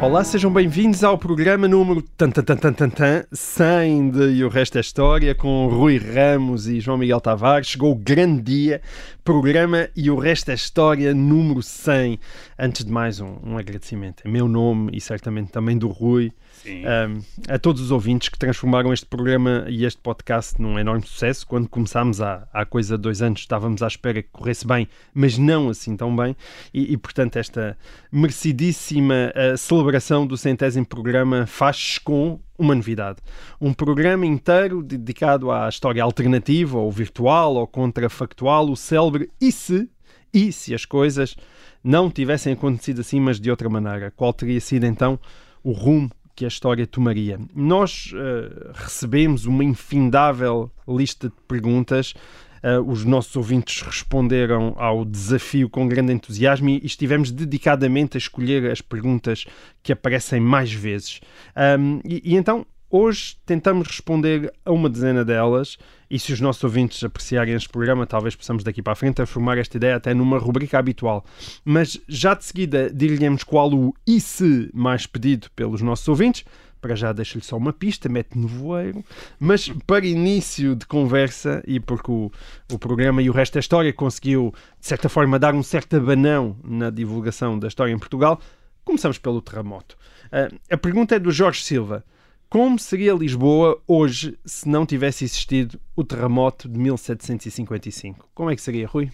Olá, 0.00 0.22
sejam 0.22 0.52
bem-vindos 0.52 1.02
ao 1.02 1.18
programa 1.18 1.66
número 1.66 2.00
tan, 2.00 2.30
tan, 2.30 2.44
tan, 2.44 2.56
tan, 2.56 2.72
tan, 2.72 2.88
tan, 2.88 3.24
100 3.32 4.10
de 4.10 4.30
E 4.34 4.44
o 4.44 4.48
Resto 4.48 4.78
é 4.78 4.80
História, 4.80 5.34
com 5.34 5.66
Rui 5.66 5.98
Ramos 5.98 6.68
e 6.68 6.78
João 6.78 6.96
Miguel 6.96 7.20
Tavares. 7.20 7.66
Chegou 7.66 7.90
o 7.90 7.96
grande 7.96 8.42
dia, 8.42 8.80
programa 9.24 9.88
E 9.96 10.08
o 10.08 10.16
Resto 10.16 10.52
é 10.52 10.54
História 10.54 11.12
número 11.12 11.60
100. 11.64 12.16
Antes 12.56 12.84
de 12.84 12.92
mais, 12.92 13.18
um, 13.18 13.38
um 13.42 13.58
agradecimento 13.58 14.22
em 14.24 14.30
meu 14.30 14.46
nome 14.46 14.92
e 14.94 15.00
certamente 15.00 15.50
também 15.50 15.76
do 15.76 15.88
Rui, 15.88 16.32
um, 16.68 17.20
a 17.48 17.58
todos 17.58 17.80
os 17.80 17.90
ouvintes 17.90 18.28
que 18.28 18.38
transformaram 18.38 18.92
este 18.92 19.06
programa 19.06 19.64
e 19.68 19.84
este 19.84 20.00
podcast 20.00 20.60
num 20.60 20.78
enorme 20.78 21.06
sucesso. 21.06 21.46
Quando 21.46 21.68
começámos 21.68 22.20
há, 22.20 22.46
há 22.52 22.64
coisa 22.64 22.96
de 22.96 23.02
dois 23.02 23.22
anos, 23.22 23.40
estávamos 23.40 23.82
à 23.82 23.86
espera 23.86 24.22
que 24.22 24.28
corresse 24.30 24.66
bem, 24.66 24.88
mas 25.14 25.38
não 25.38 25.68
assim 25.68 25.96
tão 25.96 26.14
bem. 26.14 26.36
E, 26.72 26.92
e, 26.92 26.96
portanto, 26.96 27.36
esta 27.36 27.76
merecidíssima 28.10 29.32
uh, 29.34 29.56
celebração 29.56 30.26
do 30.26 30.36
centésimo 30.36 30.86
programa 30.86 31.46
faz-se 31.46 32.00
com 32.00 32.40
uma 32.58 32.74
novidade. 32.74 33.18
Um 33.60 33.72
programa 33.72 34.26
inteiro 34.26 34.82
dedicado 34.82 35.50
à 35.50 35.68
história 35.68 36.02
alternativa, 36.02 36.78
ou 36.78 36.90
virtual, 36.90 37.54
ou 37.54 37.66
contrafactual, 37.66 38.68
o 38.68 38.76
célebre 38.76 39.30
E 39.40 39.52
se, 39.52 39.88
e 40.34 40.52
se 40.52 40.74
as 40.74 40.84
coisas 40.84 41.36
não 41.82 42.10
tivessem 42.10 42.52
acontecido 42.52 43.00
assim, 43.00 43.20
mas 43.20 43.40
de 43.40 43.50
outra 43.50 43.68
maneira. 43.68 44.10
Qual 44.10 44.32
teria 44.32 44.60
sido 44.60 44.84
então 44.84 45.18
o 45.62 45.72
rumo 45.72 46.10
que 46.38 46.44
a 46.44 46.48
história 46.48 46.86
tomaria. 46.86 47.36
Nós 47.52 48.12
uh, 48.12 48.70
recebemos 48.72 49.44
uma 49.44 49.64
infindável 49.64 50.70
lista 50.86 51.28
de 51.28 51.34
perguntas. 51.48 52.14
Uh, 52.62 52.80
os 52.88 53.04
nossos 53.04 53.34
ouvintes 53.34 53.82
responderam 53.82 54.72
ao 54.78 55.04
desafio 55.04 55.68
com 55.68 55.88
grande 55.88 56.12
entusiasmo 56.12 56.68
e 56.68 56.80
estivemos 56.86 57.32
dedicadamente 57.32 58.16
a 58.16 58.18
escolher 58.18 58.70
as 58.70 58.80
perguntas 58.80 59.46
que 59.82 59.90
aparecem 59.90 60.38
mais 60.38 60.72
vezes. 60.72 61.20
Um, 61.56 62.00
e, 62.04 62.22
e 62.24 62.36
então 62.36 62.64
Hoje 62.90 63.36
tentamos 63.44 63.86
responder 63.86 64.50
a 64.64 64.72
uma 64.72 64.88
dezena 64.88 65.22
delas 65.22 65.76
e 66.10 66.18
se 66.18 66.32
os 66.32 66.40
nossos 66.40 66.64
ouvintes 66.64 67.02
apreciarem 67.04 67.54
este 67.54 67.68
programa, 67.68 68.06
talvez 68.06 68.34
possamos 68.34 68.64
daqui 68.64 68.82
para 68.82 68.94
a 68.94 68.96
frente 68.96 69.16
transformar 69.16 69.58
esta 69.58 69.76
ideia 69.76 69.96
até 69.96 70.14
numa 70.14 70.38
rubrica 70.38 70.78
habitual. 70.78 71.24
Mas 71.64 72.00
já 72.08 72.34
de 72.34 72.44
seguida 72.44 72.90
dir-lhe-emos 72.90 73.44
qual 73.44 73.72
o 73.72 73.94
e 74.06 74.20
se 74.20 74.70
mais 74.72 75.06
pedido 75.06 75.50
pelos 75.54 75.82
nossos 75.82 76.08
ouvintes. 76.08 76.44
Para 76.80 76.94
já 76.94 77.12
deixo-lhe 77.12 77.42
só 77.42 77.56
uma 77.56 77.72
pista, 77.72 78.08
mete 78.08 78.38
no 78.38 78.46
voeiro. 78.46 79.04
Mas 79.38 79.68
para 79.86 80.06
início 80.06 80.76
de 80.76 80.86
conversa, 80.86 81.62
e 81.66 81.80
porque 81.80 82.10
o, 82.10 82.30
o 82.72 82.78
programa 82.78 83.20
e 83.20 83.28
o 83.28 83.32
resto 83.32 83.54
da 83.54 83.60
história 83.60 83.92
conseguiu, 83.92 84.54
de 84.80 84.86
certa 84.86 85.08
forma, 85.08 85.38
dar 85.38 85.54
um 85.54 85.62
certo 85.62 85.96
abanão 85.96 86.56
na 86.64 86.88
divulgação 86.88 87.58
da 87.58 87.66
história 87.66 87.92
em 87.92 87.98
Portugal, 87.98 88.40
começamos 88.84 89.18
pelo 89.18 89.42
terremoto. 89.42 89.96
Uh, 90.26 90.56
a 90.70 90.76
pergunta 90.76 91.16
é 91.16 91.18
do 91.18 91.32
Jorge 91.32 91.62
Silva. 91.64 92.04
Como 92.48 92.78
seria 92.78 93.12
Lisboa 93.12 93.78
hoje 93.86 94.38
se 94.42 94.66
não 94.66 94.86
tivesse 94.86 95.22
existido 95.22 95.78
o 95.94 96.02
terremoto 96.02 96.66
de 96.66 96.78
1755? 96.78 98.26
Como 98.34 98.50
é 98.50 98.56
que 98.56 98.62
seria, 98.62 98.86
Rui? 98.86 99.10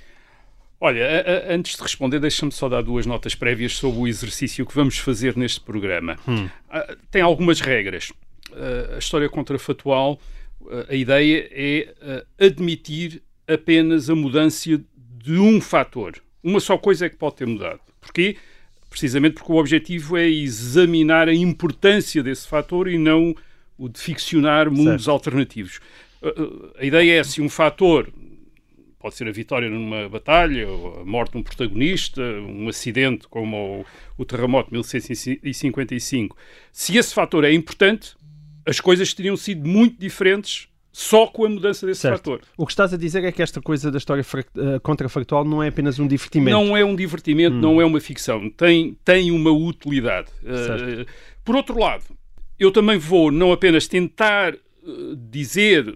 Olha, 0.80 1.04
a, 1.04 1.50
a, 1.50 1.54
antes 1.54 1.76
de 1.76 1.82
responder, 1.82 2.20
deixa-me 2.20 2.52
só 2.52 2.68
dar 2.68 2.82
duas 2.82 3.06
notas 3.06 3.34
prévias 3.34 3.74
sobre 3.74 3.98
o 4.00 4.06
exercício 4.06 4.64
que 4.64 4.74
vamos 4.74 4.98
fazer 4.98 5.36
neste 5.36 5.60
programa. 5.60 6.16
Hum. 6.28 6.44
Uh, 6.44 6.96
tem 7.10 7.22
algumas 7.22 7.60
regras. 7.60 8.10
Uh, 8.50 8.94
a 8.94 8.98
história 8.98 9.28
contrafatual, 9.28 10.20
uh, 10.60 10.86
a 10.88 10.94
ideia 10.94 11.48
é 11.50 12.24
admitir 12.38 13.20
apenas 13.48 14.08
a 14.08 14.14
mudança 14.14 14.80
de 14.96 15.38
um 15.38 15.60
fator. 15.60 16.22
Uma 16.40 16.60
só 16.60 16.78
coisa 16.78 17.06
é 17.06 17.08
que 17.08 17.16
pode 17.16 17.36
ter 17.36 17.46
mudado. 17.46 17.80
Porquê? 18.00 18.36
Precisamente 18.94 19.34
porque 19.34 19.50
o 19.50 19.56
objetivo 19.56 20.16
é 20.16 20.28
examinar 20.28 21.28
a 21.28 21.34
importância 21.34 22.22
desse 22.22 22.46
fator 22.46 22.86
e 22.86 22.96
não 22.96 23.34
o 23.76 23.88
de 23.88 23.98
ficcionar 23.98 24.70
mundos 24.70 25.02
certo. 25.02 25.10
alternativos. 25.10 25.80
A 26.78 26.84
ideia 26.84 27.18
é 27.18 27.24
se 27.24 27.42
um 27.42 27.48
fator 27.48 28.08
pode 29.00 29.16
ser 29.16 29.26
a 29.26 29.32
vitória 29.32 29.68
numa 29.68 30.08
batalha, 30.08 30.68
ou 30.68 31.00
a 31.00 31.04
morte 31.04 31.32
de 31.32 31.38
um 31.38 31.42
protagonista, 31.42 32.22
um 32.22 32.68
acidente 32.68 33.26
como 33.26 33.80
o, 33.80 34.22
o 34.22 34.24
terremoto 34.24 34.70
de 34.70 34.74
1655. 34.74 36.36
Se 36.72 36.96
esse 36.96 37.12
fator 37.12 37.44
é 37.44 37.52
importante, 37.52 38.14
as 38.64 38.78
coisas 38.78 39.12
teriam 39.12 39.36
sido 39.36 39.68
muito 39.68 39.98
diferentes 39.98 40.68
só 40.96 41.26
com 41.26 41.44
a 41.44 41.48
mudança 41.48 41.84
desse 41.84 42.02
certo. 42.02 42.18
fator. 42.18 42.40
O 42.56 42.64
que 42.64 42.70
estás 42.70 42.94
a 42.94 42.96
dizer 42.96 43.24
é 43.24 43.32
que 43.32 43.42
esta 43.42 43.60
coisa 43.60 43.90
da 43.90 43.98
história 43.98 44.22
uh, 44.22 44.80
contrafactual 44.80 45.44
não 45.44 45.60
é 45.60 45.66
apenas 45.66 45.98
um 45.98 46.06
divertimento. 46.06 46.56
Não 46.56 46.76
é 46.76 46.84
um 46.84 46.94
divertimento, 46.94 47.56
hum. 47.56 47.60
não 47.60 47.80
é 47.80 47.84
uma 47.84 47.98
ficção. 47.98 48.48
Tem, 48.48 48.96
tem 49.04 49.32
uma 49.32 49.50
utilidade. 49.50 50.28
Uh, 50.44 51.04
por 51.44 51.56
outro 51.56 51.76
lado, 51.76 52.04
eu 52.60 52.70
também 52.70 52.96
vou 52.96 53.32
não 53.32 53.50
apenas 53.50 53.88
tentar 53.88 54.54
uh, 54.54 55.16
dizer 55.16 55.92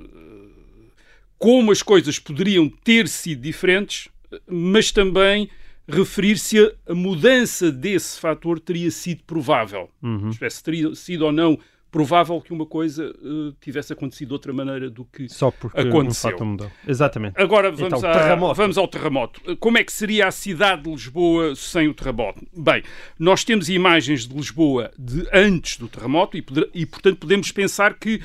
como 1.38 1.70
as 1.70 1.80
coisas 1.80 2.18
poderiam 2.18 2.68
ter 2.68 3.06
sido 3.06 3.40
diferentes, 3.40 4.08
mas 4.48 4.90
também 4.90 5.48
referir-se 5.86 6.58
a, 6.58 6.72
a 6.88 6.94
mudança 6.94 7.70
desse 7.70 8.18
fator 8.18 8.58
teria 8.58 8.90
sido 8.90 9.22
provável. 9.22 9.90
Uhum. 10.02 10.32
Se 10.32 10.64
teria 10.64 10.92
sido 10.96 11.24
ou 11.24 11.30
não 11.30 11.56
provável 11.90 12.40
que 12.40 12.52
uma 12.52 12.66
coisa 12.66 13.10
uh, 13.10 13.52
tivesse 13.60 13.92
acontecido 13.92 14.28
de 14.28 14.34
outra 14.34 14.52
maneira 14.52 14.90
do 14.90 15.04
que 15.04 15.28
Só 15.28 15.50
porque 15.50 15.80
aconteceu. 15.80 16.28
Um 16.28 16.32
fato 16.32 16.44
mudou. 16.44 16.70
Exatamente. 16.86 17.40
Agora 17.40 17.70
vamos, 17.70 17.98
então, 17.98 18.10
a, 18.10 18.12
terremoto. 18.12 18.54
vamos 18.54 18.78
ao 18.78 18.88
terremoto. 18.88 19.56
Como 19.56 19.78
é 19.78 19.84
que 19.84 19.92
seria 19.92 20.28
a 20.28 20.30
cidade 20.30 20.82
de 20.82 20.90
Lisboa 20.90 21.54
sem 21.54 21.88
o 21.88 21.94
terremoto? 21.94 22.46
Bem, 22.54 22.82
nós 23.18 23.44
temos 23.44 23.68
imagens 23.68 24.26
de 24.26 24.34
Lisboa 24.34 24.90
de 24.98 25.26
antes 25.32 25.78
do 25.78 25.88
terremoto 25.88 26.36
e, 26.36 26.44
e 26.74 26.86
portanto, 26.86 27.18
podemos 27.18 27.50
pensar 27.52 27.94
que 27.94 28.20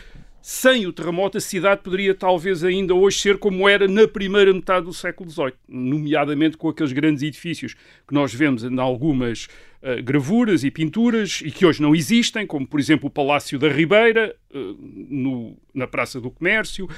sem 0.46 0.86
o 0.86 0.92
terremoto, 0.92 1.38
a 1.38 1.42
cidade 1.42 1.82
poderia 1.82 2.14
talvez 2.14 2.66
ainda 2.66 2.94
hoje 2.94 3.18
ser 3.18 3.38
como 3.38 3.70
era 3.70 3.88
na 3.88 4.06
primeira 4.06 4.54
metade 4.54 4.86
do 4.86 4.94
século 4.94 5.30
XVIII, 5.30 5.54
nomeadamente 5.70 6.58
com 6.58 6.68
aqueles 6.68 6.92
grandes 6.92 7.24
edifícios 7.24 7.76
que 8.06 8.14
nós 8.14 8.34
vemos 8.34 8.62
em 8.62 8.78
algumas 8.78 9.46
uh, 9.82 10.04
gravuras 10.04 10.66
e 10.66 10.70
pinturas 10.70 11.40
e 11.46 11.50
que 11.50 11.66
hoje 11.66 11.82
não 11.82 11.96
existem, 11.96 12.46
como 12.46 12.68
por 12.68 12.78
exemplo 12.78 13.08
o 13.08 13.10
Palácio 13.10 13.58
da 13.58 13.70
Ribeira, 13.70 14.36
uh, 14.54 14.78
no, 15.10 15.58
na 15.74 15.88
Praça 15.88 16.20
do 16.20 16.30
Comércio, 16.30 16.88
uh, 16.88 16.90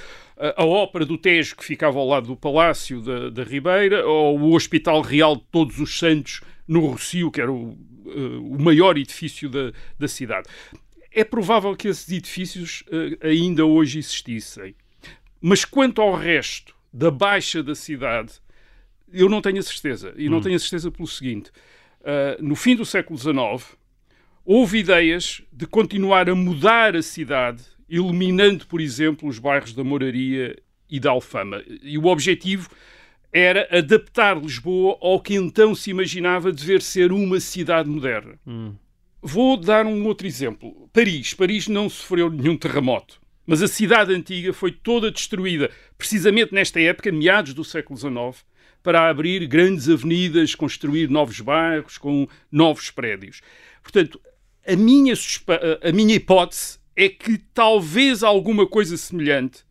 a 0.57 0.65
Ópera 0.65 1.05
do 1.05 1.15
Tejo, 1.15 1.55
que 1.55 1.63
ficava 1.63 1.99
ao 1.99 2.07
lado 2.07 2.25
do 2.25 2.35
Palácio 2.35 2.99
da, 2.99 3.29
da 3.29 3.43
Ribeira, 3.43 4.07
ou 4.07 4.39
o 4.39 4.55
Hospital 4.55 5.01
Real 5.01 5.35
de 5.35 5.43
Todos 5.51 5.79
os 5.79 5.99
Santos 5.99 6.41
no 6.67 6.79
Rocio, 6.79 7.29
que 7.29 7.41
era 7.41 7.51
o, 7.51 7.77
o 8.07 8.57
maior 8.59 8.97
edifício 8.97 9.47
da, 9.47 9.71
da 9.99 10.07
cidade. 10.07 10.47
É 11.17 11.23
provável 11.23 11.73
que 11.77 11.87
esses 11.87 12.11
edifícios 12.11 12.83
uh, 12.87 13.25
ainda 13.25 13.65
hoje 13.65 13.99
existissem. 13.99 14.75
Mas 15.39 15.63
quanto 15.63 16.01
ao 16.01 16.13
resto 16.13 16.75
da 16.91 17.09
baixa 17.09 17.63
da 17.63 17.73
cidade, 17.73 18.33
eu 19.11 19.29
não 19.29 19.41
tenho 19.41 19.59
a 19.59 19.63
certeza. 19.63 20.13
E 20.17 20.27
não 20.27 20.39
Hum. 20.39 20.41
tenho 20.41 20.55
a 20.57 20.59
certeza 20.59 20.91
pelo 20.91 21.07
seguinte: 21.07 21.51
uh, 22.01 22.43
no 22.43 22.55
fim 22.55 22.75
do 22.75 22.85
século 22.85 23.17
XIX, 23.17 23.77
houve 24.43 24.79
ideias 24.79 25.41
de 25.53 25.65
continuar 25.65 26.29
a 26.29 26.35
mudar 26.35 26.95
a 26.97 27.01
cidade, 27.01 27.63
iluminando, 27.87 28.67
por 28.67 28.81
exemplo, 28.81 29.29
os 29.29 29.39
bairros 29.39 29.73
da 29.73 29.83
Moraria 29.85 30.55
e 30.89 30.99
da 30.99 31.11
Alfama. 31.11 31.63
E 31.81 31.97
o 31.97 32.07
objetivo 32.07 32.69
era 33.31 33.67
adaptar 33.71 34.37
Lisboa 34.37 34.97
ao 35.01 35.21
que 35.21 35.35
então 35.35 35.73
se 35.75 35.91
imaginava 35.91 36.51
dever 36.51 36.81
ser 36.81 37.11
uma 37.11 37.39
cidade 37.39 37.89
moderna. 37.89 38.39
Hum. 38.45 38.73
Vou 39.27 39.57
dar 39.57 39.87
um 39.87 40.05
outro 40.05 40.27
exemplo. 40.27 40.87
Paris. 40.93 41.33
Paris 41.33 41.67
não 41.67 41.89
sofreu 41.89 42.29
nenhum 42.29 42.55
terremoto. 42.55 43.19
Mas 43.43 43.59
a 43.63 43.67
cidade 43.67 44.13
antiga 44.13 44.53
foi 44.53 44.71
toda 44.71 45.09
destruída, 45.09 45.71
precisamente 45.97 46.53
nesta 46.53 46.79
época, 46.79 47.11
meados 47.11 47.55
do 47.55 47.63
século 47.63 47.97
XIX, 47.97 48.45
para 48.83 49.09
abrir 49.09 49.47
grandes 49.47 49.89
avenidas, 49.89 50.53
construir 50.53 51.09
novos 51.09 51.41
bairros 51.41 51.97
com 51.97 52.27
novos 52.51 52.91
prédios. 52.91 53.41
Portanto, 53.81 54.21
a 54.67 54.75
minha, 54.75 55.15
a 55.83 55.91
minha 55.91 56.13
hipótese 56.13 56.77
é 56.95 57.09
que 57.09 57.39
talvez 57.51 58.21
alguma 58.21 58.67
coisa 58.67 58.95
semelhante 58.95 59.65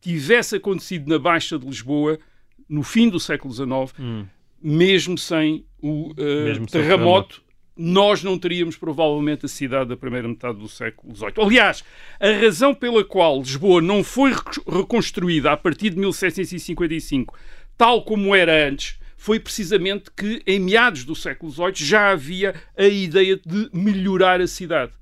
tivesse 0.00 0.56
acontecido 0.56 1.10
na 1.10 1.18
Baixa 1.18 1.58
de 1.58 1.66
Lisboa 1.66 2.18
no 2.66 2.82
fim 2.82 3.10
do 3.10 3.20
século 3.20 3.52
XIX, 3.52 3.70
Hum. 3.98 4.24
mesmo 4.62 5.18
sem 5.18 5.66
o 5.82 6.12
uh, 6.12 6.14
Mesmo 6.44 6.66
sem 6.66 6.80
o 6.80 6.82
terremoto 6.82 7.43
nós 7.76 8.22
não 8.22 8.38
teríamos 8.38 8.76
provavelmente 8.76 9.46
a 9.46 9.48
cidade 9.48 9.88
da 9.88 9.96
primeira 9.96 10.28
metade 10.28 10.58
do 10.58 10.68
século 10.68 11.14
XVIII. 11.14 11.32
Aliás, 11.38 11.84
a 12.20 12.30
razão 12.30 12.74
pela 12.74 13.04
qual 13.04 13.38
Lisboa 13.38 13.82
não 13.82 14.04
foi 14.04 14.32
reconstruída 14.66 15.52
a 15.52 15.56
partir 15.56 15.90
de 15.90 15.98
1755, 15.98 17.36
tal 17.76 18.04
como 18.04 18.34
era 18.34 18.68
antes, 18.68 18.98
foi 19.16 19.40
precisamente 19.40 20.10
que 20.14 20.42
em 20.46 20.60
meados 20.60 21.04
do 21.04 21.16
século 21.16 21.50
XVIII 21.50 21.72
já 21.76 22.10
havia 22.10 22.54
a 22.76 22.84
ideia 22.84 23.40
de 23.44 23.70
melhorar 23.72 24.40
a 24.40 24.46
cidade. 24.46 24.92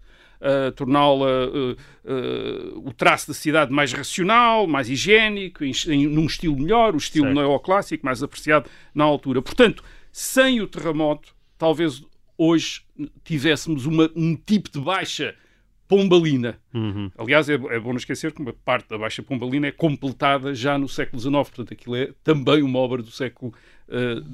Uh, 0.40 0.72
torná-la 0.72 1.46
uh, 1.46 1.72
uh, 1.72 2.88
o 2.88 2.92
traço 2.92 3.28
da 3.28 3.34
cidade 3.34 3.72
mais 3.72 3.92
racional, 3.92 4.66
mais 4.66 4.88
higiênico, 4.88 5.64
em, 5.64 5.72
em, 5.88 6.06
num 6.08 6.26
estilo 6.26 6.56
melhor, 6.56 6.94
o 6.94 6.98
estilo 6.98 7.26
certo. 7.26 7.40
neoclássico, 7.40 8.04
mais 8.04 8.22
apreciado 8.22 8.68
na 8.92 9.04
altura. 9.04 9.40
Portanto, 9.40 9.84
sem 10.10 10.60
o 10.60 10.66
terremoto, 10.66 11.32
talvez 11.56 12.02
hoje 12.42 12.82
tivéssemos 13.24 13.86
uma, 13.86 14.10
um 14.16 14.34
tipo 14.34 14.70
de 14.70 14.80
baixa 14.80 15.34
pombalina. 15.86 16.58
Uhum. 16.72 17.10
Aliás, 17.18 17.48
é, 17.48 17.54
é, 17.54 17.78
bom 17.78 17.90
não 17.90 17.96
esquecer 17.96 18.32
que 18.32 18.40
uma 18.40 18.52
parte 18.52 18.88
da 18.88 18.96
baixa 18.96 19.22
pombalina 19.22 19.66
é 19.66 19.72
completada 19.72 20.54
já 20.54 20.78
no 20.78 20.88
século 20.88 21.20
XIX, 21.20 21.32
portanto, 21.34 21.72
aquilo 21.74 21.96
é 21.96 22.12
também 22.24 22.62
uma 22.62 22.78
obra 22.78 23.02
do 23.02 23.10
século 23.10 23.52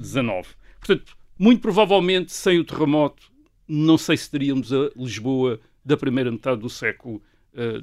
XIX. 0.01 0.25
Uh, 0.25 0.55
portanto, 0.79 1.17
muito 1.37 1.61
provavelmente, 1.61 2.31
sem 2.31 2.59
o 2.59 2.63
terremoto, 2.63 3.29
não 3.67 3.97
sei 3.97 4.15
se 4.17 4.31
teríamos 4.31 4.71
a 4.73 4.89
Lisboa 4.95 5.59
da 5.83 5.97
primeira 5.97 6.31
metade 6.31 6.61
do 6.61 6.69
século 6.69 7.21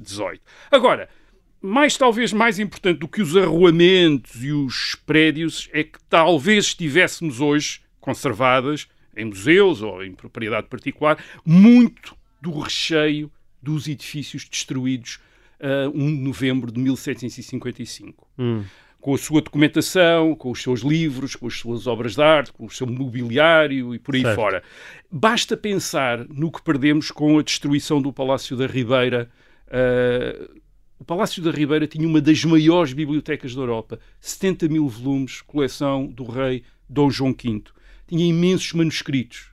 XVIII. 0.03 0.37
Uh, 0.37 0.41
Agora, 0.71 1.07
mais 1.61 1.97
talvez 1.97 2.33
mais 2.33 2.59
importante 2.59 2.99
do 2.99 3.07
que 3.07 3.21
os 3.21 3.37
arruamentos 3.37 4.43
e 4.43 4.51
os 4.51 4.95
prédios 5.05 5.69
é 5.71 5.83
que 5.83 5.99
talvez 6.09 6.65
estivéssemos 6.65 7.39
hoje 7.39 7.81
conservadas 7.99 8.87
em 9.17 9.25
museus 9.25 9.81
ou 9.81 10.03
em 10.03 10.13
propriedade 10.13 10.67
particular, 10.67 11.17
muito 11.43 12.15
do 12.41 12.59
recheio 12.59 13.31
dos 13.61 13.87
edifícios 13.87 14.47
destruídos 14.47 15.19
uh, 15.59 15.89
1 15.93 16.15
de 16.15 16.21
novembro 16.21 16.71
de 16.71 16.79
1755. 16.79 18.27
Hum. 18.37 18.63
Com 18.99 19.13
a 19.13 19.17
sua 19.17 19.41
documentação, 19.41 20.35
com 20.35 20.51
os 20.51 20.61
seus 20.61 20.81
livros, 20.81 21.35
com 21.35 21.47
as 21.47 21.55
suas 21.55 21.87
obras 21.87 22.15
de 22.15 22.21
arte, 22.21 22.51
com 22.51 22.65
o 22.65 22.69
seu 22.69 22.87
mobiliário 22.87 23.93
e 23.93 23.99
por 23.99 24.15
aí 24.15 24.21
certo. 24.21 24.35
fora. 24.35 24.63
Basta 25.11 25.55
pensar 25.55 26.25
no 26.27 26.51
que 26.51 26.61
perdemos 26.61 27.11
com 27.11 27.39
a 27.39 27.43
destruição 27.43 28.01
do 28.01 28.11
Palácio 28.11 28.57
da 28.57 28.67
Ribeira. 28.67 29.29
Uh, 29.67 30.59
o 30.99 31.05
Palácio 31.05 31.43
da 31.43 31.51
Ribeira 31.51 31.87
tinha 31.87 32.07
uma 32.07 32.19
das 32.19 32.43
maiores 32.43 32.91
bibliotecas 32.91 33.53
da 33.53 33.61
Europa, 33.61 33.99
70 34.19 34.67
mil 34.67 34.87
volumes, 34.87 35.41
coleção 35.41 36.07
do 36.07 36.25
rei 36.25 36.63
Dom 36.89 37.09
João 37.09 37.31
V 37.31 37.63
tinha 38.07 38.25
imensos 38.25 38.73
manuscritos, 38.73 39.51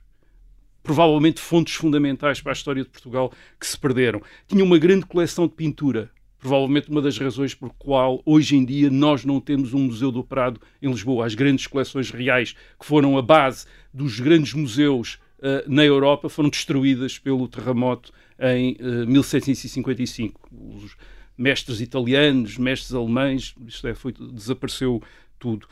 provavelmente 0.81 1.41
fontes 1.41 1.75
fundamentais 1.75 2.39
para 2.41 2.51
a 2.51 2.53
história 2.53 2.83
de 2.83 2.89
Portugal 2.89 3.31
que 3.59 3.67
se 3.67 3.77
perderam. 3.77 4.21
Tinha 4.47 4.63
uma 4.63 4.77
grande 4.77 5.05
coleção 5.05 5.47
de 5.47 5.53
pintura, 5.53 6.09
provavelmente 6.39 6.89
uma 6.89 7.01
das 7.01 7.17
razões 7.17 7.53
por 7.53 7.73
qual 7.73 8.21
hoje 8.25 8.55
em 8.55 8.63
dia 8.63 8.89
nós 8.89 9.25
não 9.25 9.41
temos 9.41 9.73
um 9.73 9.79
museu 9.79 10.11
do 10.11 10.23
Prado 10.23 10.61
em 10.81 10.89
Lisboa. 10.89 11.25
As 11.25 11.35
grandes 11.35 11.67
coleções 11.67 12.11
reais 12.11 12.55
que 12.79 12.85
foram 12.85 13.17
a 13.17 13.21
base 13.21 13.65
dos 13.93 14.19
grandes 14.19 14.53
museus 14.53 15.15
uh, 15.39 15.67
na 15.67 15.83
Europa 15.83 16.29
foram 16.29 16.49
destruídas 16.49 17.17
pelo 17.17 17.47
terremoto 17.47 18.13
em 18.39 18.73
uh, 18.73 19.03
eh, 19.03 19.05
1755. 19.05 20.49
Os 20.51 20.95
mestres 21.37 21.81
italianos, 21.81 22.57
mestres 22.57 22.93
alemães, 22.93 23.55
isto 23.67 23.87
é, 23.87 23.93
foi, 23.95 24.13
desapareceu 24.13 25.01
tudo 25.39 25.67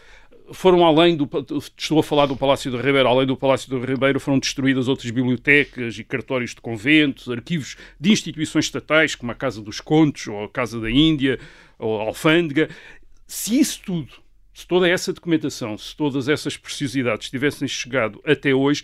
foram 0.51 0.86
além 0.86 1.16
do. 1.16 1.30
Estou 1.57 2.00
a 2.00 2.04
falar 2.04 2.25
do 2.25 2.36
Palácio 2.36 2.72
da 2.72 2.78
Ribeira, 2.78 3.07
além 3.07 3.25
do 3.25 3.38
Palácio 3.38 3.69
da 3.69 3.86
Ribeira, 3.86 4.19
foram 4.19 4.40
destruídas 4.40 4.88
outras 4.88 5.10
bibliotecas 5.10 5.98
e 5.98 6.04
cartórios 6.04 6.51
de 6.51 6.62
conventos, 6.62 7.30
arquivos 7.30 7.78
de 8.00 8.12
instituições 8.12 8.66
estatais, 8.66 9.16
como 9.16 9.31
a 9.31 9.36
Casa 9.36 9.62
dos 9.62 9.80
Contos, 9.80 10.28
ou 10.28 10.44
a 10.44 10.50
Casa 10.50 10.80
da 10.80 10.90
Índia, 10.90 11.40
ou 11.80 12.01
a 12.01 12.06
Alfândega. 12.06 12.69
Se 13.25 13.60
isso 13.60 13.81
tudo, 13.86 14.13
se 14.54 14.68
toda 14.68 14.88
essa 14.88 15.13
documentação, 15.13 15.78
se 15.78 15.95
todas 15.95 16.28
essas 16.28 16.57
preciosidades 16.57 17.30
tivessem 17.30 17.68
chegado 17.68 18.22
até 18.25 18.54
hoje, 18.54 18.84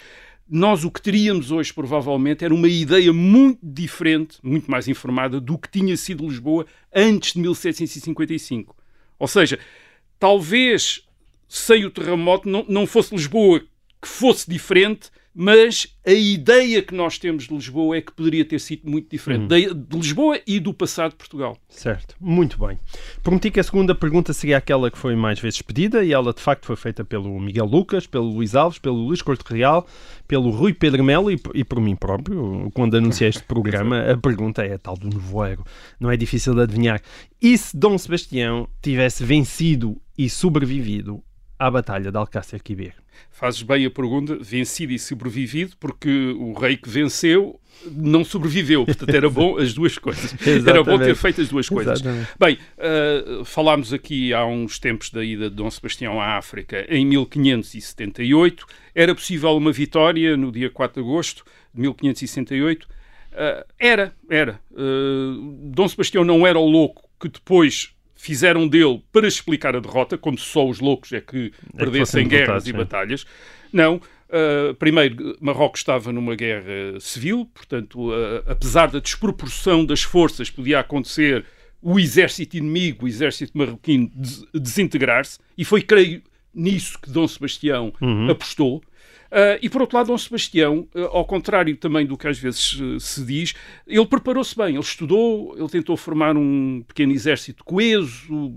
nós 0.50 0.84
o 0.84 0.90
que 0.90 1.02
teríamos 1.02 1.52
hoje, 1.52 1.72
provavelmente, 1.72 2.44
era 2.44 2.54
uma 2.54 2.68
ideia 2.68 3.14
muito 3.14 3.60
diferente, 3.62 4.38
muito 4.42 4.70
mais 4.72 4.88
informada 4.88 5.40
do 5.40 5.58
que 5.58 5.70
tinha 5.70 5.96
sido 5.96 6.28
Lisboa 6.28 6.66
antes 6.94 7.34
de 7.34 7.40
1755. 7.40 8.76
Ou 9.20 9.28
seja, 9.28 9.60
talvez 10.18 11.08
sem 11.50 11.84
o 11.84 11.92
terremoto 11.92 12.48
não, 12.48 12.64
não 12.70 12.88
fosse 12.88 13.14
Lisboa 13.14 13.60
que 14.02 14.08
fosse 14.08 14.50
diferente, 14.50 15.10
mas 15.36 15.88
a 16.06 16.12
ideia 16.12 16.82
que 16.82 16.94
nós 16.94 17.18
temos 17.18 17.48
de 17.48 17.54
Lisboa 17.54 17.96
é 17.96 18.02
que 18.02 18.12
poderia 18.12 18.44
ter 18.44 18.60
sido 18.60 18.90
muito 18.90 19.10
diferente. 19.10 19.54
Hum. 19.54 19.86
De 19.88 19.98
Lisboa 19.98 20.40
e 20.46 20.60
do 20.60 20.74
passado 20.74 21.12
de 21.12 21.18
Portugal. 21.18 21.58
Certo, 21.70 22.16
muito 22.20 22.58
bem. 22.60 22.80
Prometi 23.22 23.52
que 23.52 23.60
a 23.60 23.64
segunda 23.64 23.94
pergunta 23.94 24.34
seria 24.34 24.58
aquela 24.58 24.90
que 24.90 24.98
foi 24.98 25.16
mais 25.16 25.40
vezes 25.40 25.62
pedida 25.62 26.04
e 26.04 26.12
ela 26.12 26.34
de 26.34 26.42
facto 26.42 26.66
foi 26.66 26.76
feita 26.76 27.04
pelo 27.06 27.40
Miguel 27.40 27.66
Lucas, 27.66 28.08
pelo 28.08 28.26
Luís 28.26 28.56
Alves, 28.56 28.80
pelo 28.80 28.98
Luís 28.98 29.22
Corte 29.22 29.44
Real, 29.48 29.88
pelo 30.28 30.50
Rui 30.50 30.74
Pedro 30.74 31.04
Melo 31.04 31.32
e, 31.32 31.40
e 31.54 31.64
por 31.64 31.80
mim 31.80 31.96
próprio. 31.96 32.70
Quando 32.74 32.98
anunciei 32.98 33.30
este 33.30 33.44
programa, 33.48 34.12
a 34.12 34.18
pergunta 34.18 34.64
é 34.64 34.74
a 34.74 34.80
tal 34.80 34.98
do 34.98 35.10
nevoeiro. 35.10 35.64
Não 36.00 36.12
é 36.12 36.18
difícil 36.18 36.54
de 36.56 36.62
adivinhar. 36.62 37.02
E 37.42 37.58
se 37.58 37.78
Dom 37.78 37.98
Sebastião 37.98 38.68
tivesse 38.82 39.24
vencido 39.24 39.96
e 40.18 40.30
sobrevivido 40.30 41.24
à 41.60 41.70
Batalha 41.70 42.10
de 42.10 42.18
Alcácer 42.18 42.64
Quibir? 42.64 42.94
Fazes 43.30 43.62
bem 43.62 43.86
a 43.86 43.92
pergunta, 43.92 44.38
vencido 44.40 44.94
e 44.94 44.98
sobrevivido, 44.98 45.76
porque 45.78 46.34
o 46.40 46.54
rei 46.54 46.78
que 46.78 46.90
venceu 46.90 47.60
não 47.92 48.24
sobreviveu, 48.24 48.86
portanto 48.86 49.14
era 49.14 49.30
bom 49.30 49.58
as 49.58 49.74
duas 49.74 49.98
coisas. 49.98 50.36
era 50.66 50.84
bom 50.84 50.98
ter 50.98 51.16
feito 51.16 51.42
as 51.42 51.50
duas 51.50 51.68
coisas. 51.68 52.00
Exatamente. 52.00 52.30
Bem, 52.40 52.58
uh, 52.78 53.46
falámos 53.46 53.94
aqui 53.94 54.34
há 54.34 54.46
uns 54.46 54.80
tempos 54.80 55.10
da 55.10 55.24
ida 55.24 55.50
de 55.50 55.56
Dom 55.56 55.70
Sebastião 55.70 56.20
à 56.20 56.38
África 56.38 56.86
em 56.90 57.06
1578. 57.06 58.66
Era 58.96 59.14
possível 59.14 59.56
uma 59.56 59.72
vitória 59.72 60.36
no 60.36 60.52
dia 60.52 60.70
4 60.70 61.02
de 61.02 61.08
agosto 61.08 61.46
de 61.74 61.82
1568? 61.82 62.84
Uh, 62.84 62.88
ah, 63.36 63.66
era, 63.78 64.14
era. 64.30 64.60
Uh, 64.72 65.70
Dom 65.74 65.88
Sebastião 65.88 66.24
não 66.24 66.46
era 66.46 66.60
o 66.60 66.66
louco 66.66 67.08
que 67.20 67.30
depois 67.30 67.94
fizeram 68.20 68.68
dele 68.68 69.02
para 69.14 69.30
explicar 69.30 69.78
a 69.78 69.80
derrota, 69.80 70.18
como 70.18 70.38
só 70.38 70.68
os 70.68 70.82
loucos 70.82 71.14
é 71.14 71.22
que 71.22 71.54
é 71.74 71.78
perdessem 71.78 72.28
guerras 72.28 72.68
e 72.68 72.74
batalhas. 72.74 73.26
Não. 73.72 73.96
Uh, 73.96 74.76
primeiro, 74.76 75.38
Marrocos 75.40 75.80
estava 75.80 76.12
numa 76.12 76.36
guerra 76.36 77.00
civil, 77.00 77.50
portanto, 77.54 78.10
uh, 78.12 78.44
apesar 78.46 78.92
da 78.92 79.00
desproporção 79.00 79.86
das 79.86 80.04
forças, 80.04 80.50
podia 80.50 80.82
acontecer 80.82 81.46
o 81.82 81.98
exército 81.98 82.58
inimigo, 82.58 83.06
o 83.06 83.08
exército 83.08 83.58
marroquino, 83.58 84.12
des 84.14 84.44
desintegrar-se, 84.54 85.40
e 85.58 85.64
foi, 85.64 85.82
creio, 85.82 86.22
nisso 86.54 87.00
que 87.02 87.10
Dom 87.10 87.26
Sebastião 87.26 87.94
uhum. 88.02 88.30
apostou. 88.30 88.84
Uh, 89.32 89.62
e 89.62 89.70
por 89.70 89.82
outro 89.82 89.96
lado, 89.96 90.08
Dom 90.08 90.18
Sebastião, 90.18 90.88
uh, 90.96 91.02
ao 91.12 91.24
contrário 91.24 91.76
também 91.78 92.04
do 92.04 92.18
que 92.18 92.28
às 92.28 92.40
vezes 92.40 92.74
uh, 92.80 93.00
se 93.00 93.24
diz, 93.24 93.54
ele 93.86 94.06
preparou-se 94.08 94.58
bem, 94.58 94.70
ele 94.70 94.80
estudou, 94.80 95.56
ele 95.56 95.70
tentou 95.70 95.96
formar 95.96 96.36
um 96.36 96.84
pequeno 96.88 97.14
exército 97.14 97.64
coeso, 97.64 98.52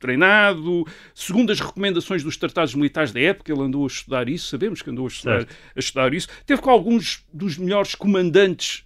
treinado, 0.00 0.84
segundo 1.14 1.52
as 1.52 1.60
recomendações 1.60 2.24
dos 2.24 2.36
tratados 2.36 2.74
militares 2.74 3.12
da 3.12 3.20
época, 3.20 3.52
ele 3.52 3.62
andou 3.62 3.84
a 3.84 3.86
estudar 3.86 4.28
isso, 4.28 4.48
sabemos 4.48 4.82
que 4.82 4.90
andou 4.90 5.04
a 5.04 5.08
estudar, 5.08 5.46
a 5.74 5.78
estudar 5.78 6.12
isso. 6.12 6.26
Teve 6.44 6.60
com 6.60 6.70
alguns 6.70 7.24
dos 7.32 7.56
melhores 7.56 7.94
comandantes 7.94 8.84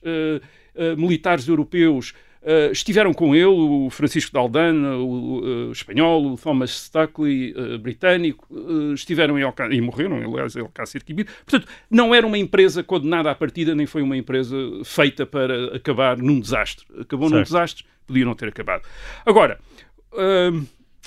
militares 0.97 1.49
europeus 1.49 2.14
Uh, 2.42 2.73
estiveram 2.73 3.12
com 3.12 3.35
ele 3.35 3.44
o 3.44 3.90
Francisco 3.90 4.32
de 4.32 4.38
Aldana, 4.38 4.97
o, 4.97 5.40
uh, 5.40 5.73
espanhol, 5.73 6.32
o 6.32 6.37
Thomas 6.38 6.70
Stuckley, 6.70 7.52
uh, 7.52 7.78
britânico, 7.78 8.49
estiveram 8.94 9.38
em 9.38 9.42
e 9.70 9.80
morreram, 9.80 10.16
aliás, 10.16 10.56
em 10.56 10.61
Alcácer 10.61 11.04
Quibir. 11.04 11.26
Portanto, 11.44 11.70
não 11.90 12.14
era 12.14 12.26
uma 12.26 12.38
empresa 12.38 12.82
condenada 12.82 13.30
à 13.30 13.35
partida, 13.35 13.75
nem 13.75 13.85
foi 13.85 14.00
uma 14.00 14.16
empresa 14.16 14.56
feita 14.85 15.26
para 15.26 15.76
acabar 15.76 16.16
num 16.16 16.40
desastre. 16.40 16.87
Acabou 16.99 17.28
certo. 17.28 17.38
num 17.38 17.42
desastre, 17.42 17.85
podia 18.06 18.25
não 18.25 18.35
ter 18.35 18.49
acabado. 18.49 18.82
Agora, 19.26 19.59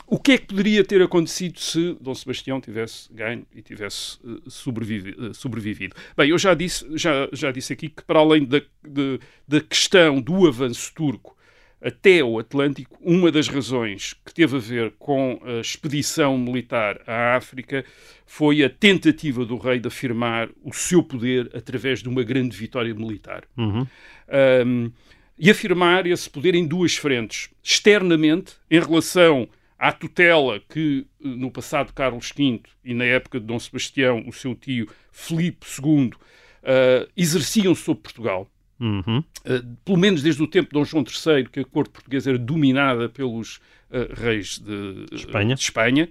o 0.08 0.20
que 0.20 0.34
é 0.34 0.38
que 0.38 0.48
poderia 0.48 0.84
ter 0.84 1.02
acontecido 1.02 1.60
se 1.60 1.96
Dom 2.02 2.14
Sebastião 2.16 2.60
tivesse 2.60 3.12
ganho 3.14 3.46
e 3.54 3.62
tivesse 3.62 4.18
uh, 4.24 4.50
sobrevivido, 4.50 5.30
uh, 5.30 5.34
sobrevivido? 5.34 5.96
Bem, 6.18 6.30
eu 6.30 6.38
já 6.38 6.54
disse, 6.54 6.86
já, 6.98 7.30
já 7.32 7.52
disse 7.52 7.74
aqui 7.74 7.90
que, 7.90 8.04
para 8.04 8.20
além 8.20 8.46
da, 8.46 8.62
de, 8.88 9.20
da 9.48 9.62
questão 9.62 10.20
do 10.20 10.48
avanço 10.48 10.92
turco 10.94 11.38
até 11.82 12.24
o 12.24 12.40
Atlântico, 12.40 12.98
uma 13.02 13.30
das 13.30 13.50
razões 13.50 14.16
que 14.26 14.34
teve 14.34 14.56
a 14.56 14.60
ver 14.60 14.94
com 14.98 15.40
a 15.44 15.60
expedição 15.60 16.38
militar 16.38 17.02
à 17.06 17.36
África 17.36 17.84
foi 18.26 18.64
a 18.64 18.70
tentativa 18.70 19.46
do 19.46 19.58
rei 19.58 19.80
de 19.80 19.88
afirmar 19.90 20.50
o 20.64 20.74
seu 20.74 21.04
poder 21.04 21.52
através 21.54 22.02
de 22.02 22.08
uma 22.08 22.24
grande 22.24 22.56
vitória 22.56 22.94
militar. 22.96 23.44
Uhum. 23.58 23.86
Um, 24.66 24.92
e 25.38 25.52
afirmar 25.52 26.08
esse 26.08 26.30
poder 26.30 26.56
em 26.56 26.66
duas 26.66 26.96
frentes. 26.96 27.50
Externamente, 27.62 28.54
em 28.72 28.80
relação 28.80 29.50
à 29.84 29.92
tutela 29.92 30.62
que, 30.70 31.06
eh, 31.22 31.28
no 31.28 31.52
passado 31.52 31.92
Carlos 31.92 32.32
V 32.34 32.62
e 32.86 32.94
na 32.94 33.04
época 33.04 33.38
de 33.38 33.46
Dom 33.46 33.60
Sebastião, 33.60 34.24
o 34.26 34.32
seu 34.32 34.56
tio 34.56 34.88
Filipe 35.12 35.68
II, 35.78 36.06
uh, 36.08 37.12
exerciam 37.18 37.76
sobre 37.76 38.02
Portugal. 38.02 38.50
Uhum. 38.80 39.18
Uh, 39.18 39.76
pelo 39.84 39.98
menos 39.98 40.24
desde 40.24 40.42
o 40.42 40.48
tempo 40.48 40.70
de 40.70 40.74
Dom 40.74 40.86
João 40.86 41.04
III, 41.04 41.50
que 41.50 41.60
a 41.60 41.66
corte 41.66 41.90
portuguesa 41.92 42.30
era 42.30 42.40
dominada 42.40 43.10
pelos 43.10 43.58
uh, 43.58 44.14
reis 44.14 44.58
de 44.58 45.06
Espanha. 45.12 45.54
de 45.54 45.62
Espanha. 45.62 46.10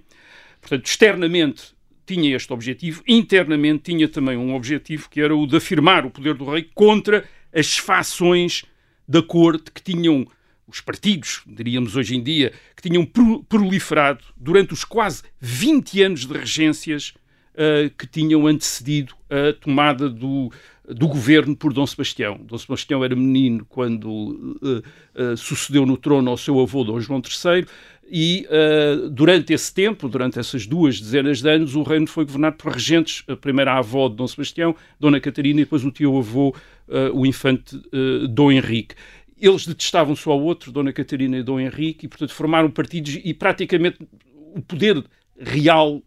Portanto, 0.61 0.85
externamente 0.85 1.73
tinha 2.05 2.35
este 2.35 2.53
objetivo, 2.53 3.01
internamente 3.07 3.91
tinha 3.91 4.07
também 4.07 4.37
um 4.37 4.53
objetivo 4.53 5.09
que 5.09 5.19
era 5.19 5.35
o 5.35 5.47
de 5.47 5.57
afirmar 5.57 6.05
o 6.05 6.11
poder 6.11 6.35
do 6.35 6.45
rei 6.45 6.69
contra 6.75 7.25
as 7.51 7.75
fações 7.75 8.65
da 9.07 9.23
corte 9.23 9.71
que 9.71 9.81
tinham 9.81 10.27
os 10.67 10.81
partidos, 10.81 11.41
diríamos 11.45 11.95
hoje 11.95 12.15
em 12.15 12.23
dia, 12.23 12.53
que 12.75 12.87
tinham 12.87 13.05
pro- 13.05 13.43
proliferado 13.43 14.23
durante 14.35 14.73
os 14.73 14.83
quase 14.83 15.23
20 15.39 16.01
anos 16.01 16.25
de 16.25 16.33
regências 16.33 17.13
uh, 17.53 17.89
que 17.97 18.07
tinham 18.07 18.47
antecedido 18.47 19.13
a 19.29 19.53
tomada 19.53 20.09
do, 20.09 20.51
do 20.87 21.07
governo 21.07 21.55
por 21.55 21.73
Dom 21.73 21.85
Sebastião. 21.85 22.39
Dom 22.43 22.57
Sebastião 22.57 23.03
era 23.03 23.15
menino 23.15 23.65
quando 23.65 24.07
uh, 24.09 24.83
uh, 25.33 25.37
sucedeu 25.37 25.85
no 25.85 25.97
trono 25.97 26.29
ao 26.29 26.37
seu 26.37 26.59
avô 26.59 26.83
Dom 26.83 26.99
João 26.99 27.21
III 27.21 27.65
e 28.09 28.45
uh, 28.49 29.09
durante 29.09 29.53
esse 29.53 29.73
tempo, 29.73 30.09
durante 30.09 30.37
essas 30.37 30.67
duas 30.67 30.99
dezenas 30.99 31.41
de 31.41 31.49
anos, 31.49 31.73
o 31.75 31.83
reino 31.83 32.05
foi 32.05 32.25
governado 32.25 32.57
por 32.57 32.71
regentes, 32.71 33.23
a 33.27 33.35
primeira 33.35 33.73
avó 33.77 34.09
de 34.09 34.15
Dom 34.15 34.27
Sebastião, 34.27 34.75
Dona 34.99 35.19
Catarina, 35.19 35.61
e 35.61 35.63
depois 35.63 35.85
o 35.85 35.91
tio-avô, 35.91 36.49
uh, 36.87 37.17
o 37.17 37.25
infante 37.25 37.81
Dom 38.29 38.51
Henrique. 38.51 38.95
Eles 39.45 39.67
detestavam-se 39.67 40.27
um 40.29 40.31
ao 40.31 40.41
outro, 40.41 40.71
Dona 40.71 40.93
Catarina 40.93 41.37
e 41.37 41.43
Dom 41.43 41.59
Henrique, 41.59 42.05
e 42.05 42.07
portanto 42.07 42.33
formaram 42.33 42.71
partidos 42.71 43.19
e 43.21 43.33
praticamente 43.33 43.97
o 44.55 44.61
poder 44.61 45.03
real, 45.37 46.01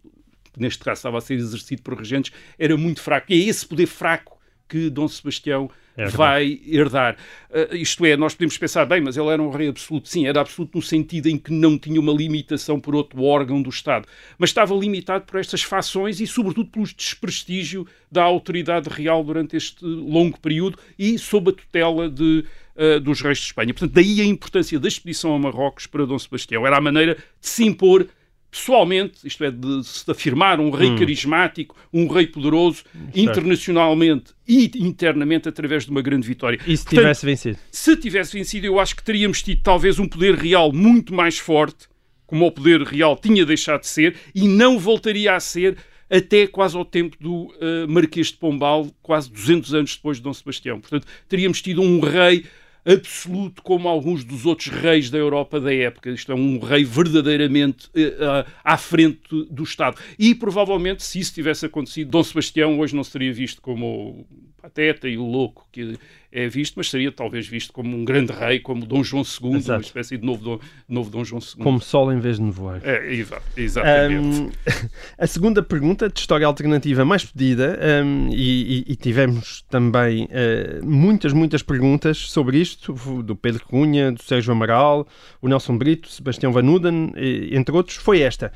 que 0.54 0.58
neste 0.58 0.82
caso 0.82 1.00
estava 1.00 1.18
a 1.18 1.20
ser 1.20 1.34
exercido 1.34 1.82
por 1.82 1.92
regentes, 1.94 2.32
era 2.58 2.74
muito 2.78 3.02
fraco. 3.02 3.26
E 3.30 3.34
é 3.34 3.44
esse 3.46 3.66
poder 3.66 3.86
fraco 3.86 4.38
que 4.66 4.88
Dom 4.88 5.06
Sebastião 5.06 5.70
É 5.96 6.06
vai 6.08 6.60
herdar. 6.66 7.16
Uh, 7.50 7.76
isto 7.76 8.04
é, 8.04 8.16
nós 8.16 8.34
podemos 8.34 8.58
pensar, 8.58 8.84
bem, 8.84 9.00
mas 9.00 9.16
ele 9.16 9.28
era 9.28 9.42
um 9.42 9.50
rei 9.50 9.68
absoluto. 9.68 10.08
Sim, 10.08 10.26
era 10.26 10.40
absoluto 10.40 10.76
no 10.76 10.82
sentido 10.82 11.28
em 11.28 11.38
que 11.38 11.52
não 11.52 11.78
tinha 11.78 12.00
uma 12.00 12.12
limitação 12.12 12.80
por 12.80 12.94
outro 12.94 13.22
órgão 13.22 13.62
do 13.62 13.70
Estado, 13.70 14.08
mas 14.38 14.50
estava 14.50 14.74
limitado 14.74 15.24
por 15.24 15.38
estas 15.38 15.62
fações 15.62 16.20
e, 16.20 16.26
sobretudo, 16.26 16.70
pelo 16.70 16.86
desprestígio 16.86 17.86
da 18.10 18.22
autoridade 18.22 18.88
real 18.88 19.22
durante 19.22 19.56
este 19.56 19.84
longo 19.84 20.40
período 20.40 20.78
e 20.98 21.18
sob 21.18 21.50
a 21.50 21.52
tutela 21.52 22.10
de, 22.10 22.44
uh, 22.76 23.00
dos 23.00 23.20
reis 23.20 23.38
de 23.38 23.44
Espanha. 23.44 23.72
Portanto, 23.72 23.92
daí 23.92 24.20
a 24.20 24.24
importância 24.24 24.78
da 24.78 24.88
expedição 24.88 25.34
a 25.34 25.38
Marrocos 25.38 25.86
para 25.86 26.06
Dom 26.06 26.18
Sebastião. 26.18 26.66
Era 26.66 26.76
a 26.76 26.80
maneira 26.80 27.14
de 27.14 27.48
se 27.48 27.64
impor 27.64 28.06
pessoalmente, 28.50 29.26
isto 29.26 29.44
é, 29.44 29.50
de 29.50 29.84
se 29.84 30.10
afirmar 30.10 30.60
um 30.60 30.70
rei 30.70 30.96
carismático, 30.96 31.76
um 31.92 32.06
rei 32.06 32.26
poderoso, 32.26 32.84
internacionalmente 33.14 34.32
e 34.48 34.70
internamente 34.76 35.48
através 35.48 35.84
de 35.84 35.90
uma 35.90 36.00
grande 36.00 36.26
vitória. 36.26 36.58
E 36.66 36.76
se 36.76 36.84
Portanto, 36.84 37.00
tivesse 37.00 37.26
vencido? 37.26 37.58
se 37.70 37.96
tivesse 37.96 38.32
vencido, 38.32 38.66
eu 38.66 38.80
acho 38.80 38.96
que 38.96 39.02
teríamos 39.02 39.42
tido 39.42 39.60
talvez 39.62 39.98
um 39.98 40.08
poder 40.08 40.34
real 40.34 40.72
muito 40.72 41.12
mais 41.12 41.38
forte, 41.38 41.86
como 42.26 42.46
o 42.46 42.52
poder 42.52 42.82
real 42.82 43.16
tinha 43.16 43.44
deixado 43.44 43.80
de 43.80 43.88
ser, 43.88 44.16
e 44.34 44.48
não 44.48 44.78
voltaria 44.78 45.34
a 45.34 45.40
ser 45.40 45.76
até 46.08 46.46
quase 46.46 46.76
ao 46.76 46.84
tempo 46.84 47.16
do 47.20 47.46
uh, 47.46 47.88
Marquês 47.88 48.28
de 48.28 48.34
Pombal, 48.34 48.90
quase 49.02 49.30
200 49.30 49.74
anos 49.74 49.96
depois 49.96 50.16
de 50.16 50.22
Dom 50.22 50.32
Sebastião. 50.32 50.80
Portanto, 50.80 51.06
teríamos 51.28 51.60
tido 51.60 51.82
um 51.82 52.00
rei 52.00 52.44
absoluto 52.86 53.62
como 53.62 53.88
alguns 53.88 54.22
dos 54.22 54.46
outros 54.46 54.68
reis 54.68 55.10
da 55.10 55.18
Europa 55.18 55.60
da 55.60 55.74
época. 55.74 56.10
Isto 56.10 56.30
é 56.30 56.34
um 56.34 56.60
rei 56.60 56.84
verdadeiramente 56.84 57.88
uh, 57.88 58.48
à 58.62 58.76
frente 58.76 59.44
do 59.50 59.64
Estado. 59.64 59.96
E 60.18 60.34
provavelmente, 60.34 61.02
se 61.02 61.18
isso 61.18 61.34
tivesse 61.34 61.66
acontecido, 61.66 62.10
Dom 62.10 62.22
Sebastião 62.22 62.78
hoje 62.78 62.94
não 62.94 63.02
seria 63.02 63.32
visto 63.32 63.60
como 63.60 64.26
pateta 64.66 65.08
e 65.08 65.16
o 65.16 65.24
louco 65.24 65.64
que 65.70 65.96
é 66.32 66.48
visto, 66.48 66.74
mas 66.76 66.90
seria 66.90 67.10
talvez 67.12 67.46
visto 67.46 67.72
como 67.72 67.96
um 67.96 68.04
grande 68.04 68.32
rei, 68.32 68.58
como 68.58 68.84
Dom 68.84 69.02
João 69.02 69.22
II, 69.22 69.54
Exato. 69.54 69.78
uma 69.78 69.80
espécie 69.80 70.18
de 70.18 70.26
novo 70.26 70.42
Dom, 70.42 70.58
novo 70.88 71.08
Dom 71.08 71.24
João 71.24 71.40
II. 71.40 71.62
Como 71.62 71.80
sol 71.80 72.12
em 72.12 72.18
vez 72.18 72.36
de 72.36 72.42
nevoeiro. 72.42 72.84
É, 72.84 73.14
exa- 73.14 73.40
exatamente. 73.56 74.38
Um, 74.40 74.50
a 75.16 75.26
segunda 75.26 75.62
pergunta 75.62 76.08
de 76.08 76.18
história 76.18 76.44
alternativa 76.46 77.04
mais 77.04 77.24
pedida, 77.24 77.78
um, 78.04 78.28
e, 78.32 78.84
e- 78.88 78.96
tivemos 78.96 79.62
também 79.70 80.24
uh, 80.24 80.84
muitas, 80.84 81.32
muitas 81.32 81.62
perguntas 81.62 82.18
sobre 82.18 82.58
isto, 82.58 82.92
do 83.22 83.36
Pedro 83.36 83.64
Cunha, 83.64 84.10
do 84.10 84.22
Sérgio 84.22 84.52
Amaral, 84.52 85.06
o 85.40 85.48
Nelson 85.48 85.78
Brito, 85.78 86.08
Sebastião 86.10 86.52
Van 86.52 86.64
Uden, 86.68 87.12
entre 87.52 87.74
outros, 87.74 87.96
foi 87.96 88.20
esta. 88.20 88.52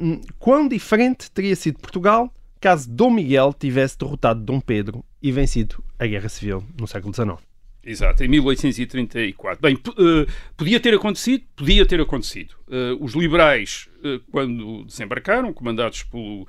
Um, 0.00 0.20
quão 0.38 0.68
diferente 0.68 1.30
teria 1.32 1.56
sido 1.56 1.78
Portugal 1.80 2.32
caso 2.62 2.88
Dom 2.88 3.10
Miguel 3.10 3.52
tivesse 3.52 3.98
derrotado 3.98 4.40
Dom 4.40 4.60
Pedro 4.60 5.04
e 5.20 5.32
vencido 5.32 5.82
a 5.98 6.06
Guerra 6.06 6.28
Civil 6.28 6.64
no 6.80 6.86
século 6.86 7.12
XIX? 7.12 7.36
Exato, 7.84 8.22
em 8.22 8.28
1834. 8.28 9.60
Bem, 9.60 9.76
eh, 9.76 10.32
podia 10.56 10.78
ter 10.78 10.94
acontecido? 10.94 11.44
Podia 11.56 11.84
ter 11.84 12.00
acontecido. 12.00 12.54
Eh, 12.70 12.96
os 13.00 13.14
liberais, 13.14 13.88
eh, 14.04 14.20
quando 14.30 14.84
desembarcaram, 14.84 15.52
comandados 15.52 16.04
pelo 16.04 16.46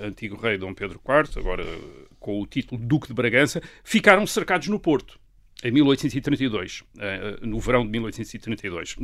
antigo 0.00 0.36
rei 0.36 0.56
Dom 0.56 0.72
Pedro 0.72 1.00
IV, 1.04 1.40
agora 1.40 1.64
com 2.20 2.40
o 2.40 2.46
título 2.46 2.80
de 2.80 2.86
Duque 2.86 3.08
de 3.08 3.12
Bragança, 3.12 3.60
ficaram 3.82 4.24
cercados 4.24 4.68
no 4.68 4.78
Porto. 4.78 5.18
Em 5.64 5.70
1832, 5.70 6.82
eh, 6.98 7.36
no 7.42 7.60
verão 7.60 7.84
de 7.84 7.90
1832. 7.92 8.96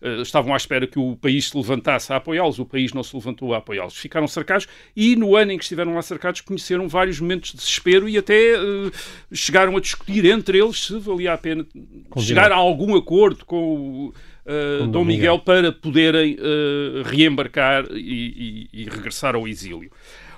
Eh, 0.00 0.22
Estavam 0.22 0.52
à 0.52 0.56
espera 0.56 0.86
que 0.86 0.98
o 0.98 1.14
país 1.16 1.48
se 1.48 1.56
levantasse 1.56 2.12
a 2.12 2.16
apoiá-los, 2.16 2.58
o 2.58 2.66
país 2.66 2.92
não 2.92 3.02
se 3.04 3.14
levantou 3.14 3.54
a 3.54 3.58
apoiá-los. 3.58 3.96
Ficaram 3.96 4.26
cercados 4.26 4.66
e, 4.96 5.14
no 5.14 5.36
ano 5.36 5.52
em 5.52 5.58
que 5.58 5.62
estiveram 5.64 5.94
lá 5.94 6.02
cercados, 6.02 6.40
conheceram 6.40 6.88
vários 6.88 7.20
momentos 7.20 7.52
de 7.52 7.56
desespero 7.58 8.08
e 8.08 8.18
até 8.18 8.54
eh, 8.54 8.90
chegaram 9.32 9.76
a 9.76 9.80
discutir 9.80 10.24
entre 10.24 10.58
eles 10.58 10.86
se 10.86 10.98
valia 10.98 11.32
a 11.34 11.38
pena 11.38 11.64
chegar 12.18 12.50
a 12.50 12.56
algum 12.56 12.96
acordo 12.96 13.44
com 13.44 13.56
o 14.08 14.14
eh, 14.44 14.78
Com 14.80 14.90
Dom 14.90 15.04
Miguel, 15.04 15.34
Miguel. 15.34 15.38
para 15.38 15.70
poderem 15.70 16.36
eh, 16.38 17.02
reembarcar 17.04 17.86
e, 17.92 18.68
e- 18.72 18.82
e 18.82 18.84
regressar 18.86 19.36
ao 19.36 19.46
exílio. 19.46 19.90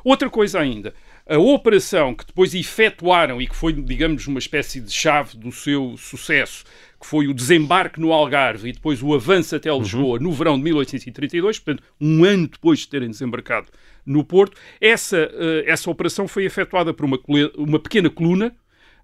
Outra 0.04 0.28
coisa 0.28 0.60
ainda, 0.60 0.92
a 1.26 1.38
operação 1.38 2.14
que 2.14 2.26
depois 2.26 2.54
efetuaram 2.54 3.40
e 3.40 3.46
que 3.46 3.56
foi, 3.56 3.72
digamos, 3.72 4.26
uma 4.26 4.38
espécie 4.38 4.80
de 4.80 4.92
chave 4.92 5.36
do 5.38 5.50
seu 5.50 5.96
sucesso, 5.96 6.64
que 7.00 7.06
foi 7.06 7.26
o 7.26 7.34
desembarque 7.34 7.98
no 7.98 8.12
Algarve 8.12 8.68
e 8.68 8.72
depois 8.72 9.02
o 9.02 9.14
avanço 9.14 9.56
até 9.56 9.74
Lisboa 9.74 10.18
no 10.18 10.32
verão 10.32 10.58
de 10.58 10.64
1832, 10.64 11.58
portanto, 11.58 11.86
um 12.00 12.24
ano 12.24 12.48
depois 12.48 12.80
de 12.80 12.88
terem 12.88 13.08
desembarcado 13.08 13.68
no 14.04 14.22
Porto, 14.22 14.56
essa, 14.80 15.16
eh, 15.16 15.64
essa 15.66 15.90
operação 15.90 16.28
foi 16.28 16.44
efetuada 16.44 16.92
por 16.92 17.06
uma, 17.06 17.18
uma 17.56 17.78
pequena 17.78 18.10
coluna 18.10 18.54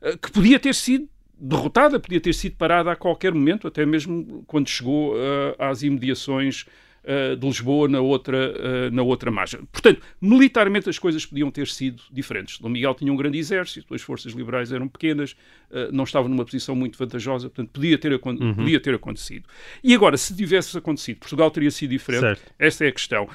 eh, 0.03 0.17
que 0.21 0.31
podia 0.31 0.59
ter 0.59 0.75
sido 0.75 1.09
derrotada, 1.39 1.99
podia 1.99 2.21
ter 2.21 2.35
sido 2.35 2.57
parada 2.57 2.93
a 2.93 2.97
qualquer 2.97 3.33
momento, 3.33 3.67
até 3.67 3.87
mesmo 3.87 4.45
quando 4.47 4.69
chegou 4.69 5.15
eh, 5.17 5.57
às 5.59 5.83
imediações 5.83 6.67
eh, 7.05 7.35
de 7.37 7.47
Lisboa 7.47 7.89
na 7.89 8.01
outra, 8.01 8.37
eh, 8.57 8.91
na 8.91 9.03
outra 9.03 9.31
margem. 9.31 9.61
Portanto, 9.73 10.01
militarmente 10.21 10.89
as 10.89 10.99
coisas 10.99 11.25
podiam 11.25 11.51
ter 11.51 11.67
sido 11.67 12.03
diferentes. 12.13 12.59
Dom 12.59 12.69
Miguel 12.69 12.95
tinha 12.95 13.13
um 13.13 13.17
grande 13.17 13.39
exército, 13.39 13.95
as 13.95 14.03
forças 14.03 14.33
liberais 14.33 14.71
eram 14.73 14.87
pequenas, 14.89 15.35
eh, 15.71 15.89
não 15.93 16.05
estavam 16.05 16.29
numa 16.29 16.45
posição 16.45 16.75
muito 16.75 16.99
vantajosa, 16.99 17.49
portanto, 17.49 17.71
podia 17.73 17.97
ter, 17.99 18.13
acon- 18.13 18.37
podia 18.55 18.81
ter 18.81 18.95
acontecido. 18.95 19.49
E 19.83 19.95
agora, 19.95 20.17
se 20.17 20.37
tivesse 20.37 20.77
acontecido, 20.77 21.19
Portugal 21.19 21.51
teria 21.51 21.71
sido 21.71 21.91
diferente. 21.91 22.21
Certo. 22.21 22.53
Esta 22.59 22.85
é 22.85 22.89
a 22.89 22.93
questão. 22.93 23.29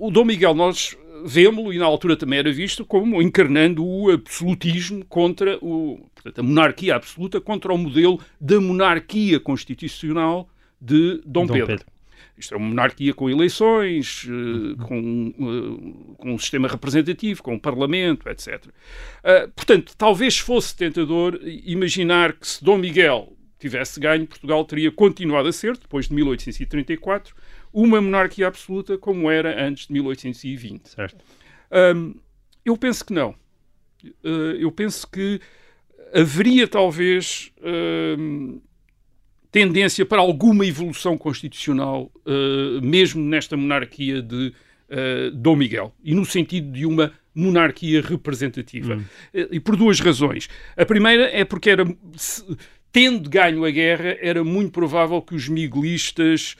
O 0.00 0.10
Dom 0.10 0.24
Miguel, 0.24 0.54
nós 0.54 0.96
vemos-lo, 1.24 1.72
e 1.72 1.78
na 1.78 1.84
altura 1.86 2.16
também 2.16 2.38
era 2.38 2.52
visto, 2.52 2.84
como 2.84 3.22
encarnando 3.22 3.84
o 3.84 4.10
absolutismo 4.10 5.04
contra 5.06 5.58
o, 5.62 5.98
portanto, 6.14 6.38
a 6.38 6.42
monarquia 6.42 6.94
absoluta 6.94 7.40
contra 7.40 7.72
o 7.72 7.78
modelo 7.78 8.20
da 8.40 8.60
monarquia 8.60 9.40
constitucional 9.40 10.48
de 10.80 11.20
Dom, 11.24 11.46
Dom 11.46 11.54
Pedro. 11.54 11.66
Pedro. 11.68 11.86
Isto 12.38 12.54
é 12.54 12.56
uma 12.56 12.68
monarquia 12.68 13.14
com 13.14 13.30
eleições, 13.30 14.26
eh, 14.28 14.84
com, 14.84 15.34
eh, 15.38 16.14
com 16.18 16.34
um 16.34 16.38
sistema 16.38 16.68
representativo, 16.68 17.42
com 17.42 17.54
um 17.54 17.58
parlamento, 17.58 18.28
etc. 18.28 18.66
Ah, 19.24 19.48
portanto, 19.54 19.94
talvez 19.96 20.38
fosse 20.38 20.76
tentador 20.76 21.40
imaginar 21.42 22.34
que 22.34 22.46
se 22.46 22.62
Dom 22.62 22.78
Miguel 22.78 23.32
tivesse 23.58 23.98
ganho, 23.98 24.26
Portugal 24.26 24.64
teria 24.64 24.92
continuado 24.92 25.48
a 25.48 25.52
ser, 25.52 25.78
depois 25.78 26.08
de 26.08 26.14
1834, 26.14 27.34
uma 27.72 28.00
monarquia 28.00 28.46
absoluta 28.46 28.98
como 28.98 29.30
era 29.30 29.66
antes 29.66 29.86
de 29.86 29.94
1820. 29.94 30.88
Certo. 30.88 31.24
Hum, 31.72 32.14
eu 32.64 32.76
penso 32.76 33.04
que 33.04 33.12
não. 33.12 33.34
Eu 34.60 34.70
penso 34.70 35.08
que 35.10 35.40
haveria 36.14 36.68
talvez 36.68 37.50
hum, 38.18 38.60
tendência 39.50 40.04
para 40.04 40.20
alguma 40.20 40.66
evolução 40.66 41.16
constitucional, 41.16 42.10
uh, 42.26 42.80
mesmo 42.84 43.22
nesta 43.22 43.56
monarquia 43.56 44.20
de 44.22 44.52
uh, 44.90 45.30
Dom 45.32 45.56
Miguel, 45.56 45.94
e 46.04 46.14
no 46.14 46.24
sentido 46.24 46.70
de 46.72 46.84
uma 46.86 47.12
monarquia 47.34 48.00
representativa. 48.00 48.96
Uh, 48.96 49.48
E 49.52 49.60
por 49.60 49.76
duas 49.76 50.00
razões. 50.00 50.48
A 50.76 50.84
primeira 50.84 51.24
é 51.24 51.44
porque 51.44 51.70
era, 51.70 51.84
se- 52.16 52.44
tendo 52.92 53.28
ganho 53.28 53.64
a 53.64 53.70
guerra, 53.70 54.16
era 54.20 54.42
muito 54.42 54.72
provável 54.72 55.20
que 55.22 55.34
os 55.34 55.48
miguelistas 55.48 56.56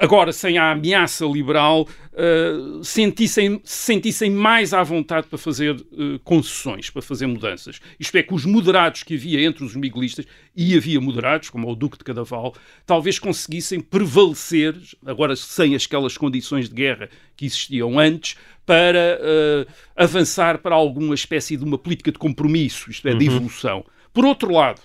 agora 0.00 0.32
sem 0.32 0.58
a 0.58 0.72
ameaça 0.72 1.24
liberal, 1.24 1.82
uh, 2.12 2.82
sentissem, 2.82 3.60
sentissem 3.64 4.30
mais 4.30 4.74
à 4.74 4.82
vontade 4.82 5.28
para 5.28 5.38
fazer 5.38 5.74
uh, 5.74 6.18
concessões, 6.24 6.90
para 6.90 7.00
fazer 7.00 7.26
mudanças. 7.26 7.80
Isto 7.98 8.16
é, 8.16 8.22
que 8.22 8.34
os 8.34 8.44
moderados 8.44 9.04
que 9.04 9.14
havia 9.14 9.42
entre 9.42 9.64
os 9.64 9.76
miguelistas, 9.76 10.26
e 10.56 10.76
havia 10.76 11.00
moderados, 11.00 11.50
como 11.50 11.70
o 11.70 11.76
Duque 11.76 11.98
de 11.98 12.04
Cadaval, 12.04 12.54
talvez 12.84 13.18
conseguissem 13.18 13.80
prevalecer, 13.80 14.74
agora 15.04 15.36
sem 15.36 15.76
aquelas 15.76 16.16
condições 16.16 16.68
de 16.68 16.74
guerra 16.74 17.08
que 17.36 17.46
existiam 17.46 17.98
antes, 17.98 18.36
para 18.64 19.20
uh, 19.20 19.72
avançar 19.94 20.58
para 20.58 20.74
alguma 20.74 21.14
espécie 21.14 21.56
de 21.56 21.62
uma 21.62 21.78
política 21.78 22.10
de 22.10 22.18
compromisso, 22.18 22.90
isto 22.90 23.06
é, 23.06 23.14
de 23.14 23.28
uhum. 23.28 23.36
evolução. 23.36 23.84
Por 24.12 24.24
outro 24.24 24.50
lado, 24.52 24.80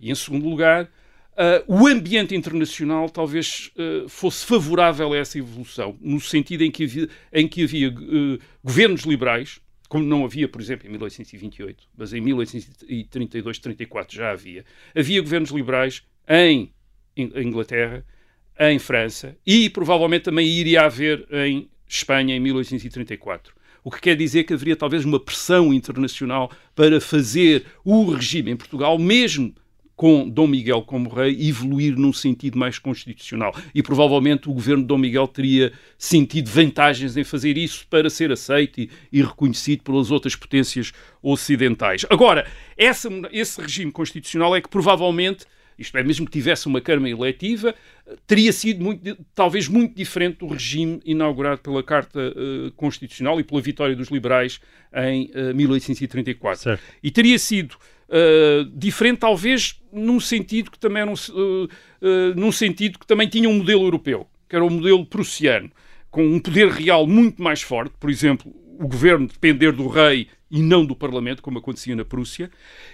e 0.00 0.10
em 0.10 0.14
segundo 0.14 0.48
lugar, 0.48 0.88
Uh, 1.36 1.82
o 1.82 1.86
ambiente 1.86 2.34
internacional 2.34 3.10
talvez 3.10 3.70
uh, 3.76 4.08
fosse 4.08 4.46
favorável 4.46 5.12
a 5.12 5.18
essa 5.18 5.38
evolução, 5.38 5.94
no 6.00 6.18
sentido 6.18 6.64
em 6.64 6.70
que 6.70 6.84
havia, 6.84 7.08
em 7.30 7.46
que 7.46 7.62
havia 7.62 7.90
uh, 7.90 8.38
governos 8.64 9.02
liberais, 9.02 9.60
como 9.86 10.02
não 10.02 10.24
havia, 10.24 10.48
por 10.48 10.62
exemplo, 10.62 10.86
em 10.86 10.90
1828, 10.92 11.84
mas 11.94 12.14
em 12.14 12.22
1832, 12.22 13.58
34 13.58 14.16
já 14.16 14.30
havia. 14.30 14.64
Havia 14.96 15.20
governos 15.20 15.50
liberais 15.50 16.02
em 16.26 16.72
Inglaterra, 17.14 18.02
em 18.58 18.78
França 18.78 19.36
e 19.46 19.68
provavelmente 19.68 20.22
também 20.22 20.46
iria 20.46 20.86
haver 20.86 21.26
em 21.30 21.68
Espanha 21.86 22.34
em 22.34 22.40
1834. 22.40 23.54
O 23.84 23.90
que 23.90 24.00
quer 24.00 24.16
dizer 24.16 24.44
que 24.44 24.54
haveria 24.54 24.74
talvez 24.74 25.04
uma 25.04 25.20
pressão 25.20 25.72
internacional 25.72 26.50
para 26.74 27.00
fazer 27.00 27.66
o 27.84 28.10
regime 28.10 28.50
em 28.50 28.56
Portugal, 28.56 28.98
mesmo 28.98 29.54
com 29.96 30.28
Dom 30.28 30.46
Miguel 30.46 30.82
como 30.82 31.08
rei, 31.08 31.48
evoluir 31.48 31.96
num 31.96 32.12
sentido 32.12 32.58
mais 32.58 32.78
constitucional. 32.78 33.54
E 33.74 33.82
provavelmente 33.82 34.48
o 34.48 34.52
governo 34.52 34.82
de 34.82 34.88
Dom 34.88 34.98
Miguel 34.98 35.26
teria 35.26 35.72
sentido 35.96 36.50
vantagens 36.50 37.16
em 37.16 37.24
fazer 37.24 37.56
isso 37.56 37.86
para 37.88 38.10
ser 38.10 38.30
aceito 38.30 38.78
e, 38.78 38.90
e 39.10 39.22
reconhecido 39.22 39.82
pelas 39.82 40.10
outras 40.10 40.36
potências 40.36 40.92
ocidentais. 41.22 42.04
Agora, 42.10 42.46
essa, 42.76 43.08
esse 43.32 43.60
regime 43.60 43.90
constitucional 43.90 44.54
é 44.54 44.60
que 44.60 44.68
provavelmente 44.68 45.46
isto 45.78 45.96
é, 45.98 46.02
mesmo 46.02 46.24
que 46.24 46.32
tivesse 46.32 46.66
uma 46.66 46.80
Câmara 46.80 47.10
eleitiva, 47.10 47.74
teria 48.26 48.52
sido 48.52 48.82
muito, 48.82 49.16
talvez 49.34 49.68
muito 49.68 49.94
diferente 49.94 50.38
do 50.38 50.46
regime 50.46 51.00
inaugurado 51.04 51.60
pela 51.60 51.82
Carta 51.82 52.18
uh, 52.18 52.72
Constitucional 52.72 53.38
e 53.38 53.44
pela 53.44 53.60
vitória 53.60 53.94
dos 53.94 54.08
liberais 54.08 54.58
em 54.94 55.30
uh, 55.34 55.54
1834. 55.54 56.62
Certo. 56.62 56.82
E 57.02 57.10
teria 57.10 57.38
sido 57.38 57.76
Uh, 58.08 58.64
diferente, 58.72 59.18
talvez 59.18 59.80
num 59.92 60.20
sentido 60.20 60.70
que 60.70 60.78
também 60.78 61.02
era 61.02 61.10
um, 61.10 61.14
uh, 61.14 61.64
uh, 61.64 61.68
num 62.36 62.52
sentido 62.52 63.00
que 63.00 63.06
também 63.06 63.28
tinha 63.28 63.48
um 63.48 63.54
modelo 63.54 63.82
europeu, 63.84 64.28
que 64.48 64.54
era 64.54 64.64
o 64.64 64.70
modelo 64.70 65.04
prussiano, 65.04 65.72
com 66.08 66.24
um 66.24 66.38
poder 66.38 66.68
real 66.68 67.06
muito 67.06 67.42
mais 67.42 67.62
forte, 67.62 67.94
por 67.98 68.08
exemplo, 68.08 68.54
o 68.78 68.86
governo 68.86 69.26
depender 69.26 69.72
do 69.72 69.88
rei 69.88 70.28
e 70.48 70.62
não 70.62 70.86
do 70.86 70.94
Parlamento, 70.94 71.42
como 71.42 71.58
acontecia 71.58 71.96
na 71.96 72.04
Prússia, 72.04 72.48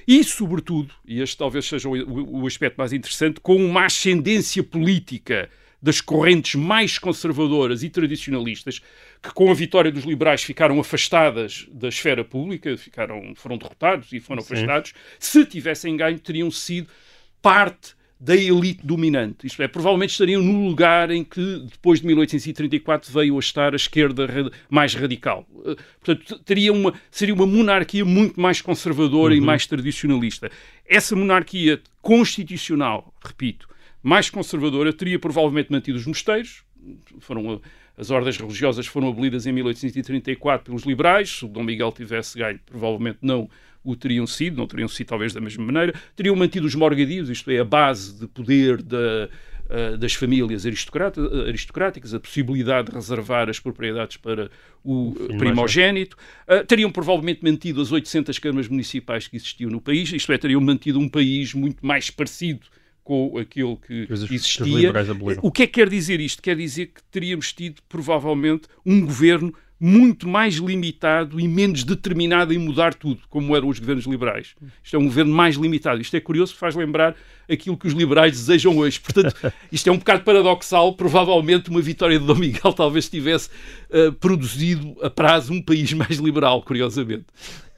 e, 0.09 0.25
sobretudo, 0.25 0.95
e 1.07 1.21
este 1.21 1.37
talvez 1.37 1.67
seja 1.67 1.89
o, 1.89 1.93
o, 1.93 2.43
o 2.43 2.47
aspecto 2.47 2.77
mais 2.77 2.93
interessante, 2.93 3.41
com 3.41 3.57
uma 3.57 3.85
ascendência 3.85 4.63
política 4.63 5.51
das 5.83 6.01
correntes 6.01 6.55
mais 6.55 6.97
conservadoras 6.99 7.83
e 7.83 7.91
tradicionalistas, 7.91 8.81
que 9.21 9.33
com 9.35 9.51
a 9.51 9.55
vitória 9.55 9.91
dos 9.91 10.05
liberais 10.05 10.43
ficaram 10.43 10.79
afastadas 10.79 11.67
da 11.73 11.89
esfera 11.89 12.25
pública, 12.25 12.77
ficaram, 12.77 13.35
foram 13.35 13.59
derrotados 13.59 14.13
e 14.13 14.21
foram 14.21 14.43
Sim. 14.43 14.55
afastados, 14.55 14.95
se 15.19 15.45
tivessem 15.45 15.97
ganho, 15.97 16.19
teriam 16.21 16.51
sido 16.51 16.89
parte 17.41 17.95
da 18.23 18.37
elite 18.37 18.87
dominante. 18.87 19.49
Isto 19.49 19.65
é, 19.65 19.67
provavelmente 19.67 20.11
estariam 20.11 20.41
no 20.41 20.69
lugar 20.69 21.11
em 21.11 21.25
que, 21.25 21.67
depois 21.69 22.01
de 22.01 22.07
1834, 22.07 23.13
veio 23.13 23.37
a 23.37 23.41
estar 23.41 23.73
a 23.73 23.77
esquerda 23.77 24.29
mais 24.71 24.95
radical. 24.95 25.45
Eh, 25.67 25.75
portanto, 26.01 26.39
teria 26.45 26.73
uma, 26.73 26.95
seria 27.11 27.35
uma 27.35 27.49
monarquia 27.49 28.05
muito 28.05 28.41
mais 28.41 28.63
conservadora 28.63 29.35
uhum. 29.35 29.41
e 29.41 29.45
mais 29.45 29.67
tradicionalista. 29.67 30.53
Essa 30.87 31.17
monarquia 31.17 31.81
constitucional, 32.01 33.13
repito, 33.25 33.69
mais 34.03 34.29
conservadora, 34.29 34.93
teria 34.93 35.19
provavelmente 35.19 35.71
mantido 35.71 35.99
os 35.99 36.07
mosteiros, 36.07 36.65
foram 37.21 37.61
as 37.97 38.11
ordens 38.11 38.39
religiosas 38.39 38.87
foram 38.87 39.09
abolidas 39.09 39.47
em 39.47 39.53
1834 39.53 40.65
pelos 40.65 40.83
liberais. 40.83 41.31
Se 41.31 41.45
o 41.45 41.49
Dom 41.49 41.63
Miguel 41.63 41.93
tivesse 41.93 42.39
ganho, 42.39 42.59
provavelmente 42.65 43.19
não 43.21 43.49
o 43.85 43.97
teriam 43.97 44.27
sido, 44.27 44.57
não 44.57 44.67
teriam 44.67 44.89
sido 44.89 45.09
talvez 45.09 45.33
da 45.33 45.41
mesma 45.41 45.65
maneira. 45.65 45.95
Teriam 46.17 46.35
mantido 46.35 46.67
os 46.67 46.75
morgadios, 46.75 47.29
isto 47.29 47.51
é, 47.51 47.59
a 47.59 47.65
base 47.65 48.19
de 48.19 48.27
poder 48.29 48.81
da, 48.81 49.29
uh, 49.67 49.99
das 49.99 50.15
famílias 50.15 50.65
aristocráticas, 50.65 52.15
a 52.15 52.21
possibilidade 52.21 52.91
de 52.91 52.95
reservar 52.95 53.51
as 53.51 53.59
propriedades 53.59 54.17
para 54.17 54.51
o 54.85 55.15
primogênito. 55.37 56.17
Uh, 56.49 56.65
teriam 56.65 56.91
provavelmente 56.91 57.43
mantido 57.43 57.83
as 57.83 57.93
800 57.93 58.39
câmaras 58.39 58.69
municipais 58.69 59.27
que 59.27 59.37
existiam 59.37 59.71
no 59.71 59.81
país, 59.81 60.13
isto 60.13 60.33
é, 60.33 60.39
teriam 60.39 60.61
mantido 60.61 60.99
um 60.99 61.09
país 61.09 61.53
muito 61.53 61.85
mais 61.85 62.09
parecido 62.09 62.67
com 63.05 63.37
aquilo 63.39 63.77
que 63.77 64.07
existia. 64.11 64.93
o 65.43 65.51
que 65.51 65.65
é 65.65 65.67
que 65.67 65.73
quer 65.75 65.89
dizer 65.89 66.21
isto? 66.21 66.43
Quer 66.43 66.57
dizer 66.57 66.87
que 66.87 67.03
teríamos 67.11 67.53
tido, 67.53 67.83
provavelmente, 67.89 68.69
um 68.85 69.01
governo 69.05 69.53
muito 69.85 70.29
mais 70.29 70.55
limitado 70.55 71.41
e 71.41 71.49
menos 71.49 71.83
determinado 71.83 72.55
em 72.55 72.59
mudar 72.59 72.95
tudo, 72.95 73.21
como 73.29 73.57
eram 73.57 73.67
os 73.67 73.81
governos 73.81 74.07
liberais. 74.07 74.55
Isto 74.81 74.95
é 74.95 74.99
um 75.01 75.07
governo 75.07 75.35
mais 75.35 75.57
limitado. 75.57 76.01
Isto 76.01 76.17
é 76.17 76.21
curioso, 76.21 76.55
faz 76.55 76.77
lembrar 76.77 77.17
aquilo 77.51 77.77
que 77.77 77.89
os 77.89 77.93
liberais 77.93 78.31
desejam 78.31 78.79
hoje. 78.79 79.01
Portanto, 79.01 79.35
isto 79.73 79.89
é 79.89 79.93
um 79.93 79.99
bocado 79.99 80.23
paradoxal. 80.23 80.95
Provavelmente 80.95 81.69
uma 81.69 81.81
vitória 81.81 82.17
de 82.17 82.25
Dom 82.25 82.37
Miguel 82.37 82.73
talvez 82.75 83.09
tivesse 83.09 83.51
uh, 83.91 84.13
produzido 84.13 84.95
a 85.03 85.11
prazo 85.11 85.53
um 85.53 85.61
país 85.61 85.93
mais 85.93 86.19
liberal, 86.19 86.63
curiosamente. 86.63 87.27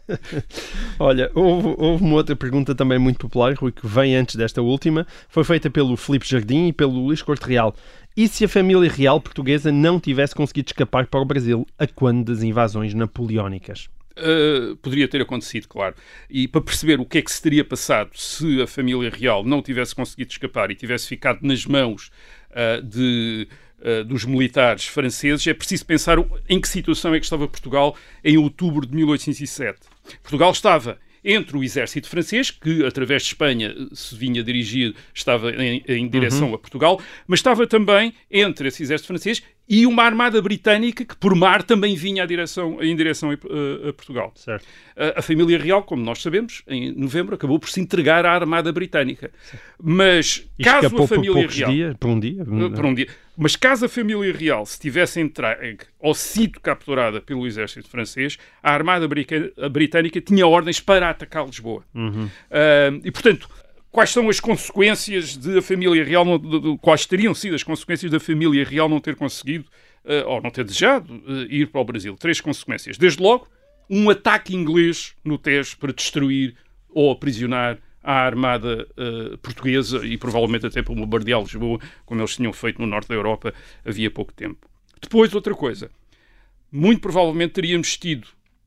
Olha, 0.99 1.31
houve, 1.35 1.75
houve, 1.79 2.05
uma 2.05 2.17
outra 2.17 2.37
pergunta 2.37 2.75
também 2.75 2.99
muito 2.99 3.19
popular, 3.19 3.55
Rui, 3.55 3.73
que 3.73 3.87
vem 3.87 4.17
antes 4.17 4.37
desta 4.37 4.62
última. 4.62 5.07
Foi 5.29 5.45
feita 5.45 5.71
pelo 5.71 5.97
Filipe 5.97 6.29
Jardim 6.29 6.69
e 6.69 6.73
pelo 6.73 6.93
Luís 6.93 7.23
Corte 7.23 7.47
Real. 7.47 7.75
E 8.17 8.29
se 8.29 8.45
a 8.45 8.49
família 8.49 8.90
real 8.90 9.21
portuguesa 9.21 9.73
não 9.73 9.99
tivesse 9.99 10.35
conseguido 10.35 10.69
escapar 10.69 11.07
para 11.07 11.21
o 11.21 11.25
Brasil 11.25 11.67
a 11.79 11.87
quando 11.87 12.25
das 12.25 12.43
invasões 12.43 12.95
napoleónicas? 12.95 13.88
Uh, 14.17 14.77
poderia 14.77 15.09
ter 15.09 15.21
acontecido, 15.21 15.67
claro. 15.67 15.97
E 16.31 16.47
para 16.47 16.61
perceber 16.61 17.01
o 17.01 17.05
que 17.05 17.19
é 17.19 17.23
que 17.23 17.33
se 17.33 17.43
teria 17.43 17.64
passado 17.64 18.11
se 18.14 18.62
a 18.62 18.67
família 18.67 19.11
real 19.11 19.43
não 19.43 19.61
tivesse 19.61 19.93
conseguido 19.95 20.31
escapar 20.31 20.71
e 20.71 20.77
tivesse 20.77 21.09
ficado 21.09 21.40
nas 21.43 21.67
mãos 21.67 22.12
uh, 22.53 22.81
de 22.81 23.49
uh, 23.81 24.05
dos 24.05 24.25
militares 24.25 24.87
franceses, 24.87 25.45
é 25.49 25.55
preciso 25.55 25.85
pensar 25.85 26.19
em 26.49 26.61
que 26.61 26.69
situação 26.69 27.12
é 27.12 27.19
que 27.19 27.27
estava 27.27 27.49
Portugal 27.49 27.97
em 28.23 28.37
outubro 28.37 28.87
de 28.87 28.95
1807. 28.95 29.93
Portugal 30.23 30.53
estava 30.53 30.99
entre 31.25 31.57
o 31.57 31.64
exército 31.64 32.09
francês, 32.09 32.51
que 32.51 32.85
através 32.85 33.23
de 33.23 33.29
Espanha 33.29 33.75
se 33.93 34.14
vinha 34.14 34.43
dirigir, 34.43 34.95
estava 35.14 35.51
em, 35.53 35.83
em 35.88 36.07
direção 36.07 36.49
uhum. 36.49 36.55
a 36.55 36.59
Portugal, 36.59 37.01
mas 37.27 37.38
estava 37.38 37.67
também 37.67 38.12
entre 38.31 38.69
esse 38.69 38.83
exército 38.83 39.09
francês 39.09 39.43
e 39.68 39.87
uma 39.87 40.03
armada 40.03 40.40
britânica 40.42 41.05
que 41.05 41.16
por 41.16 41.35
mar 41.35 41.62
também 41.62 41.96
vinha 41.96 42.27
direção, 42.27 42.83
em 42.83 42.94
direção 42.94 43.31
a, 43.31 43.33
a, 43.33 43.88
a 43.88 43.92
Portugal. 43.92 44.33
Certo. 44.35 44.66
A, 44.96 45.20
a, 45.20 45.22
família 45.22 45.59
real, 45.59 45.83
como 45.83 46.03
nós 46.03 46.20
sabemos, 46.20 46.62
em 46.68 46.92
novembro 46.92 47.35
acabou 47.35 47.59
por 47.59 47.68
se 47.68 47.81
entregar 47.81 48.27
à 48.27 48.33
armada 48.33 48.70
britânica. 48.72 49.31
Mas 49.83 50.46
e 50.59 50.64
caso 50.64 50.96
a 50.96 51.09
família 51.09 51.46
real, 51.46 51.70
dias, 51.70 51.96
por 51.98 52.11
um 52.11 52.20
dia, 52.20 52.42
uh, 52.42 52.70
por 52.70 52.85
um 52.85 52.94
dia, 52.94 53.09
mas 53.37 53.57
caso 53.57 53.87
a 53.87 53.88
família 53.88 54.33
real 54.33 54.66
se 54.66 54.79
tivesse 54.79 55.20
entregue 55.20 55.85
ou 55.98 56.14
sido 56.14 56.61
capturada 56.61 57.20
pelo 57.20 57.46
exército 57.46 57.88
francês, 57.88 58.38
a 58.62 58.72
armada 58.72 59.09
britânica 59.70 60.20
tinha 60.20 60.46
ordens 60.46 60.79
para 60.79 61.09
atacar 61.09 61.46
Lisboa. 61.46 61.83
Uhum. 61.94 62.27
Uh, 62.27 63.00
e 63.03 63.11
portanto 63.11 63.48
quais 63.94 64.11
são 64.11 64.28
as 64.28 64.40
consequências 64.40 65.37
de 65.37 65.57
a 65.57 65.62
família 65.62 66.02
real, 66.02 66.24
não, 66.24 66.37
de, 66.37 66.59
de, 66.59 66.78
quais 66.78 67.07
teriam 67.07 67.33
sido 67.33 67.54
as 67.54 67.62
consequências 67.62 68.11
da 68.11 68.18
família 68.18 68.64
real 68.64 68.88
não 68.88 68.98
ter 68.98 69.14
conseguido, 69.14 69.66
uh, 70.04 70.28
ou 70.28 70.42
não 70.42 70.50
ter 70.50 70.64
desejado, 70.64 71.14
uh, 71.14 71.42
ir 71.48 71.68
para 71.68 71.80
o 71.80 71.85
Brasil. 71.85 72.16
Três 72.16 72.40
consequências. 72.40 72.98
Desde 72.98 73.22
logo, 73.22 73.46
um 73.88 74.11
ataque 74.11 74.52
inglês 74.52 75.14
no 75.24 75.38
Tejo 75.38 75.78
para 75.78 75.92
destruir 75.92 76.57
ou 76.88 77.12
aprisionar 77.12 77.78
a 78.02 78.14
armada 78.14 78.85
uh, 78.98 79.38
portuguesa 79.38 80.04
e 80.04 80.18
provavelmente 80.18 80.66
até 80.66 80.83
para 80.83 80.92
bombardear 80.92 81.40
Lisboa, 81.40 81.78
como 82.04 82.20
eles 82.20 82.35
tinham 82.35 82.52
feito 82.52 82.80
no 82.80 82.88
norte 82.88 83.07
da 83.07 83.14
Europa 83.14 83.54
havia 83.85 84.11
pouco 84.11 84.33
tempo. 84.33 84.68
Depois, 85.00 85.33
outra 85.33 85.54
coisa. 85.54 85.88
Muito 86.72 87.00
provavelmente 87.00 87.52
teríamos 87.52 87.96
tido 87.96 88.26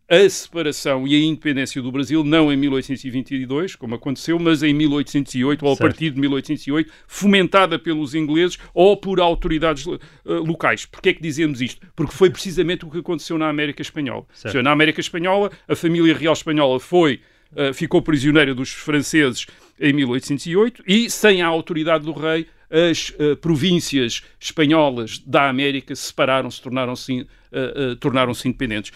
a 0.09 0.29
separação 0.29 1.05
e 1.05 1.13
a 1.15 1.19
independência 1.19 1.81
do 1.81 1.91
Brasil, 1.91 2.23
não 2.23 2.51
em 2.51 2.55
1822, 2.55 3.75
como 3.75 3.95
aconteceu, 3.95 4.39
mas 4.39 4.63
em 4.63 4.73
1808, 4.73 5.65
ou 5.65 5.73
a 5.73 5.77
partir 5.77 6.11
de 6.11 6.19
1808, 6.19 6.89
fomentada 7.05 7.77
pelos 7.77 8.15
ingleses 8.15 8.57
ou 8.73 8.95
por 8.95 9.19
autoridades 9.19 9.85
uh, 9.85 9.99
locais. 10.25 10.85
Porquê 10.85 11.09
é 11.09 11.13
que 11.13 11.21
dizemos 11.21 11.61
isto? 11.61 11.85
Porque 11.93 12.13
foi 12.13 12.29
precisamente 12.29 12.85
o 12.85 12.89
que 12.89 12.99
aconteceu 12.99 13.37
na 13.37 13.49
América 13.49 13.81
Espanhola. 13.81 14.25
Seja, 14.33 14.63
na 14.63 14.71
América 14.71 15.01
Espanhola, 15.01 15.51
a 15.67 15.75
família 15.75 16.15
real 16.15 16.33
espanhola 16.33 16.79
foi, 16.79 17.19
uh, 17.51 17.73
ficou 17.73 18.01
prisioneira 18.01 18.55
dos 18.55 18.71
franceses 18.71 19.45
em 19.77 19.91
1808 19.91 20.83
e, 20.87 21.09
sem 21.09 21.41
a 21.41 21.47
autoridade 21.47 22.05
do 22.05 22.13
rei, 22.13 22.47
as 22.69 23.09
uh, 23.11 23.35
províncias 23.37 24.23
espanholas 24.39 25.19
da 25.19 25.49
América 25.49 25.95
se 25.95 26.03
separaram-se, 26.03 26.61
tornaram-se 26.61 27.27
uh, 27.51 27.95
tornaram 27.97 28.33
independentes. 28.45 28.91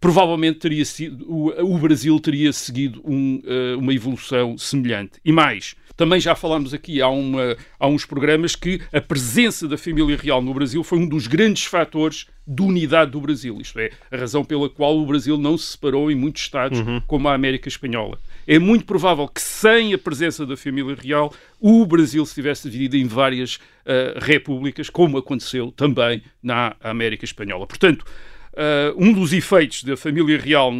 Provavelmente 0.00 0.58
teria 0.58 0.84
sido, 0.84 1.24
o, 1.30 1.74
o 1.74 1.78
Brasil 1.78 2.18
teria 2.20 2.52
seguido 2.52 3.00
um, 3.04 3.40
uma 3.78 3.94
evolução 3.94 4.58
semelhante. 4.58 5.12
E 5.24 5.32
mais, 5.32 5.74
também 6.00 6.18
já 6.18 6.34
falámos 6.34 6.72
aqui 6.72 7.02
há, 7.02 7.08
uma, 7.08 7.54
há 7.78 7.86
uns 7.86 8.06
programas 8.06 8.56
que 8.56 8.80
a 8.90 9.02
presença 9.02 9.68
da 9.68 9.76
família 9.76 10.16
real 10.16 10.40
no 10.40 10.54
Brasil 10.54 10.82
foi 10.82 10.98
um 10.98 11.06
dos 11.06 11.26
grandes 11.26 11.64
fatores 11.64 12.26
de 12.46 12.62
unidade 12.62 13.10
do 13.10 13.20
Brasil. 13.20 13.60
Isto 13.60 13.78
é, 13.80 13.90
a 14.10 14.16
razão 14.16 14.42
pela 14.42 14.70
qual 14.70 14.98
o 14.98 15.04
Brasil 15.04 15.36
não 15.36 15.58
se 15.58 15.72
separou 15.72 16.10
em 16.10 16.14
muitos 16.14 16.40
Estados, 16.40 16.80
uhum. 16.80 17.02
como 17.06 17.28
a 17.28 17.34
América 17.34 17.68
Espanhola. 17.68 18.18
É 18.46 18.58
muito 18.58 18.86
provável 18.86 19.28
que, 19.28 19.42
sem 19.42 19.92
a 19.92 19.98
presença 19.98 20.46
da 20.46 20.56
família 20.56 20.96
real, 20.98 21.34
o 21.60 21.84
Brasil 21.84 22.24
se 22.24 22.34
tivesse 22.34 22.70
dividido 22.70 22.96
em 22.96 23.06
várias 23.06 23.56
uh, 23.56 24.18
repúblicas, 24.22 24.88
como 24.88 25.18
aconteceu 25.18 25.70
também 25.70 26.22
na 26.42 26.74
América 26.80 27.26
Espanhola. 27.26 27.66
Portanto, 27.66 28.06
Uh, 28.52 28.92
um 28.96 29.12
dos 29.12 29.32
efeitos 29.32 29.84
da 29.84 29.96
família 29.96 30.36
real 30.36 30.72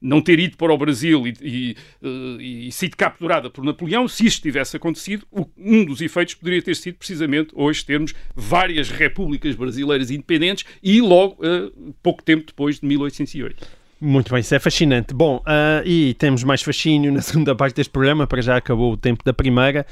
não 0.00 0.22
ter 0.22 0.38
ido 0.38 0.56
para 0.56 0.72
o 0.72 0.78
Brasil 0.78 1.26
e, 1.26 1.34
e, 1.42 1.76
uh, 2.02 2.40
e 2.40 2.72
sido 2.72 2.96
capturada 2.96 3.50
por 3.50 3.62
Napoleão, 3.62 4.08
se 4.08 4.26
isto 4.26 4.42
tivesse 4.42 4.76
acontecido, 4.76 5.26
um 5.56 5.84
dos 5.84 6.00
efeitos 6.00 6.34
poderia 6.34 6.62
ter 6.62 6.74
sido 6.74 6.94
precisamente 6.94 7.50
hoje 7.54 7.84
termos 7.84 8.14
várias 8.34 8.88
repúblicas 8.88 9.54
brasileiras 9.54 10.10
independentes 10.10 10.64
e 10.82 11.00
logo 11.02 11.36
uh, 11.44 11.94
pouco 12.02 12.22
tempo 12.22 12.44
depois 12.46 12.80
de 12.80 12.86
1808. 12.86 13.66
Muito 14.00 14.32
bem, 14.32 14.40
isso 14.40 14.54
é 14.54 14.58
fascinante. 14.58 15.14
Bom, 15.14 15.42
e 15.84 16.14
temos 16.18 16.42
mais 16.42 16.60
fascínio 16.62 17.12
na 17.12 17.20
segunda 17.22 17.54
parte 17.54 17.76
deste 17.76 17.90
programa, 17.90 18.26
para 18.26 18.42
já 18.42 18.56
acabou 18.56 18.92
o 18.92 18.96
tempo 18.96 19.24
da 19.24 19.32
primeira. 19.32 19.86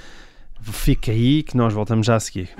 Fica 0.60 1.12
aí 1.12 1.42
que 1.42 1.56
nós 1.56 1.72
voltamos 1.72 2.06
já 2.06 2.16
a 2.16 2.20
seguir. 2.20 2.50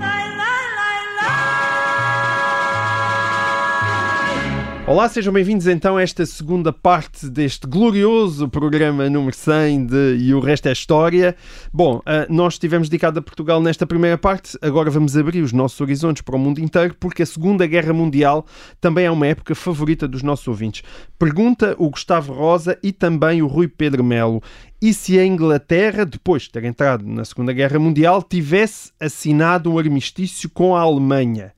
Olá, 4.92 5.09
sejam 5.09 5.33
bem-vindos 5.33 5.66
então 5.66 5.96
a 5.96 6.02
esta 6.02 6.26
segunda 6.26 6.70
parte 6.70 7.26
deste 7.26 7.66
glorioso 7.66 8.46
programa 8.46 9.09
número 9.09 9.35
100 9.35 9.87
de 9.87 10.16
E 10.18 10.35
o 10.35 10.38
Resto 10.38 10.68
é 10.68 10.72
História. 10.72 11.35
Bom, 11.72 12.02
ah, 12.05 12.26
nós 12.28 12.52
estivemos 12.52 12.90
dedicados 12.90 13.16
a 13.16 13.22
Portugal 13.22 13.59
nesta 13.62 13.87
primeira 13.87 14.18
parte, 14.18 14.59
agora 14.61 14.90
vamos 14.90 15.16
abrir 15.16 15.40
os 15.40 15.50
nossos 15.50 15.81
horizontes 15.81 16.20
para 16.20 16.37
o 16.37 16.38
mundo 16.38 16.61
inteiro, 16.61 16.94
porque 17.00 17.22
a 17.22 17.26
Segunda 17.26 17.66
Guerra 17.66 17.94
Mundial 17.94 18.44
também 18.83 19.07
é 19.07 19.11
uma 19.11 19.26
época 19.26 19.55
favorita 19.55 20.07
dos 20.07 20.22
nossos 20.22 20.46
ouvintes. 20.46 20.83
Pergunta 21.18 21.74
o 21.78 21.88
Gustavo 21.88 22.35
Rosa 22.35 22.78
e 22.83 22.92
também 22.92 23.40
o 23.40 23.46
Rui 23.46 23.68
Pedro 23.68 24.05
Melo. 24.05 24.42
E 24.78 24.92
se 24.92 25.18
a 25.18 25.24
Inglaterra, 25.24 26.05
depois 26.05 26.42
de 26.42 26.50
ter 26.50 26.64
entrado 26.64 27.07
na 27.07 27.24
Segunda 27.24 27.55
Guerra 27.55 27.78
Mundial, 27.78 28.22
tivesse 28.22 28.92
assinado 29.00 29.72
um 29.72 29.78
armistício 29.78 30.50
com 30.50 30.76
a 30.76 30.83
Alemanha? 30.83 31.55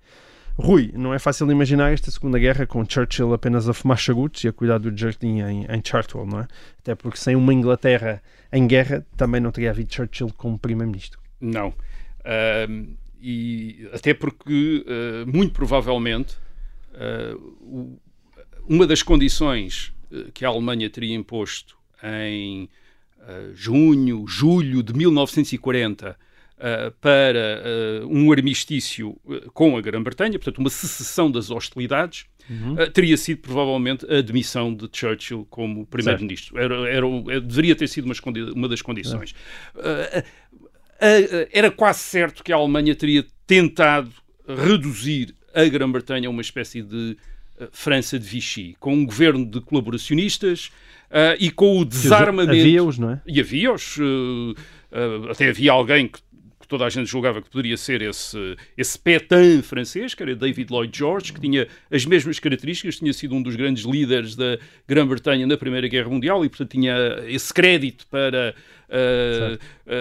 Rui, 0.57 0.93
não 0.95 1.13
é 1.13 1.19
fácil 1.19 1.51
imaginar 1.51 1.93
esta 1.93 2.11
Segunda 2.13 2.39
Guerra 2.39 2.65
com 2.65 2.89
Churchill 2.89 3.35
apenas 3.35 3.69
a 3.69 3.75
fumar 3.75 3.99
charutos 3.99 4.45
e 4.45 4.49
a 4.49 4.53
cuidar 4.53 4.79
do 4.79 4.97
jardim 4.97 5.41
em, 5.41 5.65
em 5.65 5.83
Chartwell, 5.85 6.27
não 6.27 6.41
é? 6.41 6.49
Até 6.79 6.95
porque 6.95 7.19
sem 7.19 7.35
uma 7.35 7.53
Inglaterra 7.53 8.23
em 8.53 8.67
guerra 8.67 9.05
também 9.17 9.41
não 9.41 9.51
teria 9.51 9.71
havido 9.71 9.93
Churchill 9.93 10.33
como 10.37 10.57
Primeiro-Ministro. 10.57 11.19
Não. 11.41 11.71
Uh, 11.71 12.97
e 13.21 13.89
até 13.93 14.15
porque, 14.15 14.85
uh, 14.87 15.27
muito 15.27 15.53
provavelmente, 15.53 16.37
uh, 16.95 17.99
uma 18.69 18.87
das 18.87 19.03
condições 19.03 19.93
ah, 20.13 20.31
que 20.33 20.45
a 20.45 20.49
Alemanha 20.49 20.89
teria 20.89 21.15
imposto 21.15 21.77
em 22.03 22.69
junho, 23.55 24.27
julho 24.27 24.83
de 24.83 24.93
1940 24.93 26.17
uh, 26.59 26.91
para 27.01 27.63
uh, 28.03 28.09
um 28.09 28.31
armistício 28.33 29.19
eh, 29.29 29.43
com 29.53 29.77
a 29.77 29.81
Grã-Bretanha, 29.81 30.39
portanto, 30.39 30.59
uma 30.59 30.71
secessão 30.71 31.31
das 31.31 31.51
hostilidades, 31.51 32.27
uhum. 32.49 32.77
teria 32.93 33.17
sido 33.17 33.39
provavelmente 33.39 34.07
a 34.11 34.19
admissão 34.19 34.75
de 34.75 34.89
Churchill 34.93 35.47
como 35.51 35.87
primeiro-ministro. 35.87 36.59
Era, 36.59 36.75
era, 36.89 37.07
era, 37.29 37.41
deveria 37.41 37.75
ter 37.75 37.89
sido 37.89 38.05
uma, 38.05 38.15
uma 38.55 38.69
das 38.69 38.83
condições. 38.83 39.35
era 41.53 41.71
quase 41.71 42.01
certo 42.01 42.43
que 42.43 42.53
a 42.53 42.57
Alemanha 42.57 42.95
teria 42.95 43.25
tentado 43.47 44.11
reduzir 44.47 45.35
a 45.55 45.65
Grã-Bretanha 45.65 46.29
a 46.29 46.31
uma 46.31 46.43
espécie 46.43 46.83
de 46.83 47.17
França 47.71 48.19
de 48.19 48.27
Vichy, 48.27 48.77
com 48.81 48.93
um 48.95 49.07
governo 49.07 49.47
de 49.47 49.61
colaboracionistas 49.61 50.71
e 51.39 51.51
com 51.51 51.79
o 51.79 51.85
desarmamento. 51.85 52.51
Havia-os, 52.51 52.99
não 52.99 53.11
é? 53.11 53.23
E 53.27 53.41
havia-os. 53.41 53.97
Uh, 54.95 55.31
até 55.31 55.49
havia 55.49 55.73
alguém 55.73 56.07
que 56.07 56.21
que 56.65 56.69
toda 56.69 56.85
a 56.85 56.91
gente 56.91 57.07
julgava 57.07 57.41
que 57.41 57.51
poderia 57.51 57.77
ser 57.77 58.03
esse, 58.03 58.57
esse 58.77 58.99
Pétain 58.99 59.63
francês, 59.63 60.15
que 60.15 60.23
era 60.23 60.35
David 60.35 60.73
Lloyd 60.73 60.97
George, 60.97 61.33
que 61.33 61.41
tinha 61.41 61.69
as 61.91 62.05
mesmas 62.05 62.39
características, 62.39 62.97
tinha 62.97 63.13
sido 63.13 63.35
um 63.35 63.43
dos 63.43 63.55
grandes 63.55 63.85
líderes 63.85 64.35
da 64.35 64.59
Grã-Bretanha 64.89 65.47
na 65.47 65.57
Primeira 65.57 65.87
Guerra 65.87 66.09
Mundial 66.09 66.45
e, 66.45 66.49
portanto, 66.49 66.71
tinha 66.71 66.95
esse 67.27 67.53
crédito 67.53 68.07
para 68.07 68.55
uh, 68.89 69.55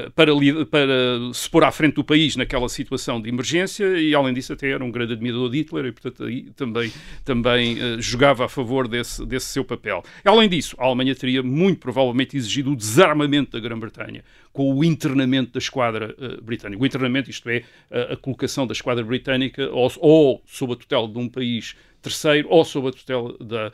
uh, 0.08 0.12
para, 0.12 0.32
para 0.66 1.34
se 1.34 1.50
pôr 1.50 1.64
à 1.64 1.72
frente 1.72 1.96
do 1.96 2.04
país 2.04 2.36
naquela 2.36 2.68
situação 2.70 3.22
de 3.22 3.30
emergência 3.30 3.86
e, 4.00 4.14
além 4.14 4.34
disso, 4.34 4.54
até 4.54 4.70
era 4.70 4.84
um 4.84 4.92
grande 4.92 5.14
admirador 5.14 5.50
de 5.50 5.58
Hitler 5.60 5.86
e, 5.86 5.92
portanto, 5.92 6.24
aí 6.24 6.52
também, 6.56 6.92
também 7.24 7.78
uh, 7.78 8.02
jogava 8.02 8.46
a 8.46 8.50
favor 8.50 8.88
desse, 8.88 9.26
desse 9.26 9.48
seu 9.48 9.64
papel. 9.64 10.04
Além 10.24 10.50
disso, 10.50 10.76
a 10.80 10.86
Alemanha 10.86 11.16
teria 11.16 11.44
muito 11.44 11.80
provavelmente 11.80 12.38
exigido 12.38 12.72
o 12.72 12.76
desarmamento 12.76 13.52
da 13.52 13.60
Grã-Bretanha 13.60 14.24
com 14.52 14.74
o 14.74 14.84
internamento 14.84 15.54
da 15.54 15.60
esquadra 15.60 16.16
britânica. 16.44 16.82
O 16.82 16.86
internamento, 16.86 17.30
isto 17.30 17.50
é, 17.50 17.64
a, 17.90 18.14
a 18.14 18.18
colocação 18.18 18.68
da 18.68 18.74
esquadra 18.74 19.04
britânica 19.04 19.68
ou, 19.72 19.92
ou 19.98 20.44
sob 20.46 20.74
a 20.74 20.76
tutela 20.76 21.08
de 21.08 21.18
um 21.18 21.28
país 21.28 21.76
terceiro 22.02 22.48
ou 22.52 22.64
sob 22.64 22.90
a 22.90 22.92
tutela 22.92 23.36
da 23.40 23.72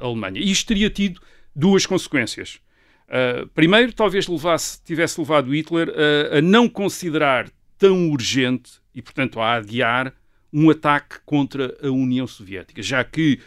Alemanha. 0.00 0.40
E 0.40 0.50
isto 0.50 0.66
teria 0.66 0.90
tido 0.90 1.20
duas 1.54 1.86
consequências. 1.86 2.60
Uh, 3.10 3.48
primeiro, 3.48 3.92
talvez 3.92 4.28
levasse, 4.28 4.80
tivesse 4.84 5.20
levado 5.20 5.52
Hitler 5.52 5.92
a, 6.32 6.38
a 6.38 6.40
não 6.40 6.68
considerar 6.68 7.50
tão 7.76 8.08
urgente 8.08 8.74
e, 8.94 9.02
portanto, 9.02 9.40
a 9.40 9.54
adiar 9.54 10.14
um 10.52 10.70
ataque 10.70 11.16
contra 11.24 11.76
a 11.82 11.90
União 11.90 12.26
Soviética, 12.26 12.80
já 12.82 13.02
que, 13.02 13.40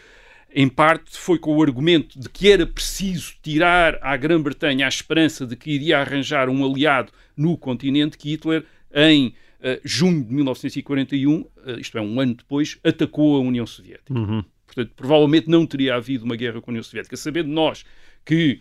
em 0.54 0.68
parte, 0.68 1.16
foi 1.16 1.38
com 1.38 1.56
o 1.56 1.62
argumento 1.62 2.18
de 2.18 2.28
que 2.28 2.50
era 2.50 2.66
preciso 2.66 3.34
tirar 3.42 3.98
à 4.02 4.16
Grã-Bretanha 4.16 4.84
a 4.84 4.88
esperança 4.88 5.46
de 5.46 5.56
que 5.56 5.70
iria 5.70 5.98
arranjar 5.98 6.48
um 6.50 6.64
aliado 6.64 7.10
no 7.34 7.56
continente 7.56 8.18
que 8.18 8.30
Hitler, 8.30 8.64
em 8.92 9.28
uh, 9.28 9.80
junho 9.82 10.24
de 10.24 10.32
1941, 10.32 11.40
uh, 11.40 11.50
ah, 11.66 11.72
isto 11.78 11.96
é, 11.96 12.00
um 12.02 12.20
ano 12.20 12.34
depois, 12.34 12.78
atacou 12.84 13.36
a 13.36 13.40
União 13.40 13.66
Soviética. 13.66 14.12
Uhum. 14.12 14.44
Portanto, 14.66 14.92
provavelmente 14.96 15.48
não 15.48 15.66
teria 15.66 15.94
havido 15.94 16.24
uma 16.24 16.36
guerra 16.36 16.60
com 16.60 16.70
a 16.70 16.72
União 16.72 16.82
Soviética. 16.82 17.16
Sabendo 17.16 17.48
nós 17.48 17.84
que 18.24 18.60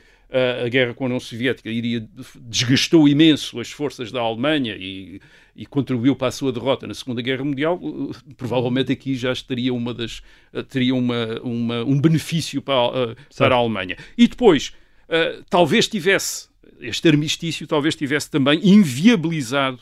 a 0.65 0.67
guerra 0.67 0.93
com 0.93 1.03
a 1.03 1.07
União 1.07 1.19
Soviética 1.19 1.69
iria, 1.69 2.07
desgastou 2.41 3.07
imenso 3.07 3.59
as 3.59 3.69
forças 3.69 4.11
da 4.11 4.19
Alemanha 4.19 4.75
e, 4.75 5.21
e, 5.55 5.65
contribuiu 5.65 6.15
para 6.15 6.29
a 6.29 6.31
sua 6.31 6.51
derrota 6.51 6.87
na 6.87 6.93
Segunda 6.95 7.21
Guerra 7.21 7.43
Mundial, 7.43 7.79
provavelmente 8.35 8.91
aqui 8.91 9.15
já 9.15 9.31
estaria 9.31 9.71
uma 9.71 9.93
das, 9.93 10.23
teria 10.69 10.95
uma, 10.95 11.39
uma 11.43 11.83
um 11.83 12.01
benefício 12.01 12.61
para, 12.63 13.15
para 13.37 13.53
a 13.53 13.57
Alemanha. 13.57 13.95
E 14.17 14.27
depois, 14.27 14.73
uh, 15.07 15.43
talvez 15.49 15.87
tivesse, 15.87 16.49
este 16.79 17.07
armistício 17.07 17.67
talvez 17.67 17.95
tivesse 17.95 18.31
também 18.31 18.59
inviabilizado 18.63 19.81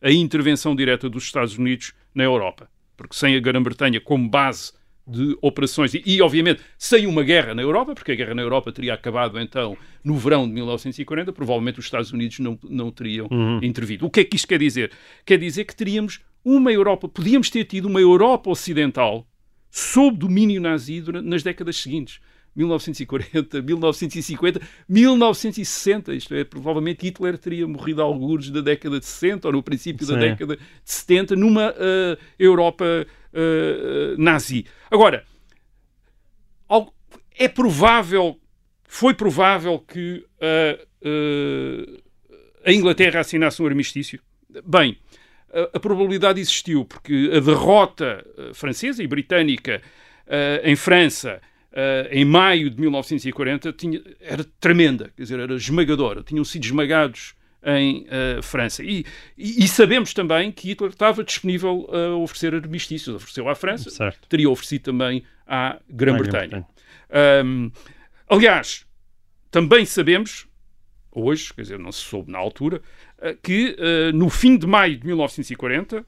a 0.00 0.12
intervenção 0.12 0.76
direta 0.76 1.08
dos 1.08 1.24
Estados 1.24 1.58
Unidos 1.58 1.92
na 2.14 2.22
Europa. 2.22 2.70
Porque 2.96 3.16
sem 3.16 3.36
a 3.36 3.40
Grã-Bretanha 3.40 4.00
como 4.00 4.28
base 4.28 4.72
de 5.08 5.36
operações 5.40 5.94
e, 5.94 6.02
e, 6.04 6.20
obviamente, 6.20 6.60
sem 6.76 7.06
uma 7.06 7.22
guerra 7.22 7.54
na 7.54 7.62
Europa, 7.62 7.94
porque 7.94 8.12
a 8.12 8.14
guerra 8.14 8.34
na 8.34 8.42
Europa 8.42 8.70
teria 8.70 8.94
acabado 8.94 9.40
então 9.40 9.76
no 10.04 10.16
verão 10.16 10.46
de 10.46 10.52
1940, 10.52 11.32
provavelmente 11.32 11.78
os 11.78 11.86
Estados 11.86 12.12
Unidos 12.12 12.38
não, 12.38 12.58
não 12.68 12.90
teriam 12.90 13.26
uhum. 13.30 13.60
intervido. 13.62 14.06
O 14.06 14.10
que 14.10 14.20
é 14.20 14.24
que 14.24 14.36
isto 14.36 14.46
quer 14.46 14.58
dizer? 14.58 14.92
Quer 15.24 15.38
dizer 15.38 15.64
que 15.64 15.74
teríamos 15.74 16.20
uma 16.44 16.72
Europa, 16.72 17.08
podíamos 17.08 17.50
ter 17.50 17.64
tido 17.64 17.86
uma 17.86 18.00
Europa 18.00 18.50
ocidental 18.50 19.26
sob 19.70 20.16
domínio 20.16 20.60
nazi 20.60 21.02
nas 21.22 21.42
décadas 21.42 21.76
seguintes. 21.76 22.20
1940, 22.56 23.62
1950, 23.62 24.60
1960. 24.88 26.14
Isto 26.14 26.34
é, 26.34 26.44
provavelmente 26.44 27.06
Hitler 27.06 27.38
teria 27.38 27.66
morrido 27.68 28.02
a 28.02 28.04
alguns 28.04 28.50
da 28.50 28.60
década 28.60 28.98
de 28.98 29.06
60 29.06 29.46
ou 29.46 29.52
no 29.52 29.62
princípio 29.62 30.04
Sim. 30.04 30.14
da 30.14 30.18
década 30.18 30.56
de 30.56 30.62
70 30.84 31.36
numa 31.36 31.70
uh, 31.70 32.18
Europa 32.38 33.06
uh, 33.32 34.20
nazi. 34.20 34.66
Agora, 34.90 35.24
é 37.38 37.48
provável, 37.48 38.38
foi 38.84 39.14
provável 39.14 39.78
que 39.78 40.24
uh, 40.40 42.02
a 42.64 42.72
Inglaterra 42.72 43.20
assinasse 43.20 43.62
um 43.62 43.66
armistício? 43.66 44.20
Bem, 44.64 44.98
a, 45.52 45.76
a 45.76 45.80
probabilidade 45.80 46.40
existiu, 46.40 46.84
porque 46.84 47.30
a 47.32 47.40
derrota 47.40 48.24
francesa 48.54 49.02
e 49.02 49.06
britânica 49.06 49.80
em 50.62 50.76
França 50.76 51.40
Uh, 51.70 52.08
em 52.10 52.24
maio 52.24 52.70
de 52.70 52.80
1940 52.80 53.72
tinha, 53.74 54.02
era 54.20 54.42
tremenda, 54.58 55.12
quer 55.14 55.22
dizer, 55.22 55.38
era 55.38 55.54
esmagadora. 55.54 56.22
Tinham 56.22 56.42
sido 56.42 56.64
esmagados 56.64 57.34
em 57.64 58.06
uh, 58.06 58.42
França. 58.42 58.82
E, 58.82 59.04
e, 59.36 59.64
e, 59.64 59.68
sabemos 59.68 60.14
também 60.14 60.52
que 60.52 60.68
Hitler 60.68 60.90
estava 60.90 61.24
disponível 61.24 61.88
a 61.92 62.16
oferecer 62.16 62.54
armistícios. 62.54 63.16
Ofereceu 63.16 63.48
à 63.48 63.54
França, 63.54 63.90
certo. 63.90 64.28
teria 64.28 64.48
oferecido 64.48 64.82
também 64.82 65.24
à 65.46 65.78
Grã-Bretanha. 65.88 66.66
Um, 67.44 67.70
aliás, 68.28 68.86
também 69.50 69.84
sabemos, 69.84 70.46
hoje, 71.10 71.52
quer 71.52 71.62
dizer, 71.62 71.78
não 71.78 71.90
se 71.90 72.00
soube 72.00 72.30
na 72.30 72.38
altura, 72.38 72.80
uh, 73.18 73.36
que 73.42 73.76
uh, 73.78 74.16
no 74.16 74.30
fim 74.30 74.56
de 74.56 74.66
maio 74.66 74.96
de 74.96 75.06
1940, 75.06 76.04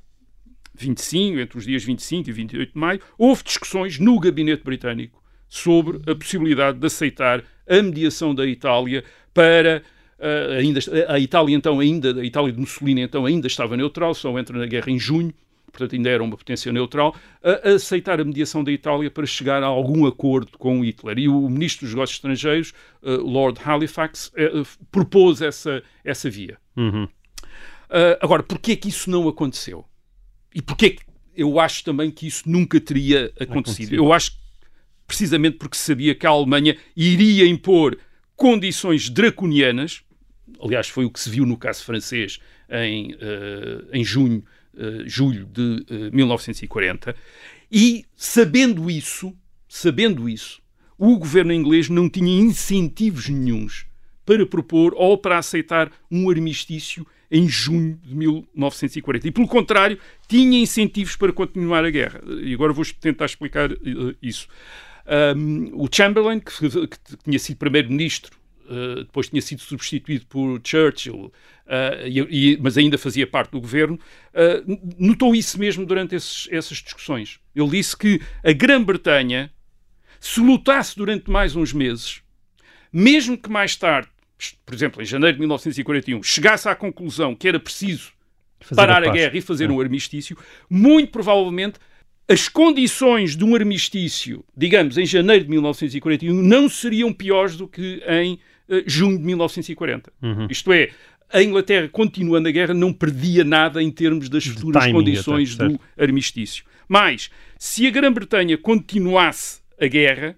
25, 0.74 1.40
entre 1.40 1.58
os 1.58 1.64
dias 1.64 1.84
25 1.84 2.30
e 2.30 2.32
28 2.32 2.72
de 2.72 2.78
maio, 2.78 3.00
houve 3.18 3.42
discussões 3.42 3.98
no 3.98 4.18
gabinete 4.20 4.62
britânico 4.62 5.20
sobre 5.48 5.98
a 6.10 6.14
possibilidade 6.14 6.78
de 6.78 6.86
aceitar 6.86 7.42
a 7.68 7.82
mediação 7.82 8.34
da 8.34 8.46
Itália 8.46 9.04
para 9.34 9.82
Uh, 10.20 10.52
ainda, 10.59 10.80
a 11.09 11.18
Itália 11.18 11.56
então 11.56 11.80
ainda, 11.80 12.20
a 12.20 12.24
Itália 12.24 12.52
de 12.52 12.61
Mussolini 12.61 13.00
então 13.00 13.24
ainda 13.24 13.46
estava 13.46 13.74
neutral, 13.74 14.12
só 14.12 14.38
entra 14.38 14.59
na 14.59 14.66
guerra 14.66 14.90
em 14.90 14.98
junho, 14.98 15.33
portanto 15.72 15.94
ainda 15.94 16.11
era 16.11 16.22
uma 16.22 16.37
potência 16.37 16.70
neutral, 16.70 17.16
a, 17.42 17.70
aceitar 17.70 18.20
a 18.20 18.24
mediação 18.24 18.62
da 18.62 18.70
Itália 18.70 19.11
para 19.11 19.24
chegar 19.24 19.62
a 19.62 19.66
algum 19.66 20.06
acordo 20.06 20.59
com 20.59 20.85
Hitler. 20.85 21.18
E 21.20 21.26
o 21.26 21.48
ministro 21.48 21.87
dos 21.87 21.94
negócios 21.94 22.18
estrangeiros, 22.18 22.74
uh, 23.02 23.12
Lord 23.22 23.59
Halifax, 23.64 24.26
uh, 24.26 24.66
propôs 24.92 25.40
essa, 25.40 25.83
essa 26.04 26.28
via. 26.28 26.59
Uhum. 26.76 27.09
agora, 28.20 28.42
porquê 28.42 28.72
é 28.72 28.76
que 28.76 28.90
isso 28.90 29.11
não 29.11 29.26
aconteceu? 29.26 29.87
E 30.54 30.61
porquê 30.61 30.90
que 30.90 31.02
eu 31.35 31.59
acho 31.59 31.83
também 31.83 32.11
que 32.11 32.26
isso 32.26 32.42
nunca 32.46 32.78
teria 32.78 33.33
acontecido? 33.40 33.50
acontecido. 33.50 33.94
Eu 33.94 34.12
acho 34.12 34.33
precisamente 35.06 35.56
porque 35.56 35.78
sabia 35.78 36.14
que 36.14 36.26
a 36.26 36.30
Alemanha 36.30 36.76
iria 36.94 37.46
impor 37.46 37.96
condições 38.37 39.09
draconianas 39.09 40.02
aliás, 40.60 40.88
foi 40.88 41.04
o 41.04 41.10
que 41.10 41.20
se 41.20 41.30
viu 41.30 41.44
no 41.46 41.56
caso 41.56 41.84
francês 41.84 42.38
em, 42.68 43.14
uh, 43.14 43.88
em 43.92 44.04
junho, 44.04 44.44
uh, 44.74 45.08
julho 45.08 45.46
de 45.46 45.84
uh, 45.90 46.06
eh, 46.06 46.10
1940. 46.12 47.14
E 47.70 48.04
sabendo 48.16 48.90
isso, 48.90 49.36
sabendo 49.68 50.28
isso, 50.28 50.60
o 50.98 51.16
governo 51.18 51.52
inglês 51.52 51.88
não 51.88 52.08
tinha 52.08 52.40
incentivos 52.40 53.28
nenhums 53.28 53.86
para 54.24 54.44
propor 54.46 54.92
ou 54.96 55.16
para 55.16 55.38
aceitar 55.38 55.90
um 56.10 56.28
armistício 56.30 57.06
em 57.30 57.48
junho 57.48 57.98
de 58.04 58.14
1940. 58.14 59.28
E, 59.28 59.30
pelo 59.30 59.46
contrário, 59.46 59.98
tinha 60.28 60.60
incentivos 60.60 61.16
para 61.16 61.32
continuar 61.32 61.84
a 61.84 61.90
guerra. 61.90 62.20
E 62.42 62.52
agora 62.52 62.72
vou 62.72 62.84
tentar 63.00 63.26
explicar 63.26 63.70
isso. 64.20 64.48
Um, 65.36 65.70
o 65.74 65.88
Chamberlain, 65.90 66.40
que, 66.40 66.52
que 66.52 67.16
tinha 67.24 67.38
sido 67.38 67.56
primeiro-ministro 67.56 68.39
Uh, 68.70 69.02
depois 69.02 69.28
tinha 69.28 69.42
sido 69.42 69.61
substituído 69.61 70.24
por 70.26 70.61
Churchill, 70.62 71.16
uh, 71.16 71.33
e, 72.06 72.52
e, 72.52 72.59
mas 72.61 72.78
ainda 72.78 72.96
fazia 72.96 73.26
parte 73.26 73.50
do 73.50 73.61
governo, 73.61 73.98
uh, 74.33 74.80
notou 74.96 75.35
isso 75.35 75.59
mesmo 75.59 75.85
durante 75.85 76.14
esses, 76.14 76.46
essas 76.52 76.78
discussões. 76.78 77.40
Ele 77.52 77.68
disse 77.70 77.96
que 77.96 78.20
a 78.44 78.52
Grã-Bretanha, 78.52 79.50
se 80.20 80.38
lutasse 80.38 80.96
durante 80.96 81.28
mais 81.28 81.56
uns 81.56 81.72
meses, 81.72 82.22
mesmo 82.92 83.37
que 83.37 83.50
mais 83.50 83.74
tarde, 83.74 84.09
por 84.64 84.72
exemplo, 84.72 85.02
em 85.02 85.04
janeiro 85.04 85.35
de 85.35 85.40
1941, 85.40 86.22
chegasse 86.22 86.68
à 86.68 86.74
conclusão 86.76 87.35
que 87.35 87.48
era 87.48 87.59
preciso 87.59 88.12
fazer 88.61 88.76
parar 88.76 89.02
a, 89.02 89.09
a, 89.09 89.12
guerra 89.12 89.37
e 89.37 89.40
fazer 89.40 89.68
é. 89.68 89.72
um 89.72 89.80
armistício, 89.80 90.37
muito 90.68 91.11
provavelmente 91.11 91.80
as 92.28 92.48
condições 92.48 93.35
de 93.35 93.44
um 93.44 93.56
armistício, 93.56 94.44
digamos, 94.56 94.96
em 94.96 95.04
janeiro 95.04 95.42
de 95.42 95.50
1941, 95.50 96.33
não 96.33 96.68
seriam 96.68 97.12
piores 97.12 97.56
do 97.56 97.66
que 97.66 98.00
em 98.06 98.38
junho 98.87 99.18
de 99.18 99.24
1940. 99.24 100.12
Uhum. 100.22 100.46
Isto 100.50 100.72
é, 100.72 100.90
a 101.33 101.42
Inglaterra, 101.42 101.88
continuando 101.88 102.48
a 102.48 102.50
guerra, 102.50 102.74
não 102.74 102.92
perdia 102.92 103.44
nada 103.44 103.83
em 103.83 103.90
termos 103.90 104.28
das 104.28 104.46
futuras 104.46 104.90
condições 104.90 105.54
até, 105.54 105.68
do 105.68 105.80
armistício. 105.98 106.64
Mas, 106.88 107.30
se 107.59 107.87
a 107.87 107.90
Grã-Bretanha 107.90 108.59
continuasse 108.59 109.61
a 109.80 109.87
guerra, 109.87 110.37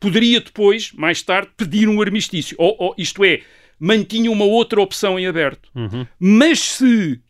poderia 0.00 0.40
depois, 0.40 0.92
mais 0.92 1.22
tarde, 1.22 1.50
pedir 1.56 1.88
um 1.88 2.00
armistício. 2.00 2.56
Ou, 2.58 2.76
ou 2.78 2.94
isto 2.98 3.24
é, 3.24 3.40
mantinha 3.78 4.30
uma 4.30 4.44
outra 4.44 4.80
opção 4.80 5.18
em 5.18 5.26
aberto. 5.26 5.70
Uhum. 5.74 6.06
Mas 6.18 6.60
se 6.60 7.20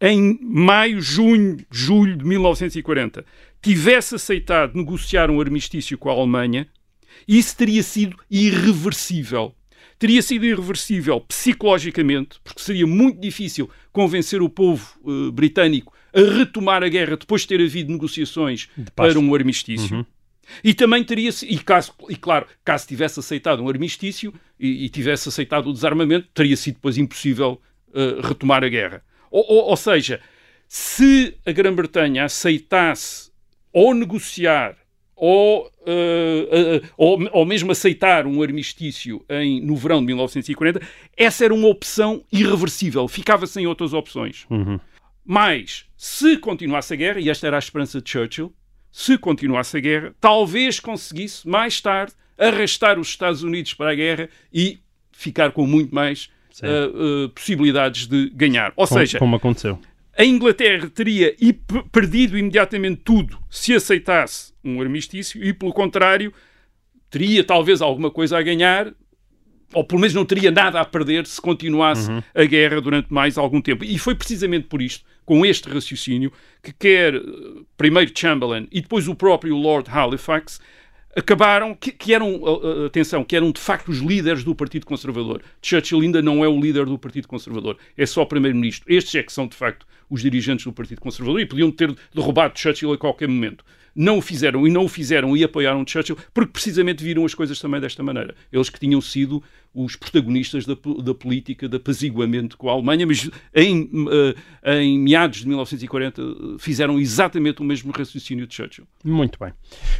em 0.00 0.38
maio, 0.42 1.00
junho, 1.00 1.58
julho 1.70 2.16
de 2.16 2.24
1940 2.24 3.24
tivesse 3.62 4.14
aceitado 4.14 4.74
negociar 4.74 5.30
um 5.30 5.40
armistício 5.40 5.96
com 5.96 6.10
a 6.10 6.12
Alemanha, 6.12 6.68
isso 7.26 7.56
teria 7.56 7.82
sido 7.82 8.16
irreversível 8.30 9.54
teria 9.98 10.22
sido 10.22 10.44
irreversível 10.44 11.20
psicologicamente, 11.20 12.38
porque 12.42 12.60
seria 12.60 12.86
muito 12.86 13.20
difícil 13.20 13.70
convencer 13.92 14.42
o 14.42 14.48
povo 14.48 14.86
uh, 15.02 15.32
britânico 15.32 15.92
a 16.14 16.20
retomar 16.20 16.82
a 16.82 16.88
guerra 16.88 17.16
depois 17.16 17.42
de 17.42 17.48
ter 17.48 17.60
havido 17.60 17.92
negociações 17.92 18.68
para 18.94 19.18
um 19.18 19.34
armistício. 19.34 19.96
Uhum. 19.96 20.06
E 20.62 20.74
também 20.74 21.02
teria, 21.02 21.30
e, 21.42 21.58
caso, 21.58 21.92
e 22.08 22.16
claro, 22.16 22.46
caso 22.64 22.86
tivesse 22.86 23.18
aceitado 23.18 23.62
um 23.62 23.68
armistício 23.68 24.32
e, 24.60 24.84
e 24.84 24.88
tivesse 24.88 25.28
aceitado 25.28 25.68
o 25.68 25.72
desarmamento, 25.72 26.28
teria 26.34 26.56
sido 26.56 26.74
depois 26.74 26.98
impossível 26.98 27.60
uh, 27.88 28.26
retomar 28.26 28.62
a 28.62 28.68
guerra. 28.68 29.02
Ou, 29.30 29.44
ou, 29.48 29.70
ou 29.70 29.76
seja, 29.76 30.20
se 30.68 31.36
a 31.46 31.52
Grã-Bretanha 31.52 32.24
aceitasse 32.24 33.30
ou 33.72 33.94
negociar 33.94 34.76
ou, 35.26 35.62
uh, 35.62 36.84
uh, 36.84 36.88
ou, 36.98 37.18
ou, 37.32 37.46
mesmo 37.46 37.72
aceitar 37.72 38.26
um 38.26 38.42
armistício 38.42 39.24
em, 39.26 39.58
no 39.64 39.74
verão 39.74 40.00
de 40.00 40.06
1940, 40.08 40.82
essa 41.16 41.46
era 41.46 41.54
uma 41.54 41.66
opção 41.66 42.22
irreversível, 42.30 43.08
ficava 43.08 43.46
sem 43.46 43.66
outras 43.66 43.94
opções. 43.94 44.44
Uhum. 44.50 44.78
Mas, 45.24 45.86
se 45.96 46.36
continuasse 46.36 46.92
a 46.92 46.96
guerra, 46.98 47.20
e 47.20 47.30
esta 47.30 47.46
era 47.46 47.56
a 47.56 47.58
esperança 47.58 48.02
de 48.02 48.10
Churchill, 48.10 48.52
se 48.92 49.16
continuasse 49.16 49.78
a 49.78 49.80
guerra, 49.80 50.14
talvez 50.20 50.78
conseguisse, 50.78 51.48
mais 51.48 51.80
tarde, 51.80 52.12
arrastar 52.36 52.98
os 52.98 53.08
Estados 53.08 53.42
Unidos 53.42 53.72
para 53.72 53.92
a 53.92 53.94
guerra 53.94 54.28
e 54.52 54.78
ficar 55.10 55.52
com 55.52 55.66
muito 55.66 55.94
mais 55.94 56.28
uh, 56.58 57.30
possibilidades 57.30 58.06
de 58.06 58.28
ganhar. 58.28 58.74
Ou 58.76 58.86
como, 58.86 59.00
seja, 59.00 59.18
como 59.18 59.36
aconteceu 59.36 59.78
a 60.16 60.24
Inglaterra 60.24 60.88
teria 60.88 61.34
perdido 61.90 62.38
imediatamente 62.38 63.02
tudo 63.04 63.38
se 63.50 63.74
aceitasse 63.74 64.52
um 64.64 64.80
armistício 64.80 65.42
e, 65.42 65.52
pelo 65.52 65.72
contrário, 65.72 66.32
teria 67.10 67.44
talvez 67.44 67.80
alguma 67.82 68.10
coisa 68.10 68.38
a 68.38 68.42
ganhar, 68.42 68.92
ou 69.72 69.84
pelo 69.84 70.00
menos 70.00 70.14
não 70.14 70.24
teria 70.24 70.50
nada 70.50 70.80
a 70.80 70.84
perder 70.84 71.26
se 71.26 71.40
continuasse 71.40 72.10
uhum. 72.10 72.22
a 72.34 72.44
guerra 72.44 72.80
durante 72.80 73.12
mais 73.12 73.36
algum 73.36 73.60
tempo. 73.60 73.84
E 73.84 73.98
foi 73.98 74.14
precisamente 74.14 74.68
por 74.68 74.80
isto, 74.80 75.04
com 75.24 75.44
este 75.44 75.68
raciocínio, 75.68 76.32
que 76.62 76.72
quer 76.72 77.14
eh, 77.14 77.20
primeiro 77.76 78.12
Chamberlain 78.16 78.68
e 78.70 78.80
depois 78.80 79.08
o 79.08 79.14
próprio 79.14 79.56
Lord 79.56 79.90
Halifax 79.90 80.60
acabaram, 81.16 81.74
que, 81.74 81.92
que, 81.92 82.12
eram, 82.12 82.40
atenção, 82.86 83.24
que 83.24 83.36
eram 83.36 83.50
de 83.52 83.60
facto 83.60 83.88
os 83.88 83.98
líderes 83.98 84.44
do 84.44 84.54
Partido 84.54 84.86
Conservador. 84.86 85.42
Churchill 85.62 86.00
ainda 86.00 86.20
não 86.20 86.44
é 86.44 86.48
o 86.48 86.60
líder 86.60 86.86
do 86.86 86.98
Partido 86.98 87.28
Conservador, 87.28 87.76
é 87.96 88.06
só 88.06 88.22
o 88.22 88.26
primeiro-ministro. 88.26 88.92
Estes 88.92 89.14
é 89.14 89.22
que 89.22 89.32
são 89.32 89.46
de 89.46 89.56
facto 89.56 89.86
os 90.10 90.22
dirigentes 90.22 90.64
do 90.64 90.72
Partido 90.72 91.00
Conservador 91.00 91.40
e 91.40 91.46
podiam 91.46 91.70
ter 91.70 91.94
derrubado 92.14 92.58
Churchill 92.58 92.92
a 92.92 92.98
qualquer 92.98 93.28
momento. 93.28 93.64
Não 93.94 94.18
o 94.18 94.20
fizeram 94.20 94.66
e 94.66 94.70
não 94.70 94.84
o 94.84 94.88
fizeram 94.88 95.36
e 95.36 95.44
apoiaram 95.44 95.84
Churchill 95.86 96.16
porque 96.32 96.52
precisamente 96.52 97.02
viram 97.02 97.24
as 97.24 97.34
coisas 97.34 97.58
também 97.58 97.80
desta 97.80 98.02
maneira. 98.02 98.34
Eles 98.52 98.68
que 98.68 98.80
tinham 98.80 99.00
sido 99.00 99.42
os 99.74 99.96
protagonistas 99.96 100.64
da, 100.64 100.76
da 101.02 101.14
política 101.14 101.68
de 101.68 101.76
apaziguamento 101.76 102.56
com 102.56 102.68
a 102.68 102.72
Alemanha, 102.72 103.06
mas 103.06 103.28
em, 103.52 103.82
uh, 103.82 104.70
em 104.78 104.98
meados 104.98 105.40
de 105.40 105.48
1940 105.48 106.22
fizeram 106.58 106.98
exatamente 106.98 107.60
o 107.60 107.64
mesmo 107.64 107.92
raciocínio 107.92 108.46
de 108.46 108.54
Churchill. 108.54 108.86
Muito 109.04 109.36
bem. 109.38 109.52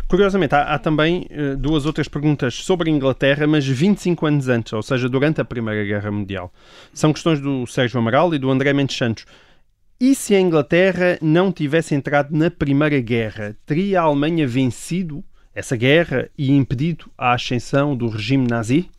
Curiosamente, 0.07 0.55
há, 0.55 0.75
há 0.75 0.79
também 0.79 1.27
uh, 1.31 1.57
duas 1.57 1.87
outras 1.87 2.07
perguntas 2.07 2.55
sobre 2.55 2.89
a 2.89 2.93
Inglaterra, 2.93 3.47
mas 3.47 3.67
25 3.67 4.27
anos 4.27 4.49
antes, 4.49 4.73
ou 4.73 4.83
seja, 4.83 5.09
durante 5.09 5.41
a 5.41 5.45
Primeira 5.45 5.85
Guerra 5.85 6.11
Mundial. 6.11 6.53
São 6.93 7.13
questões 7.13 7.41
do 7.41 7.67
Sérgio 7.67 7.99
Amaral 7.99 8.33
e 8.33 8.39
do 8.39 8.51
André 8.51 8.73
Mendes 8.73 8.97
Santos. 8.97 9.27
E 10.07 10.15
se 10.15 10.35
a 10.35 10.39
Inglaterra 10.39 11.19
não 11.23 11.51
tivesse 11.51 11.95
entrado 11.95 12.37
na 12.37 12.51
Primeira 12.51 13.01
Guerra, 13.01 13.57
teria 13.65 14.03
a 14.03 14.05
Alemanha 14.05 14.47
vencido 14.47 15.25
essa 15.55 15.79
guerra 15.79 16.29
e 16.37 16.51
impedido 16.51 17.11
a 17.17 17.33
ascensão 17.33 17.97
do 17.97 18.09
regime 18.09 18.47
nazi? 18.47 18.91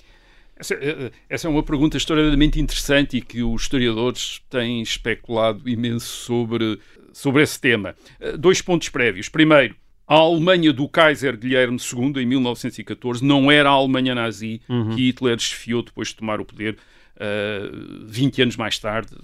Essa, 0.57 0.73
eh, 0.73 0.79
eh, 0.81 1.11
essa, 1.29 1.47
é 1.47 1.51
uma 1.51 1.61
pergunta 1.61 1.95
historicamente 1.95 2.59
interessante 2.59 3.17
e 3.17 3.21
que 3.21 3.43
os 3.43 3.61
historiadores 3.61 4.41
têm 4.49 4.81
especulado 4.81 5.69
imenso 5.69 6.07
sobre, 6.07 6.79
sobre 7.13 7.43
esse 7.43 7.61
tema. 7.61 7.95
Eh, 8.19 8.35
dois 8.35 8.59
pontos 8.59 8.89
prévios. 8.89 9.29
Primeiro, 9.29 9.75
a 10.07 10.15
Alemanha 10.15 10.73
do 10.73 10.89
Kaiser 10.89 11.37
Guilherme 11.37 11.77
II, 11.77 12.19
em 12.23 12.25
1914, 12.25 13.23
não 13.23 13.51
era 13.51 13.69
a 13.69 13.73
Alemanha 13.73 14.15
nazi 14.15 14.59
uhum. 14.67 14.95
que 14.95 15.09
Hitler 15.09 15.35
desfiou 15.35 15.83
depois 15.83 16.07
de 16.07 16.15
tomar 16.15 16.41
o 16.41 16.45
poder 16.45 16.77
uh, 17.15 18.05
20 18.05 18.41
anos 18.41 18.57
mais 18.57 18.79
tarde, 18.79 19.15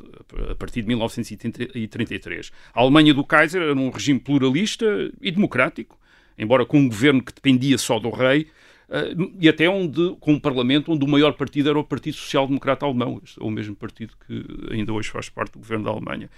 a 0.49 0.55
partir 0.55 0.81
de 0.81 0.87
1933. 0.87 2.51
A 2.73 2.81
Alemanha 2.81 3.13
do 3.13 3.23
Kaiser 3.23 3.61
era 3.61 3.73
um 3.73 3.89
regime 3.89 4.19
pluralista 4.19 4.85
e 5.21 5.31
democrático, 5.31 5.97
embora 6.37 6.65
com 6.65 6.79
um 6.79 6.87
governo 6.87 7.23
que 7.23 7.33
dependia 7.33 7.77
só 7.77 7.99
do 7.99 8.09
rei, 8.09 8.47
Uh, 8.91 9.31
e 9.39 9.47
até 9.47 9.69
onde, 9.69 10.17
com 10.19 10.33
um 10.33 10.39
parlamento 10.39 10.91
onde 10.91 11.05
o 11.05 11.07
maior 11.07 11.31
partido 11.31 11.69
era 11.69 11.79
o 11.79 11.83
Partido 11.83 12.17
Social 12.17 12.45
Democrata 12.45 12.85
Alemão, 12.85 13.21
o 13.39 13.49
mesmo 13.49 13.73
partido 13.73 14.13
que 14.27 14.43
ainda 14.69 14.91
hoje 14.91 15.09
faz 15.09 15.29
parte 15.29 15.53
do 15.53 15.59
governo 15.59 15.85
da 15.85 15.91
Alemanha. 15.91 16.29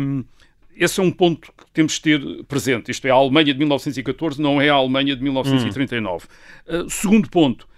Um, 0.00 0.24
esse 0.74 0.98
é 0.98 1.02
um 1.04 1.10
ponto 1.12 1.52
que 1.52 1.70
temos 1.72 1.92
de 1.94 2.00
ter 2.00 2.44
presente. 2.48 2.90
Isto 2.90 3.06
é, 3.06 3.10
a 3.10 3.14
Alemanha 3.14 3.52
de 3.52 3.58
1914 3.58 4.42
não 4.42 4.60
é 4.60 4.68
a 4.68 4.74
Alemanha 4.74 5.14
de 5.14 5.22
1939. 5.22 6.26
Hum. 6.68 6.80
Uh, 6.80 6.90
segundo 6.90 7.30
ponto, 7.30 7.68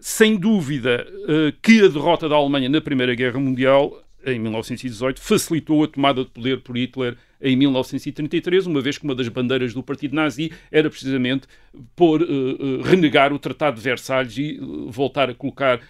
sem 0.00 0.36
dúvida 0.36 1.06
uh, 1.22 1.52
que 1.62 1.84
a 1.84 1.88
derrota 1.88 2.28
da 2.28 2.36
Alemanha 2.36 2.68
na 2.68 2.80
Primeira 2.80 3.14
Guerra 3.14 3.38
Mundial, 3.38 4.02
em 4.24 4.38
1918, 4.38 5.20
facilitou 5.20 5.84
a 5.84 5.88
tomada 5.88 6.24
de 6.24 6.30
poder 6.30 6.60
por 6.60 6.76
Hitler 6.76 7.16
em 7.44 7.56
1933, 7.56 8.66
uma 8.66 8.80
vez 8.80 8.96
que 8.96 9.04
uma 9.04 9.14
das 9.14 9.28
bandeiras 9.28 9.74
do 9.74 9.82
partido 9.82 10.16
nazi 10.16 10.50
era 10.72 10.88
precisamente 10.88 11.46
por 11.94 12.22
uh, 12.22 12.24
uh, 12.24 12.82
renegar 12.82 13.32
o 13.34 13.38
Tratado 13.38 13.76
de 13.76 13.82
Versalhes 13.82 14.38
e 14.38 14.58
uh, 14.60 14.90
voltar 14.90 15.28
a 15.28 15.34
colocar 15.34 15.80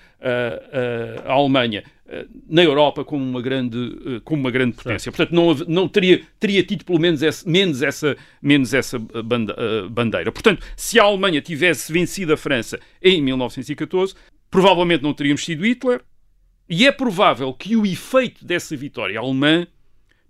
a 1.26 1.33
Alemanha 1.35 1.85
na 2.48 2.62
Europa 2.62 3.04
como 3.04 3.24
uma 3.24 3.40
grande, 3.40 4.20
como 4.24 4.40
uma 4.40 4.50
grande 4.50 4.76
potência. 4.76 5.10
Portanto, 5.10 5.34
não, 5.34 5.54
não 5.66 5.88
teria, 5.88 6.22
teria 6.38 6.62
tido 6.62 6.84
pelo 6.84 6.98
menos 7.00 7.22
essa, 7.22 7.48
menos 7.48 7.82
essa, 7.82 8.16
menos 8.42 8.74
essa 8.74 8.98
bandeira. 8.98 10.30
Portanto, 10.30 10.64
se 10.76 11.00
a 11.00 11.04
Alemanha 11.04 11.40
tivesse 11.40 11.92
vencido 11.92 12.32
a 12.32 12.36
França 12.36 12.78
em 13.02 13.22
1914, 13.22 14.14
provavelmente 14.50 15.02
não 15.02 15.14
teríamos 15.14 15.44
sido 15.44 15.64
Hitler, 15.64 16.02
e 16.68 16.86
é 16.86 16.92
provável 16.92 17.52
que 17.52 17.76
o 17.76 17.84
efeito 17.84 18.44
dessa 18.44 18.76
vitória 18.76 19.18
alemã 19.18 19.66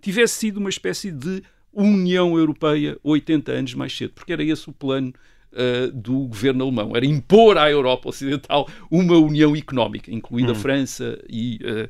tivesse 0.01 0.35
sido 0.35 0.57
uma 0.57 0.69
espécie 0.69 1.11
de 1.11 1.41
União 1.71 2.37
Europeia 2.37 2.97
80 3.03 3.51
anos 3.51 3.73
mais 3.73 3.95
cedo, 3.95 4.13
porque 4.13 4.31
era 4.31 4.43
esse 4.43 4.69
o 4.69 4.73
plano 4.73 5.13
uh, 5.53 5.91
do 5.91 6.27
governo 6.27 6.63
alemão, 6.63 6.95
era 6.95 7.05
impor 7.05 7.57
à 7.57 7.69
Europa 7.69 8.09
Ocidental 8.09 8.67
uma 8.89 9.17
união 9.17 9.55
económica, 9.55 10.11
incluindo 10.11 10.51
hum. 10.51 10.55
a 10.55 10.59
França 10.59 11.19
e 11.29 11.59
uh, 11.63 11.89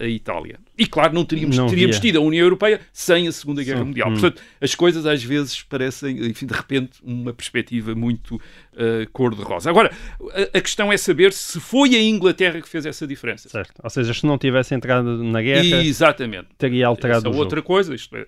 a, 0.00 0.04
a, 0.04 0.08
Itália. 0.08 0.58
E 0.82 0.86
claro, 0.86 1.14
não 1.14 1.24
teríamos, 1.24 1.56
não 1.56 1.68
teríamos 1.68 2.00
tido 2.00 2.18
a 2.18 2.20
União 2.20 2.42
Europeia 2.42 2.80
sem 2.92 3.28
a 3.28 3.32
Segunda 3.32 3.62
Guerra 3.62 3.78
Sim. 3.78 3.84
Mundial. 3.84 4.08
Hum. 4.08 4.14
Portanto, 4.14 4.42
as 4.60 4.74
coisas 4.74 5.06
às 5.06 5.22
vezes 5.22 5.62
parecem, 5.62 6.26
enfim, 6.26 6.44
de 6.44 6.52
repente, 6.52 6.98
uma 7.04 7.32
perspectiva 7.32 7.94
muito 7.94 8.34
uh, 8.34 9.08
cor-de-rosa. 9.12 9.70
Agora, 9.70 9.92
a, 10.32 10.58
a, 10.58 10.60
questão 10.60 10.92
é 10.92 10.96
saber 10.96 11.32
se 11.32 11.60
foi 11.60 11.94
a 11.94 12.02
Inglaterra 12.02 12.60
que 12.60 12.68
fez 12.68 12.84
essa 12.84 13.06
diferença. 13.06 13.48
Certo. 13.48 13.80
Ou 13.80 13.88
seja, 13.88 14.12
se 14.12 14.26
não 14.26 14.36
tivesse 14.36 14.74
entrado 14.74 15.22
na 15.22 15.40
guerra, 15.40 15.84
Exatamente. 15.84 16.48
teria 16.58 16.88
alterado 16.88 17.28
essa 17.28 17.38
o 17.38 17.38
outra 17.38 17.62
coisa, 17.62 17.94
isto 17.94 18.16
é, 18.16 18.26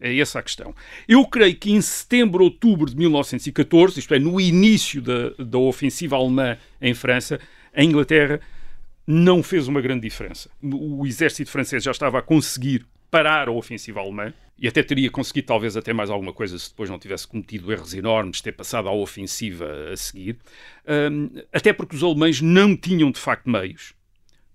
é 0.00 0.18
essa 0.18 0.40
a 0.40 0.42
questão. 0.42 0.74
Eu 1.06 1.24
creio 1.24 1.54
que 1.54 1.70
em 1.70 1.80
setembro, 1.80 2.42
outubro 2.42 2.90
de 2.90 2.96
1914, 2.96 4.00
isto 4.00 4.12
é, 4.12 4.18
no 4.18 4.40
início 4.40 5.00
da, 5.00 5.30
da 5.38 5.58
ofensiva 5.58 6.16
alemã 6.16 6.56
em 6.80 6.94
França, 6.94 7.38
a 7.72 7.84
Inglaterra 7.84 8.40
não 9.06 9.42
fez 9.42 9.68
uma 9.68 9.80
grande 9.80 10.02
diferença. 10.02 10.50
O 10.62 11.06
exército 11.06 11.50
francês 11.50 11.82
já 11.82 11.90
estava 11.90 12.18
a 12.18 12.22
conseguir 12.22 12.86
parar 13.10 13.48
a 13.48 13.52
ofensiva 13.52 14.00
alemã 14.00 14.32
e 14.58 14.66
até 14.66 14.82
teria 14.82 15.10
conseguido 15.10 15.48
talvez 15.48 15.76
até 15.76 15.92
mais 15.92 16.08
alguma 16.08 16.32
coisa 16.32 16.58
se 16.58 16.70
depois 16.70 16.88
não 16.88 16.98
tivesse 16.98 17.26
cometido 17.26 17.70
erros 17.72 17.92
enormes, 17.94 18.40
ter 18.40 18.52
passado 18.52 18.88
à 18.88 18.92
ofensiva 18.92 19.90
a 19.92 19.96
seguir, 19.96 20.38
um, 21.12 21.28
até 21.52 21.72
porque 21.72 21.96
os 21.96 22.02
alemães 22.02 22.40
não 22.40 22.76
tinham 22.76 23.10
de 23.10 23.18
facto 23.18 23.50
meios 23.50 23.92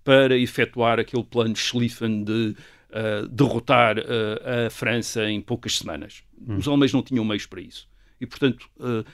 para 0.02 0.36
efetuar 0.36 0.98
aquele 0.98 1.22
plano 1.22 1.54
Schlieffen 1.54 2.24
de 2.24 2.56
uh, 2.90 3.28
derrotar 3.28 3.98
uh, 3.98 4.66
a 4.66 4.70
França 4.70 5.28
em 5.30 5.40
poucas 5.40 5.76
semanas. 5.78 6.24
Hum. 6.40 6.56
Os 6.56 6.66
alemães 6.66 6.92
não 6.92 7.02
tinham 7.02 7.24
meios 7.24 7.46
para 7.46 7.60
isso. 7.60 7.86
E, 8.20 8.26
portanto, 8.26 8.68
uh, 8.78 9.04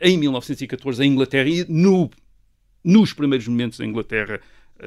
em 0.00 0.16
1914, 0.18 1.02
a 1.02 1.06
Inglaterra, 1.06 1.48
e 1.48 1.64
no, 1.68 2.10
nos 2.82 3.12
primeiros 3.12 3.46
momentos 3.46 3.78
da 3.78 3.84
Inglaterra, 3.84 4.40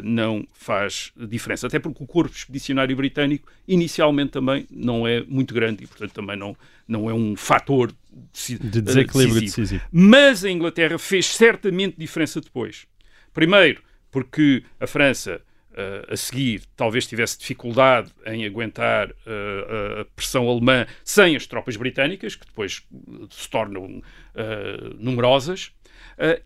não 0.04 0.48
faz 0.54 1.12
diferença. 1.16 1.68
Até 1.68 1.80
porque 1.80 2.04
o 2.04 2.08
corpo 2.08 2.36
expedicionário 2.36 2.96
britânico 2.96 3.52
inicialmente 3.68 4.32
também 4.32 4.66
não 4.72 5.08
é 5.08 5.22
muito 5.24 5.54
grande 5.54 5.84
e, 5.84 5.88
portanto, 5.88 6.14
também 6.14 6.38
não, 6.38 6.56
não 6.88 7.10
é 7.10 7.14
um 7.14 7.36
fator 7.36 7.92
de 7.92 8.82
desequilíbrio 8.82 9.42
decisivo. 9.42 9.64
decisivo. 9.64 9.84
Mas 9.92 10.44
a 10.46 10.50
Inglaterra 10.50 10.98
fez 10.98 11.28
certamente 11.28 11.96
diferença 11.98 12.40
depois. 12.40 12.88
Primeiro, 13.34 13.82
porque 14.12 14.64
a 14.80 14.88
França 14.88 15.42
Uh, 15.74 16.14
a 16.14 16.16
seguir 16.16 16.62
talvez 16.76 17.08
tivesse 17.08 17.40
dificuldade 17.40 18.12
em 18.28 18.46
aguentar 18.46 19.10
uh, 19.10 20.02
a 20.02 20.06
pressão 20.16 20.48
alemã 20.48 20.86
sem 21.04 21.36
as 21.36 21.48
tropas 21.48 21.76
britânicas, 21.76 22.36
que 22.36 22.46
depois 22.46 22.84
se 23.32 23.50
tornam 23.50 23.84
uh, 23.86 24.94
numerosas, 25.00 25.72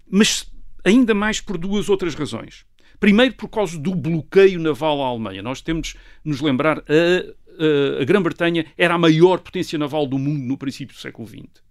mas 0.09 0.49
ainda 0.81 1.13
mais 1.13 1.41
por 1.41 1.57
duas 1.57 1.89
outras 1.89 2.15
razões. 2.15 2.65
Primeiro, 2.99 3.35
por 3.35 3.47
causa 3.47 3.77
do 3.77 3.93
bloqueio 3.93 4.59
naval 4.59 5.03
à 5.03 5.07
Alemanha. 5.07 5.41
Nós 5.41 5.61
temos 5.61 5.89
de 5.89 5.95
nos 6.25 6.41
lembrar, 6.41 6.79
a, 6.79 6.81
a, 6.81 8.01
a 8.01 8.05
Grã-Bretanha 8.05 8.65
era 8.77 8.95
a 8.95 8.97
maior 8.97 9.39
potência 9.39 9.77
naval 9.77 10.07
do 10.07 10.17
mundo 10.17 10.43
no 10.43 10.57
princípio 10.57 10.95
do 10.95 10.99
século 10.99 11.27
XX. 11.27 11.67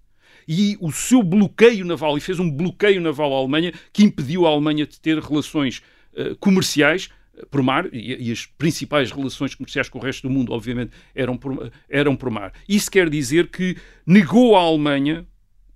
E 0.48 0.76
o 0.80 0.92
seu 0.92 1.22
bloqueio 1.22 1.84
naval, 1.84 2.16
e 2.16 2.20
fez 2.20 2.38
um 2.38 2.48
bloqueio 2.48 3.00
naval 3.00 3.34
à 3.34 3.38
Alemanha, 3.38 3.72
que 3.92 4.04
impediu 4.04 4.46
a 4.46 4.50
Alemanha 4.50 4.86
de 4.86 5.00
ter 5.00 5.18
relações 5.18 5.82
uh, 6.14 6.36
comerciais 6.36 7.10
eh, 7.36 7.44
por 7.50 7.62
mar, 7.62 7.88
e, 7.92 8.28
e, 8.28 8.30
as 8.30 8.46
principais 8.46 9.10
relações 9.10 9.56
comerciais 9.56 9.88
com 9.88 9.98
o 9.98 10.02
resto 10.02 10.28
do 10.28 10.30
mundo, 10.32 10.52
obviamente, 10.52 10.92
eram 11.16 11.36
por, 11.36 11.72
eram 11.88 12.14
por 12.14 12.30
mar. 12.30 12.52
Isso 12.68 12.88
quer 12.88 13.10
dizer 13.10 13.48
que 13.48 13.76
negou 14.06 14.54
à 14.54 14.60
Alemanha 14.60 15.26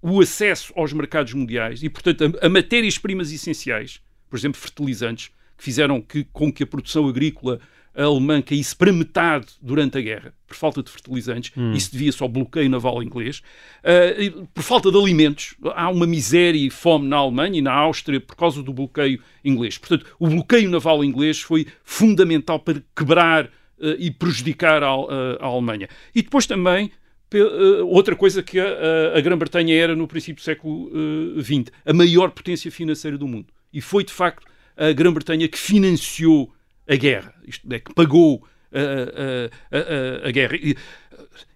o 0.00 0.20
acesso 0.20 0.72
aos 0.76 0.92
mercados 0.92 1.34
mundiais 1.34 1.82
e, 1.82 1.90
portanto, 1.90 2.38
a, 2.40 2.46
a 2.46 2.48
matérias-primas 2.48 3.32
essenciais, 3.32 4.00
por 4.28 4.38
exemplo, 4.38 4.60
fertilizantes, 4.60 5.32
que 5.60 5.64
fizeram 5.64 6.00
que, 6.00 6.24
com 6.32 6.50
que 6.50 6.62
a 6.62 6.66
produção 6.66 7.06
agrícola 7.06 7.60
alemã 7.94 8.40
caísse 8.40 8.74
para 8.74 8.90
metade 8.92 9.46
durante 9.60 9.98
a 9.98 10.00
guerra, 10.00 10.32
por 10.46 10.56
falta 10.56 10.82
de 10.82 10.90
fertilizantes. 10.90 11.52
Hum. 11.54 11.72
Isso 11.72 11.92
devia-se 11.92 12.22
ao 12.22 12.28
bloqueio 12.30 12.70
naval 12.70 13.02
inglês. 13.02 13.42
Uh, 13.80 14.46
por 14.54 14.62
falta 14.62 14.90
de 14.90 14.96
alimentos. 14.96 15.54
Há 15.74 15.90
uma 15.90 16.06
miséria 16.06 16.58
e 16.58 16.70
fome 16.70 17.06
na 17.08 17.16
Alemanha 17.16 17.58
e 17.58 17.62
na 17.62 17.72
Áustria 17.72 18.18
por 18.18 18.36
causa 18.36 18.62
do 18.62 18.72
bloqueio 18.72 19.20
inglês. 19.44 19.76
Portanto, 19.76 20.06
o 20.18 20.28
bloqueio 20.28 20.70
naval 20.70 21.04
inglês 21.04 21.40
foi 21.40 21.66
fundamental 21.84 22.58
para 22.58 22.82
quebrar 22.96 23.46
uh, 23.46 23.50
e 23.98 24.10
prejudicar 24.10 24.82
a, 24.82 24.88
a, 24.88 25.46
Alemanha. 25.46 25.88
E 26.14 26.22
depois 26.22 26.46
também. 26.46 26.90
Outra 27.86 28.16
coisa 28.16 28.42
que 28.42 28.58
a, 28.58 28.66
a 29.16 29.20
Grã-Bretanha 29.20 29.72
era 29.72 29.94
no 29.94 30.08
princípio 30.08 30.42
do 30.42 30.44
século 30.44 30.90
XX, 31.40 31.70
a 31.86 31.92
maior 31.92 32.32
potência 32.32 32.72
financeira 32.72 33.16
do 33.16 33.28
mundo. 33.28 33.46
E 33.72 33.80
foi, 33.80 34.02
de 34.02 34.12
facto, 34.12 34.49
a 34.80 34.92
Grã-Bretanha 34.92 35.46
que 35.46 35.58
financiou 35.58 36.52
a 36.88 36.96
guerra, 36.96 37.34
isto 37.46 37.70
é, 37.70 37.78
que 37.78 37.92
pagou 37.94 38.42
a, 38.72 38.78
a, 38.78 40.24
a, 40.24 40.28
a 40.28 40.30
guerra. 40.30 40.56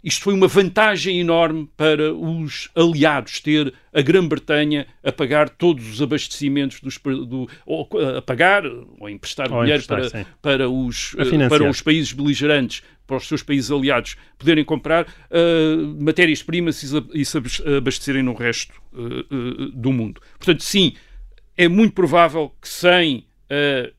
Isto 0.02 0.24
foi 0.24 0.34
uma 0.34 0.46
vantagem 0.46 1.18
enorme 1.20 1.68
para 1.76 2.12
os 2.12 2.68
aliados 2.74 3.40
ter 3.40 3.72
a 3.94 4.02
Grã-Bretanha 4.02 4.86
a 5.02 5.10
pagar 5.10 5.48
todos 5.48 5.88
os 5.88 6.02
abastecimentos 6.02 6.80
dos 6.80 6.98
do, 6.98 7.48
ou 7.64 7.88
a 8.16 8.20
pagar 8.20 8.64
ou 8.66 9.08
emprestar 9.08 9.50
ou 9.50 9.62
dinheiro 9.62 9.82
emprestar, 9.82 10.26
para, 10.42 10.66
para, 10.66 10.68
os, 10.68 11.16
para 11.48 11.70
os 11.70 11.80
países 11.80 12.12
beligerantes, 12.12 12.82
para 13.06 13.16
os 13.16 13.26
seus 13.26 13.42
países 13.42 13.70
aliados 13.70 14.16
poderem 14.38 14.64
comprar 14.64 15.06
uh, 15.06 16.02
matérias-primas 16.02 16.82
e 17.14 17.24
se 17.24 17.38
abastecerem 17.76 18.22
no 18.22 18.34
resto 18.34 18.74
uh, 18.92 19.34
uh, 19.34 19.70
do 19.72 19.92
mundo. 19.92 20.20
Portanto, 20.38 20.62
sim, 20.62 20.94
é 21.56 21.68
muito 21.68 21.94
provável 21.94 22.52
que 22.60 22.68
sem 22.68 23.26
a, 23.50 23.90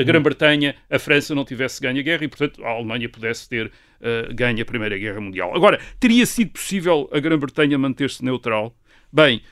a 0.00 0.02
Grã-Bretanha 0.02 0.74
a 0.88 0.98
França 0.98 1.34
não 1.34 1.44
tivesse 1.44 1.80
ganho 1.80 1.98
a 1.98 2.02
guerra 2.02 2.24
e, 2.24 2.28
portanto, 2.28 2.64
a 2.64 2.70
Alemanha 2.70 3.08
pudesse 3.08 3.48
ter 3.48 3.66
uh, 3.66 4.34
ganho 4.34 4.62
a 4.62 4.64
Primeira 4.64 4.96
Guerra 4.96 5.20
Mundial. 5.20 5.54
Agora, 5.54 5.80
teria 5.98 6.24
sido 6.24 6.52
possível 6.52 7.08
a 7.12 7.18
Grã-Bretanha 7.18 7.76
manter-se 7.78 8.24
neutral? 8.24 8.74
Bem, 9.12 9.42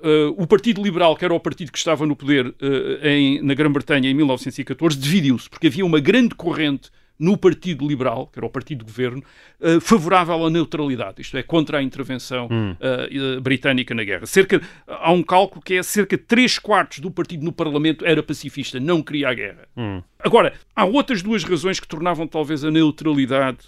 Uh, 0.00 0.30
o 0.40 0.46
Partido 0.46 0.80
Liberal, 0.80 1.16
que 1.16 1.24
era 1.24 1.34
o 1.34 1.40
partido 1.40 1.72
que 1.72 1.78
estava 1.78 2.06
no 2.06 2.14
poder 2.14 2.46
uh, 2.46 2.54
em, 3.02 3.42
na 3.42 3.52
Grã-Bretanha 3.52 4.08
em 4.08 4.14
1914, 4.14 4.96
dividiu-se, 4.96 5.50
porque 5.50 5.66
havia 5.66 5.84
uma 5.84 5.98
grande 5.98 6.36
corrente 6.36 6.88
no 7.18 7.36
Partido 7.36 7.86
Liberal, 7.86 8.28
que 8.28 8.38
era 8.38 8.46
o 8.46 8.50
partido 8.50 8.84
de 8.84 8.84
governo, 8.84 9.22
uh, 9.60 9.80
favorável 9.80 10.46
à 10.46 10.50
neutralidade, 10.50 11.20
isto 11.20 11.36
é, 11.36 11.42
contra 11.42 11.78
a 11.78 11.82
intervenção 11.82 12.48
hum. 12.50 12.72
uh, 12.72 13.40
britânica 13.40 13.94
na 13.94 14.04
guerra. 14.04 14.26
Cerca, 14.26 14.60
há 14.86 15.12
um 15.12 15.22
cálculo 15.22 15.62
que 15.62 15.74
é 15.74 15.82
cerca 15.82 16.16
de 16.16 16.22
3 16.22 16.58
quartos 16.58 17.00
do 17.00 17.10
partido 17.10 17.44
no 17.44 17.52
Parlamento 17.52 18.04
era 18.04 18.22
pacifista, 18.22 18.78
não 18.78 19.02
queria 19.02 19.28
a 19.28 19.34
guerra. 19.34 19.68
Hum. 19.76 20.02
Agora, 20.18 20.52
há 20.74 20.84
outras 20.84 21.22
duas 21.22 21.44
razões 21.44 21.80
que 21.80 21.88
tornavam 21.88 22.26
talvez 22.26 22.64
a 22.64 22.70
neutralidade 22.70 23.58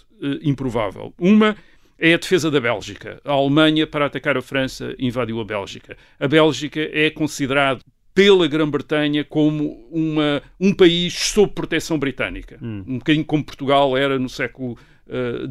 improvável. 0.43 1.13
Uma 1.17 1.55
é 2.01 2.15
a 2.15 2.17
defesa 2.17 2.49
da 2.49 2.59
Bélgica. 2.59 3.21
A 3.23 3.31
Alemanha, 3.31 3.85
para 3.85 4.07
atacar 4.07 4.35
a 4.35 4.41
França, 4.41 4.95
invadiu 4.97 5.39
a 5.39 5.45
Bélgica. 5.45 5.95
A 6.19 6.27
Bélgica 6.27 6.79
é 6.91 7.11
considerado 7.11 7.81
pela 8.21 8.47
Grã-Bretanha 8.47 9.25
como 9.25 9.83
uma, 9.89 10.43
um 10.59 10.71
país 10.71 11.11
sob 11.11 11.53
proteção 11.53 11.97
britânica. 11.97 12.59
Hum. 12.61 12.83
Um 12.87 12.97
bocadinho 12.99 13.25
como 13.25 13.43
Portugal 13.43 13.97
era 13.97 14.19
no 14.19 14.29
século 14.29 14.77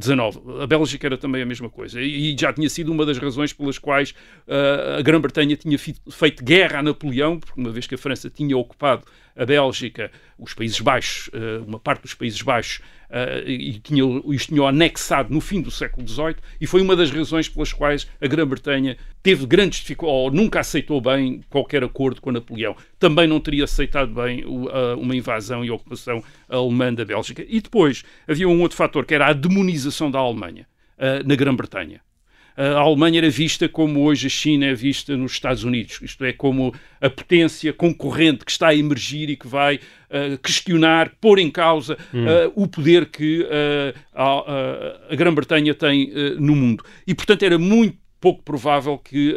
XIX. 0.01 0.63
A 0.63 0.67
Bélgica 0.69 1.09
era 1.09 1.19
também 1.19 1.43
a 1.43 1.47
mesma 1.47 1.69
coisa. 1.69 2.01
E 2.01 2.37
já 2.39 2.53
tinha 2.53 2.69
sido 2.71 2.93
uma 2.93 3.05
das 3.05 3.19
razões 3.19 3.53
pelas 3.53 3.77
quais 3.77 4.11
uh, 4.47 4.99
a 4.99 5.03
Grã-Bretanha 5.03 5.57
tinha 5.57 5.77
feito 5.79 6.45
guerra 6.45 6.79
a 6.79 6.83
Napoleão, 6.83 7.41
porque 7.41 7.61
uma 7.61 7.71
vez 7.71 7.89
que 7.89 7.97
a 7.97 7.99
França 7.99 8.31
tinha 8.31 8.57
ocupado 8.57 9.03
a 9.41 9.47
Bélgica, 9.47 10.11
os 10.39 10.53
Países 10.53 10.79
Baixos, 10.81 11.29
uh, 11.29 11.65
uma 11.67 11.81
parte 11.81 12.03
dos 12.03 12.13
Países 12.13 12.43
Baixos, 12.43 12.83
uh, 13.09 13.49
e 13.49 13.79
tinha, 13.79 14.05
os 14.05 14.47
tinham 14.47 14.67
anexado 14.67 15.33
no 15.33 15.41
fim 15.41 15.63
do 15.63 15.71
século 15.71 16.07
XVIII, 16.07 16.37
e 16.61 16.67
foi 16.67 16.83
uma 16.83 16.95
das 16.95 17.11
razões 17.11 17.49
pelas 17.49 17.73
quais 17.73 18.07
a 18.21 18.27
Grã-Bretanha 18.27 18.99
teve 19.23 19.47
grandes 19.47 19.81
dificuldades, 19.81 20.25
ou 20.25 20.31
nunca 20.31 20.61
aceitou 20.61 21.01
bem 21.01 21.41
qualquer 21.49 21.83
acordo 21.83 22.21
com 22.21 22.31
Napoleão. 22.31 22.77
Também 22.99 23.27
não 23.27 23.41
teria 23.41 23.65
aceitado 23.65 24.13
bem 24.13 24.45
uma 24.45 25.17
invasão 25.17 25.65
e 25.65 25.71
ocupação 25.71 26.23
alemã 26.47 26.93
da 26.93 27.05
Bélgica. 27.05 27.45
E 27.49 27.61
depois 27.61 28.05
havia 28.29 28.49
um 28.49 28.61
outro 28.61 28.77
fator, 28.77 29.07
que 29.07 29.15
era 29.15 29.27
a 29.27 29.33
demonização 29.33 30.11
da 30.11 30.19
Alemanha 30.19 30.67
uh, 30.99 31.27
na 31.27 31.35
Grã-Bretanha. 31.35 32.03
A 32.61 32.81
Alemanha 32.81 33.21
era 33.21 33.31
vista 33.31 33.67
como 33.71 34.03
hoje 34.03 34.27
a 34.27 34.29
China 34.29 34.67
é 34.67 34.75
vista 34.75 35.17
nos 35.17 35.33
Estados 35.33 35.65
Unidos, 35.65 35.99
isto 36.03 36.23
é, 36.27 36.31
como 36.31 36.75
a 37.01 37.09
potência 37.09 37.73
concorrente 37.73 38.45
que 38.45 38.51
está 38.51 38.69
a 38.69 38.75
emergir 38.75 39.31
e 39.31 39.37
que 39.37 39.49
vai 39.49 39.77
uh, 39.77 40.37
questionar, 40.43 41.11
pôr 41.19 41.39
em 41.39 41.51
causa 41.51 41.97
hum. 42.13 42.27
uh, 42.27 42.53
o 42.55 42.69
poder 42.69 43.07
que 43.07 43.49
a, 44.15 45.07
a 45.11 45.17
Grã-Bretanha 45.17 45.75
tem 45.75 46.13
no 46.39 46.55
mundo. 46.55 46.85
E, 47.07 47.15
portanto, 47.15 47.45
era 47.45 47.59
muito 47.59 47.97
pouco 48.21 48.43
provável 48.43 48.99
que 48.99 49.35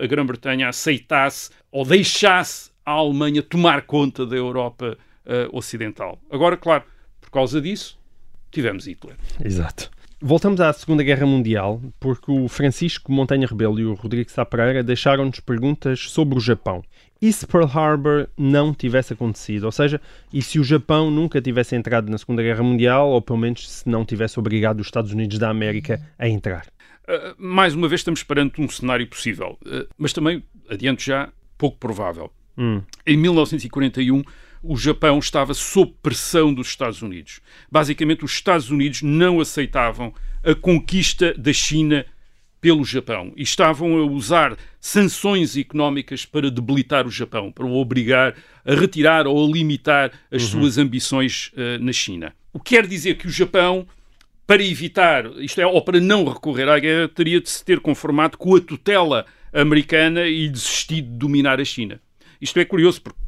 a 0.00 0.06
Grã-Bretanha 0.06 0.68
aceitasse 0.68 1.50
ou 1.70 1.84
deixasse 1.84 2.70
a 2.86 2.92
Alemanha 2.92 3.42
tomar 3.42 3.82
conta 3.82 4.24
da 4.24 4.36
Europa 4.36 4.96
Ocidental. 5.52 6.18
Agora, 6.30 6.56
claro, 6.56 6.84
por 7.20 7.30
causa 7.30 7.60
disso, 7.60 7.98
tivemos 8.50 8.86
Hitler. 8.86 9.16
Exato. 9.44 9.90
Voltamos 10.22 10.60
à 10.60 10.70
Segunda 10.74 11.02
Guerra 11.02 11.24
Mundial, 11.24 11.80
porque 11.98 12.30
o 12.30 12.46
Francisco 12.46 13.10
Montanha 13.10 13.46
Rebelo 13.46 13.80
e 13.80 13.86
o 13.86 13.94
Rodrigo 13.94 14.30
Sá 14.30 14.44
Pereira 14.44 14.82
deixaram-nos 14.82 15.40
perguntas 15.40 16.10
sobre 16.10 16.36
o 16.36 16.40
Japão. 16.40 16.84
E 17.22 17.32
se 17.32 17.46
Pearl 17.46 17.64
Harbor 17.64 18.28
não 18.36 18.74
tivesse 18.74 19.14
acontecido? 19.14 19.64
Ou 19.64 19.72
seja, 19.72 19.98
e 20.30 20.42
se 20.42 20.58
o 20.58 20.64
Japão 20.64 21.10
nunca 21.10 21.40
tivesse 21.40 21.74
entrado 21.74 22.10
na 22.10 22.18
Segunda 22.18 22.42
Guerra 22.42 22.62
Mundial, 22.62 23.08
ou 23.08 23.22
pelo 23.22 23.38
menos 23.38 23.66
se 23.66 23.88
não 23.88 24.04
tivesse 24.04 24.38
obrigado 24.38 24.80
os 24.80 24.88
Estados 24.88 25.10
Unidos 25.10 25.38
da 25.38 25.48
América 25.48 25.98
a 26.18 26.28
entrar? 26.28 26.66
Uh, 27.08 27.34
mais 27.38 27.74
uma 27.74 27.88
vez 27.88 28.00
estamos 28.00 28.22
perante 28.22 28.60
um 28.60 28.68
cenário 28.68 29.06
possível, 29.06 29.58
uh, 29.64 29.88
mas 29.96 30.12
também, 30.12 30.44
adiante 30.68 31.06
já, 31.06 31.30
pouco 31.56 31.78
provável. 31.78 32.30
Hum. 32.58 32.82
Em 33.06 33.16
1941, 33.16 34.22
o 34.62 34.76
Japão 34.76 35.18
estava 35.18 35.54
sob 35.54 35.94
pressão 36.02 36.52
dos 36.52 36.68
Estados 36.68 37.02
Unidos. 37.02 37.40
Basicamente, 37.70 38.24
os 38.24 38.32
Estados 38.32 38.70
Unidos 38.70 39.02
não 39.02 39.40
aceitavam 39.40 40.14
a 40.44 40.54
conquista 40.54 41.34
da 41.34 41.52
China 41.52 42.04
pelo 42.60 42.84
Japão 42.84 43.32
e 43.36 43.42
estavam 43.42 43.96
a 43.96 44.04
usar 44.04 44.56
sanções 44.78 45.56
económicas 45.56 46.26
para 46.26 46.50
debilitar 46.50 47.06
o 47.06 47.10
Japão, 47.10 47.50
para 47.50 47.64
o 47.64 47.74
obrigar 47.76 48.34
a 48.64 48.74
retirar 48.74 49.26
ou 49.26 49.44
a 49.44 49.50
limitar 49.50 50.12
as 50.30 50.42
uhum. 50.42 50.60
suas 50.60 50.78
ambições 50.78 51.52
uh, 51.54 51.82
na 51.82 51.92
China. 51.92 52.34
O 52.52 52.60
que 52.60 52.74
quer 52.74 52.86
dizer 52.86 53.16
que 53.16 53.26
o 53.26 53.30
Japão, 53.30 53.86
para 54.46 54.62
evitar, 54.62 55.24
isto 55.38 55.60
é, 55.60 55.66
ou 55.66 55.80
para 55.82 56.00
não 56.00 56.24
recorrer 56.24 56.68
à 56.68 56.78
guerra, 56.78 57.08
teria 57.08 57.40
de 57.40 57.48
se 57.48 57.64
ter 57.64 57.80
conformado 57.80 58.36
com 58.36 58.54
a 58.54 58.60
tutela 58.60 59.24
americana 59.52 60.26
e 60.26 60.48
desistido 60.48 61.10
de 61.10 61.16
dominar 61.16 61.60
a 61.60 61.64
China. 61.64 62.00
Isto 62.40 62.58
é 62.58 62.64
curioso 62.64 63.00
porque 63.02 63.19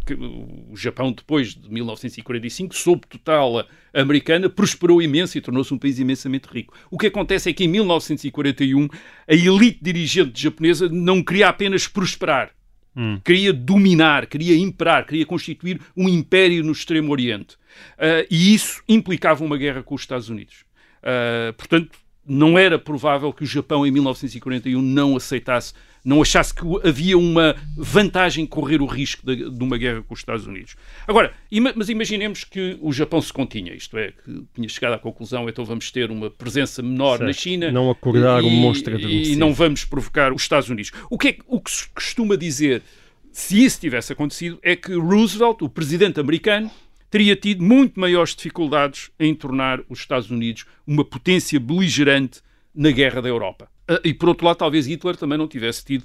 o 0.71 0.77
Japão, 0.77 1.13
depois 1.13 1.55
de 1.55 1.71
1945, 1.71 2.75
sob 2.75 3.03
tutela 3.07 3.67
americana, 3.95 4.49
prosperou 4.49 5.01
imenso 5.01 5.37
e 5.37 5.41
tornou-se 5.41 5.73
um 5.73 5.79
país 5.79 5.99
imensamente 5.99 6.49
rico. 6.49 6.75
O 6.91 6.99
que 6.99 7.07
acontece 7.07 7.51
é 7.51 7.53
que 7.53 7.65
em 7.65 7.69
1941 7.69 8.89
a 9.29 9.35
elite 9.35 9.79
dirigente 9.81 10.41
japonesa 10.43 10.89
não 10.89 11.23
queria 11.23 11.49
apenas 11.49 11.87
prosperar, 11.87 12.51
hum. 12.97 13.21
queria 13.25 13.53
dominar, 13.53 14.27
queria 14.27 14.57
imperar, 14.57 15.07
queria 15.07 15.27
constituir 15.27 15.81
um 15.97 16.09
império 16.09 16.65
no 16.65 16.73
Extremo 16.73 17.13
Oriente. 17.13 17.55
Uh, 17.97 18.27
e 18.31 18.55
isso 18.55 18.83
implicava 18.89 19.45
uma 19.45 19.57
guerra 19.57 19.83
com 19.83 19.95
os 19.95 20.03
Estados 20.03 20.29
Unidos. 20.29 20.65
Uh, 21.03 21.53
portanto, 21.55 21.91
não 22.25 22.57
era 22.57 22.79
provável 22.79 23.33
que 23.33 23.43
o 23.43 23.47
Japão 23.47 23.87
em 23.87 23.91
1941 23.91 24.81
não 24.81 25.17
aceitasse 25.17 25.75
não 26.05 26.21
achasse 26.21 26.53
que 26.55 26.63
havia 26.85 27.17
uma 27.17 27.55
vantagem 27.77 28.45
correr 28.47 28.83
o 28.83 28.87
risco 28.87 29.25
de, 29.25 29.51
de, 29.51 29.65
uma 29.65 29.79
guerra 29.79 30.03
com 30.03 30.15
os 30.15 30.21
Estados 30.21 30.47
Unidos. 30.47 30.75
Agora, 31.07 31.33
ima, 31.51 31.73
mas 31.77 31.89
imaginemos 31.89 32.45
que 32.45 32.77
o 32.81 32.93
Japão 32.93 33.21
se 33.21 33.33
continha, 33.33 33.73
isto 33.75 33.97
é, 33.97 34.13
que 34.13 34.45
tinha 34.55 34.69
chegado 34.69 34.95
à 34.95 34.99
conclusão, 34.99 35.49
então 35.49 35.65
vamos 35.65 35.91
ter 35.91 36.11
uma 36.11 36.31
presença 36.31 36.83
menor 36.83 37.19
certo. 37.19 37.27
na 37.27 37.33
China. 37.33 37.71
Não 37.71 37.91
acordar 37.91 38.43
e, 38.43 38.47
um 38.47 38.51
monstro 38.51 38.99
E 38.99 39.37
não 39.37 39.55
vamos 39.55 39.85
provocar 39.85 40.33
os 40.33 40.43
Estados 40.43 40.69
Unidos. 40.69 40.91
O 41.09 41.17
que, 41.17 41.29
é, 41.29 41.37
o 41.47 41.61
que 41.61 41.71
se 41.71 41.89
costuma 41.91 42.37
dizer, 42.37 42.83
se 43.31 43.65
isso 43.65 43.81
tivesse 43.81 44.13
acontecido, 44.13 44.59
é 44.63 44.75
que 44.75 44.95
Roosevelt, 44.95 45.63
o 45.63 45.69
presidente 45.69 46.19
americano, 46.19 46.71
teria 47.09 47.37
tido 47.37 47.63
muito 47.63 48.01
maiores 48.01 48.35
dificuldades 48.35 49.11
em 49.21 49.35
tornar 49.35 49.81
os 49.89 50.01
Estados 50.01 50.31
Unidos 50.31 50.65
uma 50.87 51.05
potência 51.05 51.61
beligerante 51.61 52.41
na 52.75 52.91
guerra 52.91 53.21
da 53.21 53.29
Europa. 53.29 53.72
Ah, 53.89 54.01
e 54.05 54.15
por 54.15 54.29
outro 54.29 54.47
lado, 54.47 54.57
talvez 54.57 54.87
Hitler 54.87 55.17
também 55.17 55.39
não 55.39 55.49
tivesse 55.49 55.85
tido 55.85 56.05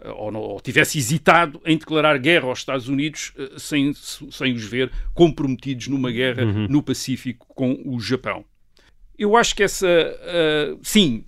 ah, 0.00 0.12
ou, 0.12 0.30
não, 0.30 0.40
ou, 0.40 0.60
tivesse 0.60 0.98
hesitado 0.98 1.60
em 1.64 1.76
declarar 1.76 2.18
guerra 2.18 2.46
aos 2.46 2.60
Estados 2.60 2.88
Unidos 2.88 3.32
ah, 3.38 3.58
sem, 3.58 3.92
sem 3.94 4.52
os 4.52 4.64
ver 4.64 4.90
comprometidos 5.14 5.88
numa 5.88 6.10
guerra 6.10 6.44
uhum. 6.44 6.66
no 6.68 6.82
Pacífico 6.82 7.46
com 7.54 7.80
o 7.84 8.00
Japão. 8.00 8.44
Eu 9.18 9.36
acho 9.36 9.54
que 9.56 9.64
essa. 9.64 9.88
Uh, 9.88 10.78
sim, 10.80 11.24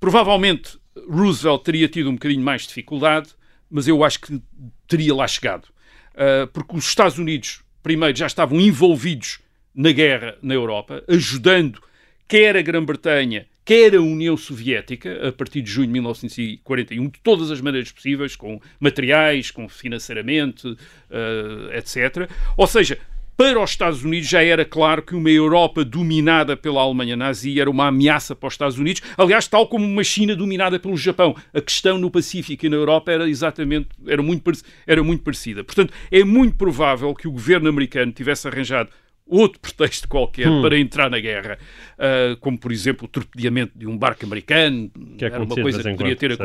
provavelmente 0.00 0.76
Roosevelt 1.08 1.62
teria 1.62 1.88
tido 1.88 2.10
um 2.10 2.14
bocadinho 2.14 2.42
mais 2.42 2.62
de 2.62 2.68
dificuldade, 2.68 3.28
mas 3.70 3.86
eu 3.86 4.02
acho 4.02 4.20
que 4.20 4.42
teria 4.88 5.14
lá 5.14 5.28
chegado. 5.28 5.66
Uh, 6.14 6.48
porque 6.52 6.76
os 6.76 6.84
Estados 6.84 7.16
Unidos, 7.16 7.62
primeiro, 7.80 8.18
já 8.18 8.26
estavam 8.26 8.60
envolvidos 8.60 9.38
na 9.72 9.92
guerra 9.92 10.36
na 10.42 10.54
Europa, 10.54 11.04
ajudando 11.06 11.80
quer 12.26 12.56
a 12.56 12.62
Grã-Bretanha, 12.62 13.46
quer 13.68 13.94
a 13.94 14.00
União 14.00 14.34
Soviética, 14.34 15.28
a 15.28 15.30
partir 15.30 15.60
de 15.60 15.70
junho 15.70 15.88
de 15.88 15.92
1941, 15.92 17.06
de 17.10 17.20
todas 17.22 17.50
as 17.50 17.60
maneiras 17.60 17.92
possíveis, 17.92 18.34
com 18.34 18.58
materiais, 18.80 19.50
com 19.50 19.68
financeiramente, 19.68 20.66
uh, 20.66 21.74
etc. 21.74 22.30
Ou 22.56 22.66
seja, 22.66 22.98
para 23.36 23.62
os 23.62 23.68
Estados 23.68 24.02
Unidos 24.02 24.26
já 24.26 24.42
era 24.42 24.64
claro 24.64 25.02
que 25.02 25.14
uma 25.14 25.28
Europa 25.28 25.84
dominada 25.84 26.56
pela 26.56 26.80
Alemanha 26.80 27.14
nazi 27.14 27.60
era 27.60 27.68
uma 27.68 27.88
ameaça 27.88 28.34
para 28.34 28.46
os 28.46 28.54
Estados 28.54 28.78
Unidos, 28.78 29.02
aliás, 29.18 29.46
tal 29.46 29.68
como 29.68 29.84
uma 29.84 30.02
China 30.02 30.34
dominada 30.34 30.80
pelo 30.80 30.96
Japão. 30.96 31.36
A 31.52 31.60
questão 31.60 31.98
no 31.98 32.10
Pacífico 32.10 32.64
e 32.64 32.70
na 32.70 32.76
Europa 32.76 33.12
era 33.12 33.28
exatamente, 33.28 33.90
era 34.06 34.22
muito, 34.22 34.50
era 34.86 35.02
muito 35.04 35.22
parecida. 35.22 35.62
Portanto, 35.62 35.92
é 36.10 36.24
muito 36.24 36.56
provável 36.56 37.14
que 37.14 37.28
o 37.28 37.32
governo 37.32 37.68
americano 37.68 38.12
tivesse 38.12 38.48
arranjado 38.48 38.88
outro 39.28 39.60
pretexto 39.60 40.08
qualquer 40.08 40.48
hum. 40.48 40.62
para 40.62 40.78
entrar 40.78 41.10
na 41.10 41.18
guerra, 41.18 41.58
uh, 41.98 42.36
como 42.38 42.58
por 42.58 42.72
exemplo 42.72 43.04
o 43.04 43.08
torpedeamento 43.08 43.72
de 43.76 43.86
um 43.86 43.96
barco 43.96 44.24
americano, 44.24 44.90
que 45.16 45.24
é 45.24 45.28
era 45.28 45.42
uma 45.42 45.54
coisa 45.54 45.82
que 45.82 45.90
poderia 45.90 46.16
ter, 46.16 46.36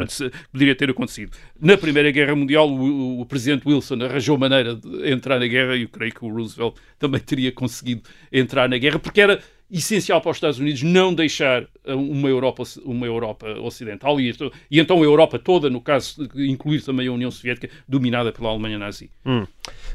poderia 0.52 0.76
ter, 0.76 0.90
acontecido. 0.90 1.32
Na 1.60 1.78
Primeira 1.78 2.12
Guerra 2.12 2.36
Mundial, 2.36 2.70
o, 2.70 3.22
o, 3.22 3.26
presidente 3.26 3.68
Wilson 3.68 3.96
arranjou 4.04 4.38
maneira 4.38 4.76
de 4.76 5.10
entrar 5.10 5.40
na 5.40 5.48
guerra 5.48 5.76
e 5.76 5.84
eu 5.84 5.90
creio 5.90 6.14
que 6.14 6.26
o 6.26 6.30
Roosevelt 6.30 6.76
também 7.00 7.22
teria 7.22 7.52
conseguido 7.52 8.04
entrar 8.32 8.68
na 8.68 8.78
guerra, 8.78 9.00
porque 9.00 9.22
era 9.22 9.40
essencial 9.80 10.22
para 10.22 10.32
os 10.32 10.38
Estados 10.38 10.60
Unidos 10.60 10.84
não 10.84 11.14
deixar 11.14 11.64
uh, 11.64 11.96
uma 11.96 12.30
Europa, 12.30 12.64
uma 12.86 13.06
Europa 13.06 13.48
ocidental 13.60 14.20
e, 14.22 14.34
e 14.70 14.80
então 14.80 15.02
a 15.02 15.04
Europa 15.04 15.40
toda, 15.40 15.70
no 15.70 15.82
caso, 15.82 16.30
incluir 16.36 16.82
também 16.82 17.08
a 17.08 17.12
União 17.12 17.32
Soviética, 17.32 17.70
dominada 17.88 18.32
pela 18.32 18.50
Alemanha 18.50 18.78
nazi. 18.78 19.10
Hum. 19.26 19.46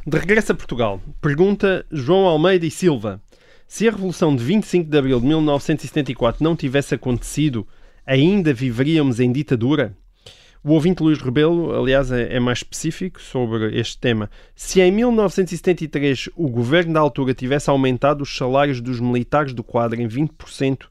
De 0.07 0.19
regresso 0.19 0.53
a 0.53 0.55
Portugal, 0.55 1.01
pergunta 1.21 1.87
João 1.93 2.27
Almeida 2.27 2.67
e 2.67 2.71
Silva: 2.71 3.23
se 3.67 3.87
a 3.87 3.93
Revolução 3.93 4.35
de 4.35 4.43
25 4.43 4.91
de 4.91 4.99
Abril 4.99 5.21
de 5.21 5.27
1974 5.27 6.43
não 6.43 6.57
tivesse 6.57 6.95
acontecido, 6.95 7.67
ainda 8.05 8.53
viveríamos 8.53 9.21
em 9.21 9.31
ditadura? 9.31 9.97
O 10.69 10.73
ouvinte 10.73 11.03
Luís 11.03 11.19
Rebelo, 11.19 11.75
aliás, 11.75 12.13
é, 12.13 12.35
é, 12.35 12.39
mais 12.39 12.59
específico 12.59 13.23
sobre 13.23 13.75
este 13.81 13.97
tema. 13.97 14.31
Se 14.55 14.83
em 14.83 14.93
1973 14.93 16.29
o 16.37 16.47
governo 16.47 16.93
da 16.93 17.01
altura 17.01 17.33
tivesse 17.33 17.71
aumentado 17.71 18.21
os 18.21 18.37
salários 18.37 18.79
dos 18.79 19.01
militares 19.01 19.55
do 19.55 19.65
quadro 19.65 19.99
em 19.99 20.07
20%, 20.07 20.85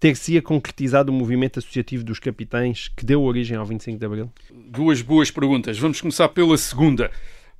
ter-se-ia 0.00 0.42
concretizado 0.42 1.12
o 1.12 1.14
movimento 1.14 1.60
associativo 1.60 2.02
dos 2.02 2.18
capitães 2.18 2.88
que 2.88 3.06
deu 3.06 3.22
origem 3.22 3.56
ao 3.56 3.64
25 3.64 4.00
de 4.00 4.04
Abril? 4.04 4.32
Duas 4.52 5.00
boas 5.00 5.30
perguntas. 5.30 5.78
Vamos 5.78 6.00
começar 6.00 6.28
pela 6.30 6.58
segunda. 6.58 7.08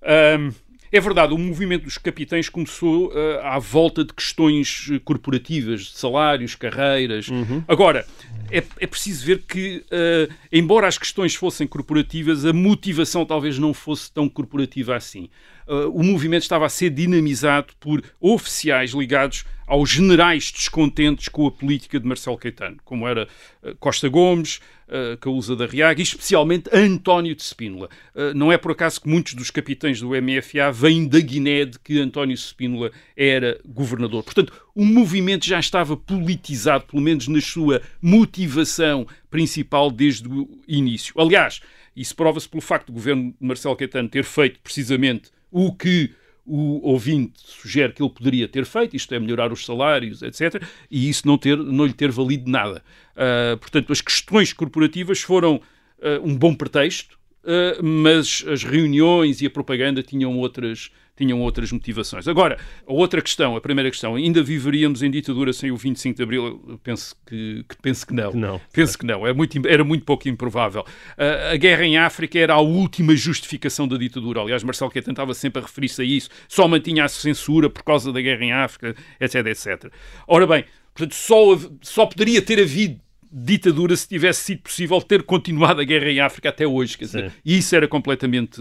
Um, 0.02 0.50
é 0.92 1.00
verdade, 1.00 1.32
o 1.32 1.38
movimento 1.38 1.84
dos 1.84 1.98
capitães 1.98 2.48
começou 2.48 3.08
uh, 3.08 3.40
à 3.42 3.58
volta 3.58 4.04
de 4.04 4.12
questões 4.12 4.90
corporativas, 5.04 5.82
de 5.82 5.96
salários, 5.96 6.54
carreiras. 6.54 7.28
Uhum. 7.28 7.62
Agora, 7.68 8.04
é, 8.50 8.58
é, 8.78 8.86
preciso 8.86 9.24
ver 9.24 9.42
que, 9.46 9.84
uh, 9.86 10.32
embora 10.50 10.88
as 10.88 10.98
questões 10.98 11.34
fossem 11.34 11.66
corporativas, 11.66 12.44
a 12.44 12.52
motivação 12.52 13.24
talvez 13.24 13.58
não 13.58 13.72
fosse 13.72 14.10
tão 14.12 14.28
corporativa 14.28 14.96
assim. 14.96 15.28
Uh, 15.70 15.88
o 15.94 16.02
movimento 16.02 16.42
estava 16.42 16.66
a 16.66 16.68
ser 16.68 16.90
dinamizado 16.90 17.72
por 17.78 18.02
oficiais 18.20 18.90
ligados 18.90 19.44
aos 19.70 19.88
generais 19.88 20.50
descontentes 20.50 21.28
com 21.28 21.46
a 21.46 21.50
política 21.52 22.00
de 22.00 22.04
Marcelo 22.04 22.36
Caetano, 22.36 22.78
como 22.84 23.06
era 23.06 23.28
uh, 23.62 23.76
Costa 23.76 24.08
Gomes, 24.08 24.60
uh, 24.88 25.16
Causa 25.18 25.54
da 25.54 25.64
Riaga 25.64 26.00
e 26.00 26.02
especialmente 26.02 26.68
António 26.72 27.36
de 27.36 27.44
Spínola. 27.44 27.88
Uh, 28.12 28.34
não 28.34 28.50
é 28.50 28.58
por 28.58 28.72
acaso 28.72 29.00
que 29.00 29.08
muitos 29.08 29.34
dos 29.34 29.48
capitães 29.48 30.00
do 30.00 30.08
MFA 30.08 30.72
vêm 30.72 31.06
da 31.06 31.20
Guiné 31.20 31.66
de 31.66 31.78
que 31.78 32.00
António 32.00 32.36
Spínola 32.36 32.90
era 33.16 33.60
governador. 33.64 34.24
Portanto, 34.24 34.52
o 34.74 34.84
movimento 34.84 35.46
já 35.46 35.60
estava 35.60 35.96
politizado, 35.96 36.86
pelo 36.86 37.00
menos 37.00 37.28
na 37.28 37.40
sua 37.40 37.80
motivação 38.02 39.06
principal 39.30 39.88
desde 39.88 40.28
o 40.28 40.48
início. 40.66 41.14
Aliás, 41.16 41.60
isso 41.94 42.16
prova-se 42.16 42.48
pelo 42.48 42.60
facto 42.60 42.88
do 42.88 42.92
governo 42.92 43.34
de 43.40 43.46
Marcelo 43.46 43.76
Caetano 43.76 44.08
ter 44.08 44.24
feito 44.24 44.58
precisamente 44.58 45.30
o 45.50 45.72
que 45.72 46.12
o 46.44 46.80
ouvinte 46.88 47.34
sugere 47.36 47.92
que 47.92 48.02
ele 48.02 48.10
poderia 48.10 48.48
ter 48.48 48.64
feito, 48.64 48.96
isto 48.96 49.14
é, 49.14 49.20
melhorar 49.20 49.52
os 49.52 49.64
salários, 49.64 50.22
etc., 50.22 50.62
e 50.90 51.08
isso 51.08 51.26
não, 51.26 51.38
ter, 51.38 51.56
não 51.56 51.84
lhe 51.86 51.92
ter 51.92 52.10
valido 52.10 52.50
nada. 52.50 52.82
Uh, 53.14 53.56
portanto, 53.58 53.92
as 53.92 54.00
questões 54.00 54.52
corporativas 54.52 55.20
foram 55.20 55.56
uh, 55.56 56.24
um 56.24 56.36
bom 56.36 56.54
pretexto, 56.54 57.16
uh, 57.44 57.84
mas 57.84 58.44
as 58.48 58.64
reuniões 58.64 59.40
e 59.40 59.46
a 59.46 59.50
propaganda 59.50 60.02
tinham 60.02 60.36
outras, 60.38 60.90
tinham 61.20 61.38
outras 61.40 61.70
motivações. 61.70 62.26
Agora, 62.26 62.58
a 62.86 62.92
outra 62.92 63.20
questão, 63.20 63.56
a 63.56 63.60
primeira 63.60 63.90
questão, 63.90 64.14
ainda 64.14 64.42
viveríamos 64.42 65.02
em 65.02 65.10
ditadura 65.10 65.52
sem 65.52 65.70
o 65.70 65.76
25 65.76 66.16
de 66.16 66.22
Abril? 66.22 66.64
Eu 66.66 66.78
penso 66.78 67.14
que, 67.26 67.64
que 67.68 67.76
penso 67.82 68.06
que 68.06 68.14
não. 68.14 68.32
não. 68.32 68.60
Penso 68.72 68.98
que 68.98 69.04
não. 69.04 69.26
É 69.26 69.32
muito, 69.32 69.60
era 69.68 69.84
muito 69.84 70.04
pouco 70.04 70.28
improvável. 70.28 70.82
Uh, 70.82 71.52
a 71.52 71.56
guerra 71.56 71.84
em 71.84 71.98
África 71.98 72.38
era 72.38 72.54
a 72.54 72.60
última 72.60 73.14
justificação 73.14 73.86
da 73.86 73.98
ditadura. 73.98 74.40
Aliás, 74.40 74.64
Marcelo 74.64 74.90
Caetano 74.90 75.12
estava 75.12 75.34
sempre 75.34 75.60
a 75.60 75.66
referir-se 75.66 76.00
a 76.00 76.04
isso. 76.04 76.30
Só 76.48 76.66
mantinha 76.66 77.04
a 77.04 77.08
censura 77.08 77.68
por 77.68 77.82
causa 77.82 78.10
da 78.12 78.20
guerra 78.20 78.44
em 78.44 78.52
África, 78.52 78.96
etc, 79.20 79.46
etc. 79.46 79.92
Ora 80.26 80.46
bem, 80.46 80.64
portanto, 80.94 81.14
só, 81.14 81.58
só 81.82 82.06
poderia 82.06 82.40
ter 82.40 82.60
havido 82.60 82.98
ditadura 83.32 83.94
se 83.94 84.08
tivesse 84.08 84.42
sido 84.42 84.62
possível 84.62 85.00
ter 85.00 85.22
continuado 85.22 85.80
a 85.80 85.84
guerra 85.84 86.10
em 86.10 86.20
África 86.20 86.48
até 86.48 86.66
hoje. 86.66 86.98
Quer 86.98 87.04
dizer, 87.04 87.32
isso 87.44 87.76
era 87.76 87.86
completamente 87.86 88.60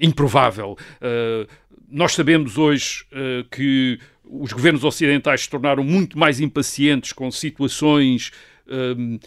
improvável. 0.00 0.76
Uh, 1.02 1.48
nós 1.90 2.12
sabemos 2.12 2.58
hoje 2.58 3.04
uh, 3.12 3.48
que 3.50 3.98
os 4.24 4.52
governos 4.52 4.84
ocidentais 4.84 5.42
se 5.42 5.50
tornaram 5.50 5.82
muito 5.82 6.18
mais 6.18 6.40
impacientes 6.40 7.12
com 7.12 7.30
situações 7.30 8.30
um, 8.66 9.18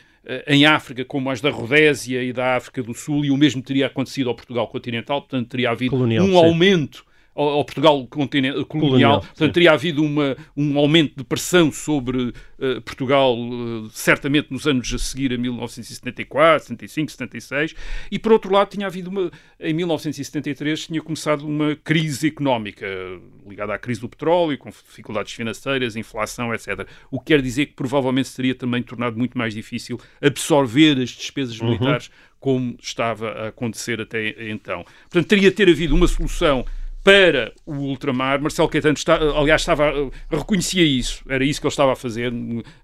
em 0.45 0.65
África, 0.65 1.03
como 1.03 1.29
as 1.31 1.41
da 1.41 1.49
Rodésia 1.49 2.23
e 2.23 2.31
da 2.31 2.55
África 2.55 2.83
do 2.83 2.93
Sul, 2.93 3.25
e 3.25 3.31
o 3.31 3.37
mesmo 3.37 3.61
teria 3.61 3.87
acontecido 3.87 4.29
ao 4.29 4.35
Portugal 4.35 4.67
continental, 4.67 5.21
portanto, 5.21 5.49
teria 5.49 5.71
havido 5.71 5.91
Colonial, 5.91 6.23
um 6.23 6.29
sim. 6.29 6.35
aumento 6.35 7.03
ao, 7.33 7.47
ao 7.47 7.65
Portugal 7.65 8.05
colonial, 8.07 8.65
Colonial, 8.65 9.21
portanto, 9.21 9.53
teria 9.53 9.71
havido 9.71 10.03
uma, 10.03 10.35
um 10.55 10.77
aumento 10.77 11.15
de 11.15 11.23
pressão 11.23 11.71
sobre 11.71 12.17
uh, 12.19 12.81
Portugal, 12.83 13.37
uh, 13.37 13.89
certamente 13.91 14.51
nos 14.51 14.67
anos 14.67 14.93
a 14.93 14.97
seguir 14.97 15.33
a 15.33 15.37
1974, 15.37 16.67
75, 16.67 17.11
76, 17.11 17.75
e 18.11 18.19
por 18.19 18.33
outro 18.33 18.51
lado 18.51 18.69
tinha 18.69 18.87
havido 18.87 19.09
uma, 19.09 19.31
em 19.59 19.73
1973 19.73 20.87
tinha 20.87 21.01
começado 21.01 21.47
uma 21.47 21.75
crise 21.75 22.27
económica 22.27 22.85
ligada 23.47 23.73
à 23.73 23.77
crise 23.77 24.01
do 24.01 24.09
petróleo, 24.09 24.57
com 24.57 24.69
dificuldades 24.69 25.33
financeiras, 25.33 25.95
inflação, 25.95 26.53
etc. 26.53 26.85
O 27.09 27.19
que 27.19 27.27
quer 27.27 27.41
dizer 27.41 27.67
que 27.67 27.73
provavelmente 27.73 28.27
se 28.27 28.35
teria 28.35 28.55
também 28.55 28.83
tornado 28.83 29.17
muito 29.17 29.37
mais 29.37 29.53
difícil 29.53 29.99
absorver 30.21 31.01
as 31.01 31.09
despesas 31.09 31.61
Uhum. 31.61 31.67
militares 31.67 32.09
como 32.39 32.75
estava 32.81 33.29
a 33.29 33.47
acontecer 33.49 34.01
até 34.01 34.49
então. 34.49 34.83
Portanto, 35.09 35.27
teria 35.27 35.51
ter 35.51 35.69
havido 35.69 35.95
uma 35.95 36.07
solução 36.07 36.65
para 37.03 37.53
o 37.65 37.73
ultramar. 37.73 38.41
Marcelo 38.41 38.69
Caetano, 38.69 38.93
está, 38.93 39.15
aliás, 39.15 39.61
estava, 39.61 39.91
reconhecia 40.29 40.83
isso, 40.83 41.23
era 41.27 41.43
isso 41.43 41.59
que 41.59 41.67
ele 41.67 41.71
estava 41.71 41.93
a 41.93 41.95
fazer, 41.95 42.31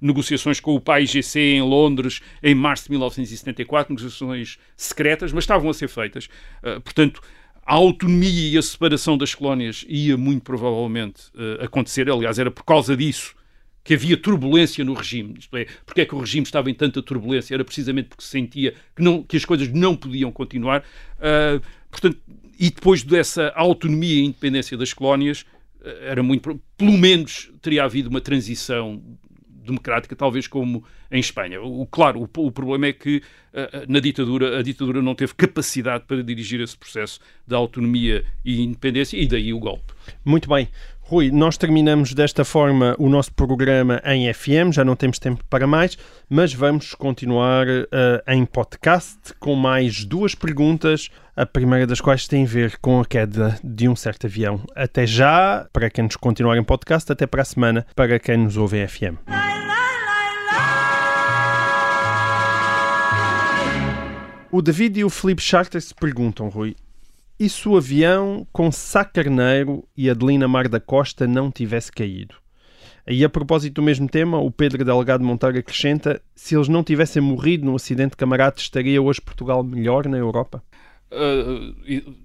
negociações 0.02 0.60
com 0.60 0.76
o 0.76 0.82
PAIGC 0.82 1.40
em 1.40 1.62
Londres 1.62 2.22
em 2.42 2.56
março 2.56 2.86
de 2.86 2.92
1974, 2.92 3.94
negociações 3.94 4.58
secretas, 4.76 5.32
mas 5.32 5.44
estavam 5.44 5.70
a 5.70 5.74
ser 5.74 5.88
feitas. 5.88 6.26
Uh, 6.64 6.82
portanto, 6.82 7.22
a 7.66 7.76
autonomia 7.76 8.54
e 8.54 8.58
a 8.58 8.62
separação 8.62 9.18
das 9.18 9.36
colónias 9.36 9.86
ia 9.88 10.18
muito 10.18 10.44
provavelmente 10.44 11.24
uh, 11.36 11.64
acontecer, 11.64 12.10
aliás, 12.10 12.40
era 12.40 12.50
por 12.50 12.64
causa 12.64 12.96
disso 12.96 13.36
que 13.84 13.94
havia 13.94 14.18
turbulência 14.18 14.84
no 14.84 14.94
regime. 14.94 15.36
Isto 15.40 15.56
é, 15.56 15.66
porque 15.86 16.02
é 16.02 16.06
que 16.06 16.14
o 16.14 16.20
regime 16.20 16.44
estava 16.44 16.70
em 16.70 16.74
tanta 16.74 17.02
turbulência? 17.02 17.54
Era 17.54 17.64
precisamente 17.64 18.10
porque 18.10 18.24
se 18.24 18.30
sentia 18.30 18.74
que, 18.94 19.02
não, 19.02 19.24
que 19.24 19.38
as 19.38 19.46
coisas 19.46 19.70
não 19.70 19.96
podiam 19.96 20.30
continuar. 20.30 20.84
Uh, 21.18 21.62
portanto, 21.90 22.20
e 22.60 22.70
depois 22.70 23.04
dessa 23.04 23.52
autonomia 23.56 24.22
e 24.22 24.26
independência 24.26 24.78
das 24.78 24.94
colónias, 24.94 25.42
uh, 25.82 25.88
era 26.02 26.24
muito. 26.24 26.60
Pelo 26.78 26.98
menos 26.98 27.52
teria 27.62 27.84
havido 27.84 28.10
uma 28.10 28.22
transição 28.22 29.02
democrática, 29.68 30.16
talvez 30.16 30.48
como 30.48 30.84
em 31.12 31.20
Espanha. 31.20 31.62
O, 31.62 31.86
claro, 31.86 32.22
o, 32.22 32.46
o 32.46 32.52
problema 32.52 32.88
é 32.88 32.94
que 32.94 33.18
uh, 33.18 33.92
na 33.92 34.00
ditadura, 34.00 34.58
a 34.58 34.64
ditadura 34.64 35.02
não 35.02 35.14
teve 35.14 35.34
capacidade 35.36 36.06
para 36.06 36.24
dirigir 36.24 36.62
esse 36.62 36.76
processo 36.76 37.20
de 37.46 37.54
autonomia 37.54 38.24
e 38.44 38.62
independência, 38.62 39.18
e 39.18 39.28
daí 39.28 39.54
o 39.54 39.60
golpe. 39.60 39.94
Muito 40.26 40.50
bem. 40.50 40.68
Rui, 41.10 41.32
nós 41.32 41.56
terminamos 41.58 42.14
desta 42.14 42.44
forma 42.44 42.94
o 43.00 43.08
nosso 43.08 43.34
programa 43.34 44.02
em 44.04 44.32
FM, 44.34 44.74
já 44.74 44.84
não 44.84 44.94
temos 44.94 45.18
tempo 45.18 45.42
para 45.50 45.66
mais, 45.66 45.98
mas 46.30 46.54
vamos 46.54 46.94
continuar 46.94 47.66
uh, 47.66 47.88
em 48.28 48.44
podcast 48.46 49.18
com 49.40 49.56
mais 49.56 50.04
duas 50.04 50.36
perguntas, 50.36 51.08
a 51.34 51.46
primeira 51.46 51.88
das 51.88 52.02
quais 52.02 52.28
tem 52.28 52.44
a 52.44 52.46
ver 52.46 52.78
com 52.80 53.00
a 53.00 53.06
queda 53.06 53.58
de 53.64 53.88
um 53.88 53.96
certo 53.96 54.28
avião. 54.28 54.62
Até 54.76 55.08
já, 55.08 55.66
para 55.72 55.90
quem 55.90 56.04
nos 56.04 56.18
continuar 56.18 56.58
em 56.58 56.64
podcast, 56.64 57.10
até 57.10 57.26
para 57.26 57.42
a 57.42 57.46
semana, 57.46 57.88
para 57.96 58.20
quem 58.20 58.36
nos 58.36 58.58
ouve 58.58 58.78
em 58.78 58.86
FM. 58.86 59.16
O 64.52 64.62
David 64.62 65.00
e 65.00 65.06
o 65.06 65.10
Felipe 65.10 65.42
Charter 65.42 65.82
se 65.82 65.96
perguntam, 65.96 66.50
Rui, 66.50 66.76
e 67.40 67.48
se 67.50 67.68
o 67.70 67.78
avião 67.78 68.48
com 68.52 68.72
Sá 68.72 69.06
Carneiro 69.06 69.88
e 69.96 70.10
Adelina 70.10 70.48
Mar 70.48 70.68
da 70.68 70.80
Costa 70.80 71.28
não 71.28 71.52
tivesse 71.52 71.92
caído? 71.92 72.36
E 73.10 73.24
a 73.24 73.30
propósito 73.30 73.76
do 73.76 73.84
mesmo 73.84 74.10
tema, 74.10 74.38
o 74.38 74.52
Pedro 74.52 74.84
Delgado 74.84 75.24
Monteiro 75.24 75.58
acrescenta: 75.58 76.22
se 76.36 76.56
eles 76.56 76.68
não 76.68 76.84
tivessem 76.84 77.22
morrido 77.22 77.66
no 77.66 77.76
acidente 77.76 78.12
de 78.12 78.18
camarada, 78.18 78.58
estaria 78.58 79.02
hoje 79.02 79.22
Portugal 79.22 79.64
melhor 79.64 80.08
na 80.08 80.18
Europa? 80.18 80.62
Uh, 81.10 81.74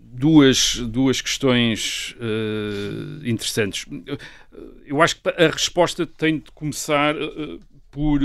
duas, 0.03 0.77
duas 0.79 1.21
questões 1.21 2.17
uh, 2.19 3.25
interessantes. 3.25 3.87
Eu 4.85 5.01
acho 5.01 5.23
que 5.23 5.29
a 5.29 5.49
resposta 5.49 6.05
tem 6.05 6.39
de 6.39 6.51
começar 6.51 7.15
uh, 7.15 7.61
por 7.91 8.21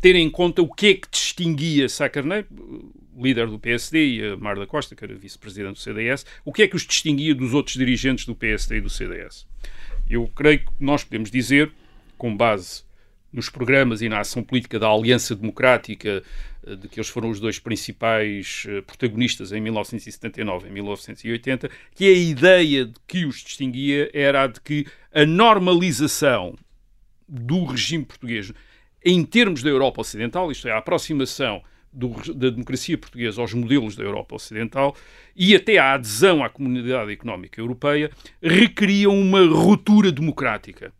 ter 0.00 0.16
em 0.16 0.30
conta 0.30 0.62
o 0.62 0.72
que 0.72 0.86
é 0.86 0.94
que 0.94 1.08
distinguia 1.10 1.88
Sá 1.88 2.08
Carneiro, 2.08 2.46
líder 3.16 3.48
do 3.48 3.58
PSD, 3.58 4.06
e 4.06 4.24
a 4.32 4.36
Mar 4.36 4.56
da 4.56 4.66
Costa, 4.66 4.94
que 4.94 5.04
era 5.04 5.14
vice-presidente 5.14 5.74
do 5.74 5.78
CDS, 5.78 6.26
o 6.44 6.52
que 6.52 6.62
é 6.62 6.68
que 6.68 6.76
os 6.76 6.86
distinguia 6.86 7.34
dos 7.34 7.54
outros 7.54 7.76
dirigentes 7.76 8.26
do 8.26 8.34
PSD 8.34 8.76
e 8.76 8.80
do 8.80 8.90
CDS? 8.90 9.46
Eu 10.08 10.28
creio 10.28 10.60
que 10.60 10.72
nós 10.78 11.02
podemos 11.02 11.30
dizer, 11.30 11.72
com 12.16 12.36
base 12.36 12.84
nos 13.32 13.48
programas 13.48 14.02
e 14.02 14.08
na 14.08 14.20
ação 14.20 14.42
política 14.42 14.78
da 14.78 14.88
Aliança 14.88 15.34
Democrática, 15.34 16.22
de 16.66 16.88
que 16.88 16.98
eles 16.98 17.08
foram 17.08 17.30
os 17.30 17.38
dois 17.38 17.58
principais 17.58 18.66
protagonistas 18.86 19.52
em 19.52 19.60
1979 19.60 20.68
e 20.68 20.72
1980, 20.72 21.70
que 21.94 22.04
a 22.06 22.12
ideia 22.12 22.86
de 22.86 22.94
que 23.06 23.24
os 23.24 23.36
distinguia 23.36 24.10
era 24.12 24.42
a 24.42 24.46
de 24.46 24.60
que 24.60 24.86
a 25.12 25.24
normalização 25.24 26.56
do 27.28 27.64
regime 27.64 28.04
português 28.04 28.52
em 29.04 29.24
termos 29.24 29.62
da 29.62 29.70
Europa 29.70 30.00
Ocidental, 30.00 30.50
isto 30.50 30.66
é, 30.66 30.72
a 30.72 30.78
aproximação 30.78 31.62
do, 31.96 32.34
da 32.34 32.50
democracia 32.50 32.98
portuguesa 32.98 33.40
aos 33.40 33.54
modelos 33.54 33.96
da 33.96 34.04
Europa 34.04 34.36
Ocidental 34.36 34.94
e 35.34 35.56
até 35.56 35.78
a 35.78 35.94
adesão 35.94 36.44
à 36.44 36.50
comunidade 36.50 37.10
económica 37.10 37.60
europeia, 37.60 38.10
requeriam 38.42 39.18
uma 39.18 39.40
ruptura 39.46 40.12
democrática 40.12 40.92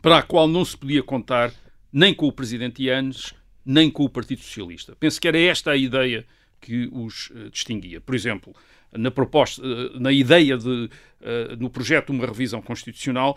para 0.00 0.18
a 0.18 0.22
qual 0.22 0.46
não 0.46 0.64
se 0.64 0.76
podia 0.76 1.02
contar 1.02 1.52
nem 1.92 2.14
com 2.14 2.28
o 2.28 2.32
presidente 2.32 2.84
Yanes, 2.84 3.34
nem 3.64 3.90
com 3.90 4.04
o 4.04 4.08
Partido 4.08 4.40
Socialista. 4.40 4.94
Penso 4.98 5.20
que 5.20 5.26
era 5.26 5.38
esta 5.38 5.72
a 5.72 5.76
ideia 5.76 6.24
que 6.60 6.88
os 6.92 7.30
uh, 7.30 7.50
distinguia. 7.50 8.00
Por 8.00 8.14
exemplo, 8.14 8.54
na 8.92 9.10
proposta, 9.10 9.62
uh, 9.62 9.98
na 9.98 10.12
ideia 10.12 10.56
de, 10.56 10.68
uh, 10.68 11.56
no 11.58 11.70
projeto 11.70 12.06
de 12.06 12.12
uma 12.12 12.26
revisão 12.26 12.62
constitucional, 12.62 13.36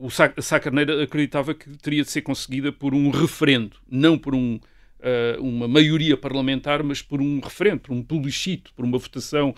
o 0.00 0.08
Sá 0.10 0.60
Carneiro 0.60 1.00
acreditava 1.00 1.54
que 1.54 1.70
teria 1.78 2.02
de 2.02 2.10
ser 2.10 2.22
conseguida 2.22 2.70
por 2.70 2.94
um 2.94 3.10
referendo, 3.10 3.76
não 3.90 4.16
por 4.16 4.34
um, 4.34 4.60
uma 5.38 5.68
maioria 5.68 6.16
parlamentar, 6.16 6.82
mas 6.82 7.00
por 7.00 7.20
um 7.20 7.40
referendo, 7.40 7.80
por 7.80 7.92
um 7.92 8.02
plebiscito, 8.02 8.72
por 8.74 8.84
uma 8.84 8.98
votação 8.98 9.54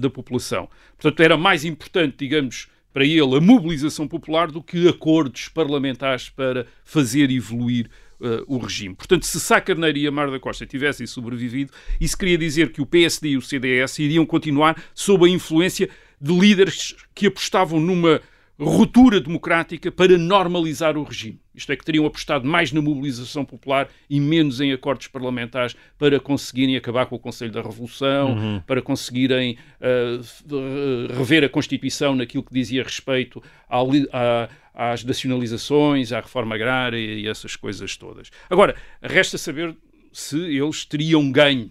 da 0.00 0.10
população. 0.10 0.68
Portanto, 0.98 1.20
era 1.20 1.36
mais 1.36 1.64
importante, 1.64 2.16
digamos, 2.18 2.68
para 2.92 3.04
ele 3.04 3.36
a 3.36 3.40
mobilização 3.40 4.06
popular 4.06 4.50
do 4.50 4.62
que 4.62 4.88
acordos 4.88 5.48
parlamentares 5.48 6.28
para 6.28 6.66
fazer 6.84 7.30
evoluir 7.30 7.88
uh, 8.20 8.44
o 8.46 8.58
regime. 8.58 8.94
Portanto, 8.94 9.24
se 9.24 9.40
Sá 9.40 9.60
Carneiro 9.60 9.98
e 9.98 10.06
Amar 10.06 10.30
da 10.30 10.38
Costa 10.38 10.66
tivessem 10.66 11.06
sobrevivido, 11.06 11.72
isso 12.00 12.16
queria 12.16 12.36
dizer 12.36 12.70
que 12.70 12.82
o 12.82 12.86
PSD 12.86 13.30
e 13.30 13.36
o 13.36 13.42
CDS 13.42 13.98
iriam 13.98 14.26
continuar 14.26 14.80
sob 14.94 15.26
a 15.26 15.28
influência 15.28 15.88
de 16.20 16.32
líderes 16.32 16.94
que 17.14 17.26
apostavam 17.26 17.80
numa 17.80 18.20
ruptura 18.64 19.20
democrática 19.20 19.90
para 19.90 20.16
normalizar 20.16 20.96
o 20.96 21.02
regime. 21.02 21.40
Isto 21.54 21.72
é, 21.72 21.76
que 21.76 21.84
teriam 21.84 22.06
apostado 22.06 22.46
mais 22.46 22.72
na 22.72 22.80
mobilização 22.80 23.44
popular 23.44 23.88
e 24.08 24.18
menos 24.18 24.60
em 24.60 24.72
acordos 24.72 25.06
parlamentares 25.06 25.76
para 25.98 26.18
conseguirem 26.18 26.76
acabar 26.76 27.06
com 27.06 27.16
o 27.16 27.18
Conselho 27.18 27.52
da 27.52 27.60
Revolução, 27.60 28.32
uhum. 28.32 28.62
para 28.66 28.80
conseguirem 28.80 29.58
uh, 29.80 31.14
rever 31.14 31.44
a 31.44 31.48
Constituição 31.48 32.14
naquilo 32.14 32.42
que 32.42 32.54
dizia 32.54 32.82
respeito 32.82 33.42
ao, 33.68 33.88
a, 34.12 34.48
às 34.74 35.04
nacionalizações, 35.04 36.12
à 36.12 36.20
reforma 36.20 36.54
agrária 36.54 36.96
e 36.96 37.26
essas 37.26 37.54
coisas 37.54 37.96
todas. 37.96 38.30
Agora, 38.48 38.74
resta 39.02 39.36
saber 39.36 39.76
se 40.12 40.38
eles 40.38 40.84
teriam 40.84 41.30
ganho 41.30 41.70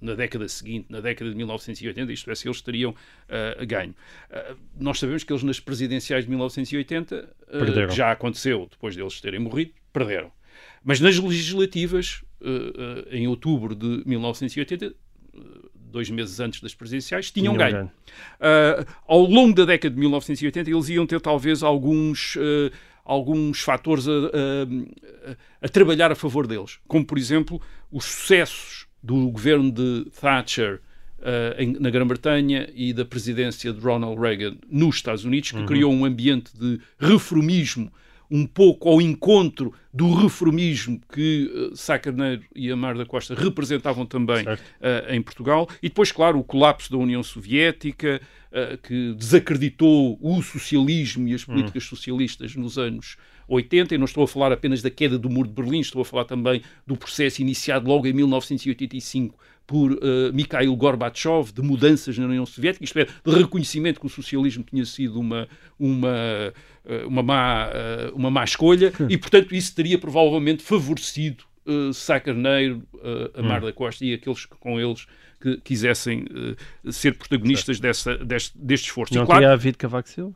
na 0.00 0.14
década 0.14 0.48
seguinte, 0.48 0.86
na 0.88 1.00
década 1.00 1.30
de 1.30 1.36
1980, 1.36 2.12
isto 2.12 2.30
é, 2.30 2.34
se 2.34 2.48
eles 2.48 2.60
teriam 2.60 2.92
uh, 2.92 3.66
ganho. 3.66 3.94
Uh, 4.30 4.56
nós 4.78 4.98
sabemos 4.98 5.24
que 5.24 5.32
eles 5.32 5.42
nas 5.42 5.60
presidenciais 5.60 6.24
de 6.24 6.30
1980, 6.30 7.28
que 7.88 7.94
já 7.94 8.12
aconteceu 8.12 8.66
depois 8.70 8.96
deles 8.96 9.20
terem 9.20 9.40
morrido, 9.40 9.72
perderam. 9.92 10.32
Mas 10.82 11.00
nas 11.00 11.18
legislativas, 11.18 12.22
em 13.10 13.26
outubro 13.26 13.74
de 13.74 14.02
1980, 14.06 14.94
dois 15.96 16.10
meses 16.10 16.38
antes 16.40 16.60
das 16.60 16.74
presidenciais, 16.74 17.30
tinham, 17.30 17.54
tinham 17.54 17.70
ganho. 17.70 17.76
ganho. 17.76 17.92
Uh, 18.80 18.86
ao 19.06 19.22
longo 19.22 19.54
da 19.54 19.64
década 19.64 19.94
de 19.94 20.00
1980, 20.00 20.70
eles 20.70 20.88
iam 20.88 21.06
ter 21.06 21.20
talvez 21.20 21.62
alguns, 21.62 22.36
uh, 22.36 22.70
alguns 23.04 23.60
fatores 23.60 24.06
a, 24.06 24.12
a, 24.12 25.66
a, 25.66 25.68
trabalhar 25.68 26.12
a 26.12 26.14
favor 26.14 26.46
deles, 26.46 26.78
como 26.86 27.04
por 27.04 27.18
exemplo 27.18 27.60
os 27.90 28.04
sucessos 28.04 28.85
do 29.06 29.30
governo 29.30 29.70
de 29.70 30.06
Thatcher 30.20 30.80
uh, 31.20 31.60
em, 31.60 31.74
na 31.78 31.90
Grã-Bretanha 31.90 32.68
e 32.74 32.92
da 32.92 33.04
presidência 33.04 33.72
de 33.72 33.80
Ronald 33.80 34.20
Reagan 34.20 34.56
nos 34.68 34.96
Estados 34.96 35.24
Unidos, 35.24 35.52
que 35.52 35.58
uhum. 35.58 35.66
criou 35.66 35.92
um 35.92 36.04
ambiente 36.04 36.50
de 36.58 36.80
reformismo 36.98 37.92
um 38.28 38.44
pouco 38.44 38.88
ao 38.88 39.00
encontro 39.00 39.72
do 39.94 40.12
reformismo 40.12 41.00
que 41.12 41.70
uh, 41.72 41.76
Sá 41.76 41.96
Carneiro 41.96 42.42
e 42.52 42.68
Amar 42.68 42.98
da 42.98 43.06
Costa 43.06 43.36
representavam 43.36 44.04
também 44.04 44.44
uh, 44.44 44.58
em 45.08 45.22
Portugal. 45.22 45.68
E 45.80 45.88
depois, 45.88 46.10
claro, 46.10 46.36
o 46.36 46.42
colapso 46.42 46.90
da 46.90 46.98
União 46.98 47.22
Soviética, 47.22 48.20
uh, 48.50 48.76
que 48.78 49.14
desacreditou 49.14 50.18
o 50.20 50.42
socialismo 50.42 51.28
e 51.28 51.34
as 51.34 51.44
políticas 51.44 51.84
hum. 51.84 51.96
socialistas 51.96 52.56
nos 52.56 52.76
anos 52.76 53.16
80. 53.48 53.94
E 53.94 53.98
não 53.98 54.04
estou 54.04 54.24
a 54.24 54.28
falar 54.28 54.52
apenas 54.52 54.82
da 54.82 54.90
queda 54.90 55.18
do 55.18 55.30
Muro 55.30 55.48
de 55.48 55.54
Berlim, 55.54 55.80
estou 55.80 56.02
a 56.02 56.04
falar 56.04 56.24
também 56.24 56.62
do 56.86 56.96
processo 56.96 57.42
iniciado 57.42 57.88
logo 57.88 58.06
em 58.06 58.12
1985 58.12 59.38
por 59.66 59.92
uh, 59.92 59.98
Mikhail 60.32 60.74
Gorbachev 60.76 61.52
de 61.52 61.60
mudanças 61.60 62.16
na 62.16 62.26
União 62.26 62.46
Soviética, 62.46 62.84
isto 62.84 62.98
é, 62.98 63.04
de 63.04 63.36
reconhecimento 63.36 63.98
que 63.98 64.06
o 64.06 64.08
socialismo 64.08 64.62
tinha 64.62 64.84
sido 64.84 65.18
uma, 65.18 65.48
uma, 65.78 66.14
uh, 66.84 67.08
uma, 67.08 67.22
má, 67.22 67.68
uh, 67.68 68.14
uma 68.14 68.30
má 68.30 68.44
escolha 68.44 68.92
e, 69.08 69.18
portanto, 69.18 69.54
isso 69.54 69.74
teria 69.74 69.98
provavelmente 69.98 70.62
favorecido 70.62 71.44
uh, 71.66 71.92
Sá 71.92 72.20
Carneiro, 72.20 72.82
uh, 72.94 73.40
Amar 73.40 73.62
hum. 73.62 73.66
da 73.66 73.72
Costa 73.72 74.04
e 74.04 74.14
aqueles 74.14 74.46
que 74.46 74.56
com 74.56 74.80
eles 74.80 75.06
que 75.40 75.56
quisessem 75.58 76.24
uh, 76.84 76.92
ser 76.92 77.16
protagonistas 77.16 77.80
dessa, 77.80 78.16
deste, 78.18 78.56
deste 78.56 78.86
esforço. 78.86 79.14
Não 79.14 79.24
e, 79.24 79.26
claro, 79.26 79.40
teria 79.40 79.52
havido 79.52 79.78
Cavaco 79.78 80.08
Silva? 80.08 80.34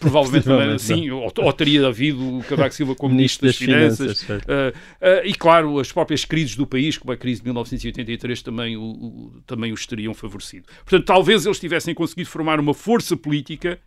Provavelmente 0.00 0.82
sim, 0.82 1.10
ou, 1.10 1.32
ou, 1.38 1.52
teria 1.52 1.86
havido 1.86 2.38
o 2.38 2.44
Cavaco 2.44 2.74
Silva 2.74 2.94
como 2.94 3.14
Ministro 3.14 3.46
das, 3.46 3.56
das 3.56 3.64
Finanças. 3.64 4.22
finanças 4.22 4.46
uh, 4.46 4.70
uh, 4.72 5.26
e, 5.26 5.34
claro, 5.34 5.78
as 5.78 5.90
próprias 5.90 6.24
crises 6.24 6.56
do 6.56 6.66
país, 6.66 6.96
como 6.98 7.12
a 7.12 7.16
crise 7.16 7.40
de 7.40 7.46
1983, 7.46 8.42
também, 8.42 8.76
o, 8.76 8.82
o, 8.82 9.42
também 9.46 9.72
os 9.72 9.86
teriam 9.86 10.14
favorecido. 10.14 10.66
Portanto, 10.84 11.04
talvez 11.04 11.46
eles 11.46 11.58
tivessem 11.58 11.94
conseguido 11.94 12.28
formar 12.28 12.60
uma 12.60 12.74
força 12.74 13.16
política 13.16 13.78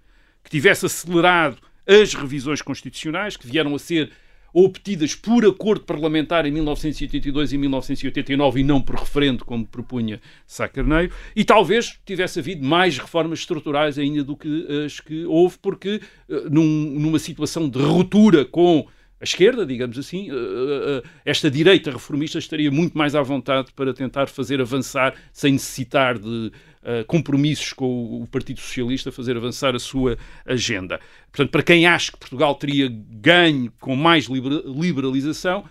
que 0.44 0.50
tivesse 0.50 0.86
acelerado 0.86 1.58
as 1.88 2.14
revisões 2.14 2.62
constitucionais, 2.62 3.38
que 3.38 3.48
vieram 3.48 3.76
a 3.76 3.80
ser 3.80 4.12
obtidas 4.54 5.16
por 5.16 5.46
acordo 5.46 5.86
parlamentar 5.86 6.46
em 6.46 6.52
1982 6.52 7.54
e 7.54 7.58
1989 7.58 8.60
e 8.60 8.64
não 8.64 8.82
por 8.82 8.96
referendo, 8.96 9.46
como 9.46 9.66
propunha 9.66 10.22
Sá 10.46 10.68
Carneiro, 10.68 11.14
e 11.36 11.44
talvez 11.44 11.98
tivesse 12.06 12.40
havido 12.40 12.66
mais 12.66 12.98
reformas 12.98 13.40
estruturais 13.40 13.98
ainda 13.98 14.24
do 14.24 14.36
que 14.36 14.68
as 14.86 15.00
que 15.00 15.26
houve, 15.26 15.58
porque 15.62 16.02
eh, 16.30 16.44
num, 16.50 16.64
numa 17.00 17.20
situação 17.20 17.70
de 17.70 17.80
ruptura 17.80 18.46
com 18.46 18.88
a 19.20 19.24
esquerda, 19.24 19.66
digamos 19.66 20.00
assim, 20.00 20.32
eh, 20.32 20.34
eh, 20.34 21.04
esta 21.24 21.50
direita 21.50 21.92
reformista 21.92 22.40
estaria 22.40 22.72
muito 22.72 22.98
mais 22.98 23.14
à 23.14 23.22
vontade 23.22 23.72
para 23.76 23.94
tentar 23.94 24.28
fazer 24.28 24.60
avançar, 24.60 25.14
sem 25.32 25.54
necessitar 25.54 26.18
de 26.18 26.52
uh, 26.84 27.06
compromissos 27.06 27.74
com 27.74 28.22
o 28.22 28.28
Partido 28.28 28.60
Socialista, 28.60 29.12
fazer 29.12 29.38
avançar 29.38 29.76
a 29.76 29.80
sua 29.80 30.18
agenda. 30.46 31.00
Portanto, 31.32 31.52
para 31.52 31.64
quem 31.64 31.86
acha 31.86 32.12
que 32.12 32.18
Portugal 32.18 32.56
teria 32.56 32.90
ganho 32.90 33.72
com 33.80 33.96
mais 33.96 34.26
liberalização, 34.26 35.66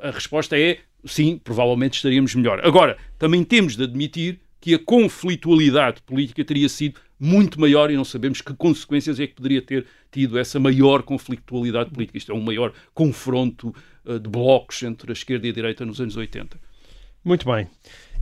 a 0.00 0.10
resposta 0.10 0.58
é 0.58 0.78
sim, 1.04 1.38
provavelmente 1.42 1.94
estaríamos 1.94 2.34
melhor. 2.34 2.64
Agora, 2.64 2.96
também 3.18 3.44
temos 3.44 3.76
de 3.76 3.84
admitir 3.84 4.40
que 4.60 4.74
a 4.74 4.78
conflitualidade 4.78 6.02
política 6.02 6.44
teria 6.44 6.68
sido 6.68 7.00
muito 7.18 7.60
maior 7.60 7.90
e 7.90 7.96
não 7.96 8.04
sabemos 8.04 8.40
que 8.40 8.52
consequências 8.54 9.20
é 9.20 9.26
que 9.26 9.34
poderia 9.34 9.62
ter 9.62 9.86
tido 10.10 10.38
essa 10.38 10.58
maior 10.58 11.02
conflitualidade 11.02 11.90
política. 11.90 12.18
Isto 12.18 12.32
é 12.32 12.34
um 12.34 12.40
maior 12.40 12.72
confronto 12.92 13.74
uh, 14.04 14.18
de 14.18 14.28
blocos 14.28 14.82
entre 14.82 15.10
a 15.10 15.14
esquerda 15.14 15.46
e 15.46 15.50
a 15.50 15.52
direita 15.52 15.84
nos 15.84 16.00
anos 16.00 16.16
80. 16.16 16.58
Muito 17.24 17.46
bem. 17.46 17.68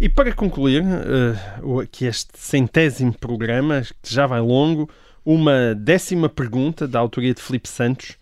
E 0.00 0.08
para 0.08 0.32
concluir 0.32 0.82
uh, 0.82 1.86
que 1.86 2.04
este 2.04 2.38
centésimo 2.38 3.12
programa, 3.12 3.82
que 4.02 4.12
já 4.12 4.26
vai 4.26 4.40
longo, 4.40 4.90
uma 5.24 5.74
décima 5.74 6.28
pergunta 6.28 6.86
da 6.86 6.98
autoria 6.98 7.32
de 7.32 7.40
Felipe 7.40 7.68
Santos, 7.68 8.18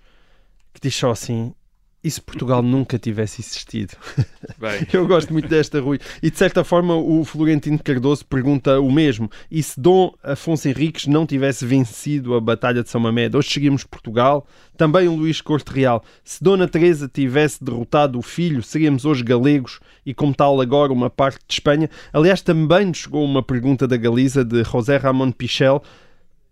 que 0.73 0.81
diz 0.81 0.95
só 0.95 1.11
assim: 1.11 1.55
e 2.05 2.11
se 2.11 2.21
Portugal 2.21 2.63
nunca 2.63 2.99
tivesse 2.99 3.41
existido? 3.41 3.95
Bem. 4.59 4.87
Eu 4.93 5.07
gosto 5.07 5.33
muito 5.33 5.49
desta, 5.49 5.81
Rui. 5.81 5.99
E 6.23 6.31
de 6.31 6.37
certa 6.37 6.65
forma 6.65 6.97
o 6.97 7.25
Florentino 7.25 7.79
Cardoso 7.79 8.27
pergunta 8.27 8.81
o 8.81 8.91
mesmo. 8.91 9.31
E 9.51 9.63
se 9.63 9.79
Dom 9.79 10.13
Afonso 10.23 10.69
Henriques 10.69 11.07
não 11.07 11.27
tivesse 11.27 11.65
vencido 11.65 12.35
a 12.35 12.41
Batalha 12.41 12.83
de 12.83 12.91
São 12.91 13.01
Mamede, 13.01 13.37
hoje 13.37 13.51
seguimos 13.51 13.85
Portugal? 13.85 14.47
Também 14.77 15.07
o 15.07 15.15
Luís 15.15 15.41
Corte 15.41 15.69
Real. 15.73 16.03
Se 16.25 16.43
Dona 16.43 16.67
Teresa 16.67 17.09
tivesse 17.13 17.63
derrotado 17.63 18.19
o 18.19 18.23
filho, 18.23 18.63
seríamos 18.63 19.05
hoje 19.05 19.23
galegos 19.23 19.79
e, 20.05 20.13
como 20.13 20.35
tal, 20.35 20.61
agora 20.61 20.93
uma 20.93 21.11
parte 21.11 21.39
de 21.47 21.55
Espanha? 21.55 21.89
Aliás, 22.13 22.43
também 22.43 22.87
nos 22.87 22.99
chegou 22.99 23.25
uma 23.25 23.43
pergunta 23.43 23.87
da 23.87 23.97
Galiza 23.97 24.45
de 24.45 24.65
José 24.65 24.97
Ramon 24.97 25.31
Pichel 25.31 25.83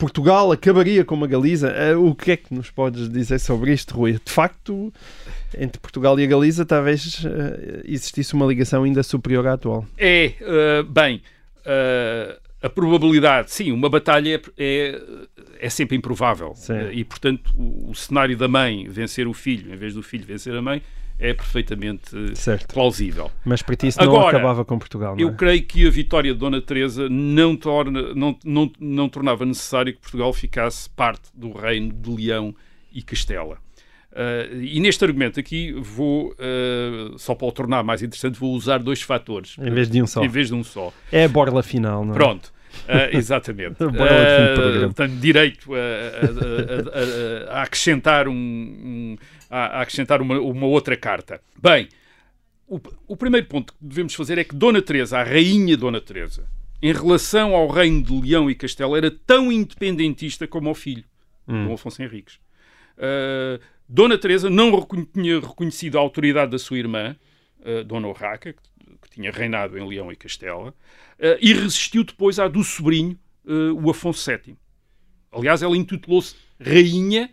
Portugal 0.00 0.50
acabaria 0.50 1.04
com 1.04 1.14
uma 1.14 1.26
Galiza. 1.26 1.68
Eh, 1.68 1.94
o 1.94 2.14
que 2.14 2.32
é 2.32 2.36
que 2.38 2.54
nos 2.54 2.70
podes 2.70 3.06
dizer 3.10 3.38
sobre 3.38 3.74
isto, 3.74 3.94
Rui? 3.94 4.14
De 4.14 4.32
facto, 4.32 4.90
entre 5.56 5.78
Portugal 5.78 6.18
e 6.18 6.24
a 6.24 6.26
Galiza 6.26 6.64
talvez 6.64 7.22
uh, 7.22 7.28
existisse 7.84 8.32
uma 8.32 8.46
ligação 8.46 8.82
ainda 8.84 9.02
superior 9.02 9.46
à 9.46 9.52
atual. 9.52 9.86
É, 9.98 10.32
uh, 10.40 10.84
bem, 10.84 11.20
uh, 11.66 12.40
a 12.62 12.70
probabilidade, 12.70 13.52
sim, 13.52 13.72
uma 13.72 13.90
batalha 13.90 14.40
é, 14.56 15.02
é 15.60 15.68
sempre 15.68 15.98
improvável. 15.98 16.54
e, 16.92 17.04
portanto, 17.04 17.52
o, 17.54 17.90
o, 17.90 17.94
cenário 17.94 18.38
da 18.38 18.48
mãe 18.48 18.88
vencer 18.88 19.28
o 19.28 19.34
filho, 19.34 19.70
em 19.70 19.76
vez 19.76 19.92
do 19.92 20.02
filho 20.02 20.24
vencer 20.24 20.56
a 20.56 20.62
mãe, 20.62 20.80
é 21.20 21.34
perfeitamente 21.34 22.34
certo. 22.34 22.72
plausível. 22.72 23.30
Mas 23.44 23.60
para 23.60 23.76
ti 23.76 23.88
isso 23.88 23.98
não 23.98 24.06
Agora, 24.06 24.38
acabava 24.38 24.64
com 24.64 24.78
Portugal, 24.78 25.14
não 25.14 25.20
é? 25.20 25.22
Eu 25.22 25.34
creio 25.34 25.62
que 25.62 25.86
a 25.86 25.90
vitória 25.90 26.32
de 26.32 26.38
Dona 26.38 26.60
Teresa 26.62 27.08
não, 27.10 27.54
torna, 27.54 28.14
não, 28.14 28.36
não, 28.42 28.72
não 28.80 29.08
tornava 29.08 29.44
necessário 29.44 29.92
que 29.92 30.00
Portugal 30.00 30.32
ficasse 30.32 30.88
parte 30.88 31.28
do 31.34 31.52
reino 31.52 31.92
de 31.92 32.10
Leão 32.10 32.54
e 32.92 33.02
Castela. 33.02 33.58
Uh, 34.10 34.60
e 34.60 34.80
neste 34.80 35.04
argumento 35.04 35.38
aqui 35.38 35.72
vou, 35.72 36.32
uh, 36.32 37.16
só 37.16 37.34
para 37.34 37.46
o 37.46 37.52
tornar 37.52 37.84
mais 37.84 38.02
interessante, 38.02 38.40
vou 38.40 38.54
usar 38.54 38.78
dois 38.78 39.02
fatores. 39.02 39.56
Em 39.58 39.70
vez 39.70 39.88
de 39.88 40.02
um 40.02 40.06
só. 40.06 40.24
Em 40.24 40.28
vez 40.28 40.48
de 40.48 40.54
um 40.54 40.64
só. 40.64 40.92
É 41.12 41.24
a 41.24 41.28
borla 41.28 41.62
final, 41.62 42.04
não 42.04 42.12
é? 42.12 42.16
Pronto. 42.16 42.52
Uh, 42.88 43.16
exatamente. 43.16 43.76
uh, 43.84 44.92
tenho 44.94 45.16
direito 45.16 45.72
a, 45.74 45.78
a, 45.78 47.54
a, 47.54 47.58
a 47.58 47.62
acrescentar 47.62 48.26
um, 48.26 48.32
um 48.32 49.16
a, 49.50 49.82
acrescentar 49.82 50.22
uma, 50.22 50.40
uma, 50.40 50.66
outra 50.66 50.96
carta. 50.96 51.42
Bem, 51.60 51.88
o, 52.68 52.80
o, 53.08 53.16
primeiro 53.16 53.46
ponto 53.48 53.72
que 53.72 53.78
devemos 53.80 54.14
fazer 54.14 54.38
é 54.38 54.44
que 54.44 54.54
Dona 54.54 54.80
Teresa, 54.80 55.18
a 55.18 55.24
rainha 55.24 55.76
Dona 55.76 56.00
Teresa, 56.00 56.48
em 56.80 56.92
relação 56.92 57.54
ao 57.54 57.68
reino 57.68 58.02
de 58.02 58.20
Leão 58.20 58.48
e 58.48 58.54
Castelo, 58.54 58.96
era 58.96 59.10
tão 59.10 59.50
independentista 59.50 60.46
como 60.46 60.70
o 60.70 60.74
filho, 60.74 61.04
hum. 61.48 61.66
Dom 61.66 61.74
Afonso 61.74 62.02
Henriques. 62.02 62.38
Uh, 62.96 63.60
Dona 63.88 64.16
Teresa 64.16 64.48
não 64.48 64.86
tinha 65.12 65.40
reconhecido 65.40 65.98
a 65.98 66.00
autoridade 66.00 66.52
da 66.52 66.58
sua 66.58 66.78
irmã, 66.78 67.16
uh, 67.60 67.82
Dona 67.84 68.06
Urraca, 68.06 68.52
que, 68.52 68.60
que, 69.02 69.10
tinha 69.10 69.32
reinado 69.32 69.76
em 69.76 69.86
Leão 69.86 70.12
e 70.12 70.16
Castela, 70.16 70.70
uh, 70.70 70.74
e 71.40 71.52
resistiu 71.52 72.04
depois 72.04 72.38
à 72.38 72.46
do 72.46 72.62
sobrinho, 72.62 73.18
o 73.82 73.90
Afonso 73.90 74.30
VII. 74.30 74.54
Aliás, 75.32 75.60
ela 75.60 75.76
intitulou-se 75.76 76.36
Rainha 76.60 77.30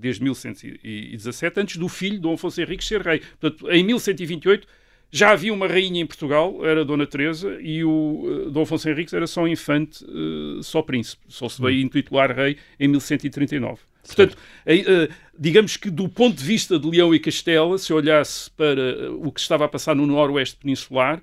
desde 0.00 0.22
1117, 0.22 1.60
antes 1.60 1.76
do 1.76 1.88
filho 1.88 2.18
Dom 2.18 2.34
Afonso 2.34 2.60
Henriques 2.60 2.88
ser 2.88 3.02
rei. 3.02 3.20
Portanto, 3.38 3.70
em 3.70 3.84
1128 3.84 4.66
já 5.12 5.32
havia 5.32 5.52
uma 5.52 5.66
rainha 5.66 6.00
em 6.00 6.06
Portugal, 6.06 6.64
era 6.64 6.84
Dona 6.84 7.06
Teresa, 7.06 7.58
e 7.60 7.82
o 7.82 7.90
uh, 7.90 8.50
Dom 8.50 8.62
Afonso 8.62 8.88
Henriques 8.88 9.12
era 9.12 9.26
só 9.26 9.46
infante, 9.48 10.04
uh, 10.04 10.62
só 10.62 10.82
príncipe. 10.82 11.22
Só 11.28 11.48
se 11.48 11.60
veio 11.60 11.80
intitular 11.80 12.34
rei 12.34 12.56
em 12.78 12.86
1139. 12.88 13.80
Portanto, 14.06 14.34
uh, 14.34 15.12
digamos 15.36 15.76
que 15.76 15.90
do 15.90 16.08
ponto 16.08 16.36
de 16.36 16.44
vista 16.44 16.78
de 16.78 16.88
Leão 16.88 17.12
e 17.12 17.18
Castela, 17.18 17.76
se 17.76 17.92
olhasse 17.92 18.50
para 18.52 19.12
o 19.12 19.32
que 19.32 19.40
estava 19.40 19.64
a 19.64 19.68
passar 19.68 19.96
no 19.96 20.06
noroeste 20.06 20.56
peninsular, 20.56 21.20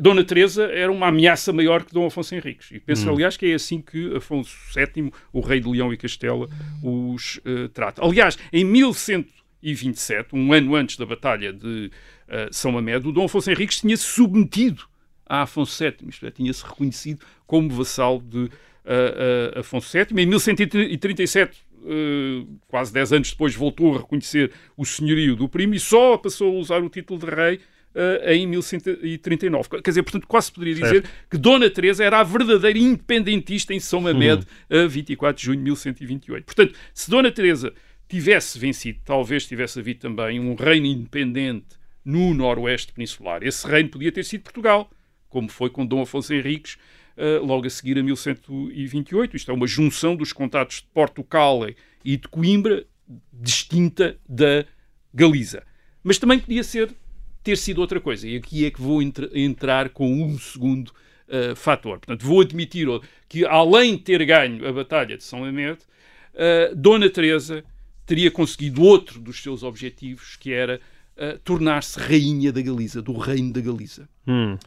Dona 0.00 0.24
Teresa 0.24 0.64
era 0.64 0.90
uma 0.90 1.08
ameaça 1.08 1.52
maior 1.52 1.84
que 1.84 1.92
Dom 1.92 2.06
Afonso 2.06 2.34
Henriques. 2.34 2.70
E 2.70 2.80
penso, 2.80 3.06
hum. 3.08 3.14
aliás, 3.14 3.36
que 3.36 3.46
é 3.46 3.54
assim 3.54 3.82
que 3.82 4.16
Afonso 4.16 4.56
VII, 4.74 5.12
o 5.32 5.40
rei 5.40 5.60
de 5.60 5.68
Leão 5.68 5.92
e 5.92 5.96
Castela, 5.96 6.48
os 6.82 7.40
trata. 7.74 8.02
Aliás, 8.02 8.38
em 8.52 8.64
1127, 8.64 10.30
um 10.32 10.52
ano 10.52 10.74
antes 10.74 10.96
da 10.96 11.04
Batalha 11.04 11.52
de 11.52 11.90
uh, 12.28 12.52
São 12.52 12.74
o 12.74 13.12
Dom 13.12 13.24
Afonso 13.24 13.50
Henriques 13.50 13.80
tinha-se 13.80 14.04
submetido 14.04 14.84
a 15.26 15.42
Afonso 15.42 15.82
VII, 15.82 16.08
isto 16.08 16.26
é, 16.26 16.30
tinha-se 16.30 16.64
reconhecido 16.64 17.24
como 17.46 17.70
vassalo 17.70 18.20
de 18.20 18.38
uh, 18.38 18.48
uh, 19.56 19.60
Afonso 19.60 19.90
VII. 19.90 20.22
Em 20.22 20.26
1137, 20.26 21.64
quase 22.66 22.92
10 22.92 23.12
anos 23.12 23.30
depois, 23.30 23.54
voltou 23.54 23.94
a 23.94 23.98
reconhecer 23.98 24.50
o 24.76 24.84
senhorio 24.84 25.36
do 25.36 25.48
primo 25.48 25.74
e 25.74 25.80
só 25.80 26.16
passou 26.16 26.56
a 26.56 26.58
usar 26.58 26.82
o 26.82 26.88
título 26.88 27.20
de 27.20 27.26
rei 27.26 27.60
Uh, 27.94 28.28
em 28.28 28.44
1139. 28.48 29.68
Quer 29.68 29.90
dizer, 29.90 30.02
portanto, 30.02 30.26
quase 30.26 30.50
poderia 30.50 30.74
dizer 30.74 31.02
certo. 31.02 31.10
que 31.30 31.38
Dona 31.38 31.70
Teresa 31.70 32.02
era 32.02 32.18
a 32.18 32.24
verdadeira 32.24 32.76
independentista 32.76 33.72
em 33.72 33.78
São 33.78 34.00
Mamed, 34.00 34.44
a 34.68 34.88
24 34.88 35.40
de 35.40 35.46
junho 35.46 35.58
de 35.58 35.64
1128. 35.64 36.44
Portanto, 36.44 36.74
se 36.92 37.08
Dona 37.08 37.30
Teresa 37.30 37.72
tivesse 38.08 38.58
vencido, 38.58 38.98
talvez 39.04 39.46
tivesse 39.46 39.78
havido 39.78 40.00
também 40.00 40.40
um 40.40 40.56
reino 40.56 40.86
independente 40.86 41.76
no 42.04 42.34
noroeste 42.34 42.92
peninsular. 42.92 43.42
Esse 43.42 43.66
reino 43.66 43.88
podia 43.88 44.12
ter 44.12 44.24
sido 44.24 44.42
Portugal, 44.42 44.90
como 45.28 45.48
foi 45.48 45.70
com 45.70 45.86
Dom 45.86 46.02
Afonso 46.02 46.34
Henriques, 46.34 46.76
uh, 47.16 47.44
logo 47.44 47.66
a 47.66 47.70
seguir 47.70 47.98
a 47.98 48.02
1128. 48.02 49.36
Isto 49.36 49.50
é 49.50 49.54
uma 49.54 49.66
junção 49.66 50.14
dos 50.14 50.32
contatos 50.32 50.76
de 50.76 50.88
Portugal 50.92 51.60
e 52.04 52.16
de 52.16 52.28
Coimbra, 52.28 52.84
distinta 53.32 54.18
da 54.28 54.64
Galiza. 55.12 55.62
Mas 56.02 56.18
também 56.18 56.38
podia 56.38 56.62
ser, 56.62 56.94
ter 57.44 57.58
sido 57.58 57.80
outra 57.80 58.00
coisa. 58.00 58.26
E 58.26 58.36
aqui 58.36 58.64
é 58.64 58.70
que 58.70 58.80
vou 58.80 59.00
entrar 59.02 59.90
com 59.90 60.10
um 60.10 60.38
segundo 60.38 60.88
uh, 61.28 61.54
fator. 61.54 61.98
Portanto, 61.98 62.24
vou 62.24 62.40
admitir 62.40 62.88
que, 63.28 63.44
além 63.44 63.96
de 63.96 64.02
ter 64.02 64.24
ganho 64.24 64.66
a 64.66 64.72
Batalha 64.72 65.16
de 65.16 65.22
São 65.22 65.42
Lamento, 65.42 65.84
uh, 66.34 66.74
Dona 66.74 67.08
Teresa 67.10 67.62
teria 68.06 68.30
conseguido 68.30 68.82
outro 68.82 69.20
dos 69.20 69.42
seus 69.42 69.62
objetivos, 69.62 70.36
que 70.36 70.52
era 70.52 70.80
uh, 71.16 71.38
tornar-se 71.44 72.00
rainha 72.00 72.50
da 72.50 72.62
Galiza, 72.62 73.02
do 73.02 73.12
reino 73.12 73.52
da 73.52 73.60
Galiza. 73.60 74.08
Hum. 74.26 74.58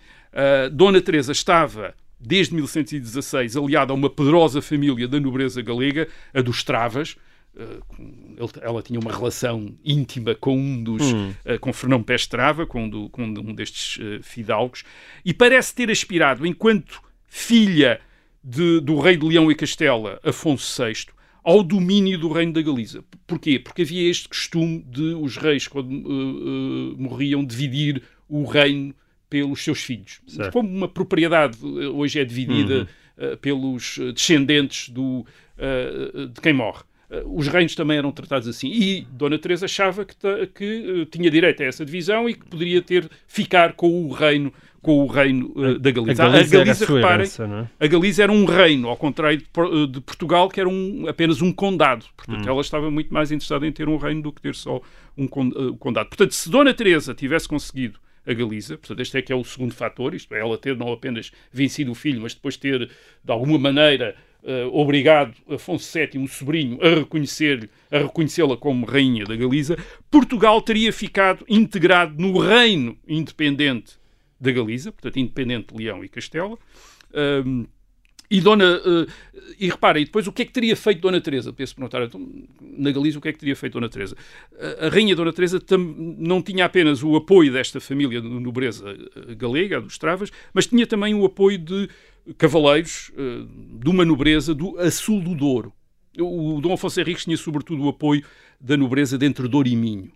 Dona 0.72 1.02
Teresa 1.02 1.32
estava 1.32 1.96
desde 2.20 2.54
1116 2.54 3.58
aliada 3.58 3.92
a 3.92 3.96
uma 3.96 4.10
poderosa 4.10 4.62
família 4.62 5.08
da 5.08 5.20
nobreza 5.20 5.64
galega, 5.64 6.08
a 6.32 6.42
dos 6.42 6.64
Travas. 6.64 7.16
Uh, 7.60 8.50
ela 8.62 8.84
tinha 8.84 9.00
uma 9.00 9.12
relação 9.12 9.74
íntima 9.84 10.36
com 10.36 10.56
um 10.56 10.84
dos, 10.84 11.02
hum. 11.02 11.34
uh, 11.44 11.60
com 11.60 11.74
Fernão 11.74 12.04
Pestrava, 12.04 12.68
com, 12.68 12.84
um, 12.84 12.90
do, 12.90 13.10
com 13.10 13.24
um 13.24 13.56
destes 13.56 13.98
uh, 13.98 14.22
fidalgos, 14.22 14.84
e 15.26 15.34
parece 15.34 15.74
ter 15.74 15.90
aspirado, 15.90 16.46
enquanto 16.46 17.02
filha 17.28 18.00
de, 18.44 18.80
do 18.80 19.00
rei 19.00 19.18
de 19.18 19.26
Leão 19.26 19.52
e 19.52 19.56
Castela, 19.56 20.20
Afonso 20.24 20.84
VI, 20.84 21.08
ao 21.44 21.64
domínio 21.64 22.18
do 22.18 22.30
reino 22.30 22.52
da 22.52 22.62
Galiza. 22.62 23.04
Porquê? 23.26 23.58
Porque 23.58 23.82
havia 23.82 24.10
este 24.10 24.28
costume 24.28 24.84
de 24.90 25.14
os 25.14 25.38
reis, 25.38 25.68
quando 25.68 25.92
uh, 25.92 26.94
uh, 26.94 26.96
morriam, 26.98 27.46
dividir 27.46 28.04
o 28.28 28.44
reino 28.44 28.94
pelos 29.30 29.64
seus 29.64 29.82
filhos. 29.82 30.22
Certo. 30.28 30.52
Como 30.52 30.70
uma 30.70 30.90
propriedade 30.90 31.58
hoje 31.66 32.20
é 32.20 32.26
dividida 32.26 32.88
uhum. 33.18 33.34
uh, 33.34 33.38
pelos 33.38 33.98
descendentes 34.14 34.90
do, 34.90 35.26
de 36.34 36.42
quem 36.42 36.54
morre. 36.54 36.84
Os 37.26 37.48
reinos 37.48 37.74
também 37.74 37.98
eram 37.98 38.12
tratados 38.12 38.48
assim. 38.48 38.70
E 38.70 39.08
Dona 39.12 39.40
Teresa 39.40 39.66
achava 39.66 40.04
que, 40.04 40.16
que 40.54 41.08
tinha 41.10 41.32
direito 41.32 41.64
a 41.64 41.66
essa 41.66 41.86
divisão 41.86 42.28
e 42.28 42.34
que 42.34 42.46
poderia 42.46 42.82
ter 42.82 43.10
ficar 43.28 43.74
com 43.74 44.06
o 44.06 44.12
reino 44.12 44.52
com 44.88 45.04
o 45.04 45.08
reino 45.08 45.52
uh, 45.56 45.78
da 45.78 45.92
Galiza. 45.92 46.24
A 46.24 46.30
Galiza, 46.30 46.56
a 46.56 46.60
Galiza 46.64 46.86
reparem, 46.86 47.18
herança, 47.18 47.70
é? 47.80 47.86
a 47.86 47.88
Galiza 47.88 48.24
era 48.24 48.32
um 48.32 48.46
reino, 48.46 48.88
ao 48.88 48.96
contrário 48.96 49.38
de, 49.38 49.44
eh, 49.44 49.88
de 49.88 50.00
Portugal, 50.00 50.48
que 50.48 50.62
era 50.62 50.70
um, 50.70 51.06
apenas 51.10 51.42
um 51.42 51.52
condado. 51.52 52.06
Portanto, 52.16 52.46
hum. 52.46 52.50
ela 52.50 52.62
estava 52.62 52.90
muito 52.90 53.14
mais 53.14 53.30
interessada 53.30 53.68
em 53.68 53.72
ter 53.72 53.90
um 53.90 53.98
reino 53.98 54.22
do 54.22 54.32
que 54.32 54.42
ter 54.42 54.56
só 54.56 54.80
um 55.18 55.26
uh, 55.26 55.76
condado. 55.76 56.08
Portanto, 56.08 56.32
se 56.34 56.50
Dona 56.50 56.74
Teresa 56.74 57.14
tivesse 57.14 57.50
conseguido 57.50 58.00
a 58.26 58.34
Galiza, 58.34 58.78
portanto, 58.78 59.02
este 59.02 59.18
é 59.18 59.22
que 59.22 59.34
é 59.34 59.36
o 59.36 59.44
segundo 59.44 59.74
fator, 59.74 60.14
isto 60.14 60.34
é, 60.34 60.40
ela 60.40 60.58
ter 60.58 60.78
não 60.78 60.92
apenas 60.94 61.32
vencido 61.52 61.92
o 61.92 61.96
filho, 61.96 62.22
mas 62.22 62.34
depois 62.34 62.56
ter, 62.56 62.88
de 62.88 63.32
alguma 63.32 63.58
maneira, 63.60 64.16
uh, 64.44 64.68
obrigado 64.74 65.34
Afonso 65.50 65.92
VII, 65.98 66.24
o 66.24 66.28
sobrinho, 66.28 66.80
a 66.82 67.96
a 67.96 68.00
reconhecê-la 68.00 68.58
como 68.58 68.86
rainha 68.86 69.26
da 69.26 69.36
Galiza, 69.36 69.78
Portugal 70.10 70.62
teria 70.62 70.92
ficado 70.92 71.46
integrado 71.48 72.22
no 72.22 72.38
reino 72.40 72.98
independente 73.08 73.98
da 74.40 74.52
Galiza, 74.52 74.92
portanto, 74.92 75.18
independente 75.18 75.74
de 75.74 75.84
Leão 75.84 76.04
e 76.04 76.10
Castela. 76.10 76.58
Um, 77.46 77.66
e 78.30 78.42
Dona. 78.42 78.78
Uh, 78.78 79.08
e 79.60 79.70
reparem, 79.70 80.04
depois 80.04 80.28
o 80.28 80.32
que 80.32 80.42
é 80.42 80.46
que 80.46 80.52
teria 80.52 80.76
feito 80.76 81.02
Dona 81.02 81.22
Teresa? 81.22 81.54
Penso 81.54 81.74
perguntar, 81.74 82.04
então, 82.04 82.30
na 82.62 82.92
Galiza, 82.92 83.18
o 83.18 83.22
que 83.22 83.30
é 83.30 83.34
que 83.34 83.40
teria 83.40 83.56
feito 83.56 83.74
Dona 83.74 83.90
Teresa? 83.90 84.16
Uh, 84.52 84.86
a 84.86 84.90
Rainha 84.90 85.16
Dona 85.16 85.32
Teresa 85.32 85.60
não 85.78 86.42
tinha 86.42 86.66
apenas 86.66 87.02
o 87.02 87.16
apoio 87.16 87.52
desta 87.52 87.80
família 87.80 88.22
de 88.22 88.28
nobreza 88.28 88.90
eh, 88.90 89.36
galega, 89.36 89.80
dos 89.80 89.98
Travas, 89.98 90.32
mas 90.54 90.68
tinha 90.68 90.86
também 90.86 91.16
o 91.16 91.26
apoio 91.26 91.58
de 91.58 91.90
cavaleiros 92.38 93.10
uh, 93.10 93.46
de 93.80 93.90
uma 93.90 94.06
nobreza 94.06 94.54
do 94.54 94.78
a 94.80 94.90
sul 94.92 95.22
do 95.22 95.36
Douro. 95.36 95.74
O 96.20 96.60
Dom 96.62 96.74
Afonso 96.74 97.00
Henriques 97.00 97.26
tinha 97.26 97.38
sobretudo 97.38 97.84
o 97.84 97.90
apoio 97.90 98.24
da 98.60 98.76
nobreza 98.76 99.18
de 99.18 99.26
entre 99.26 99.48
Douro 99.48 99.68
e 99.68 99.76
Minho. 99.76 100.12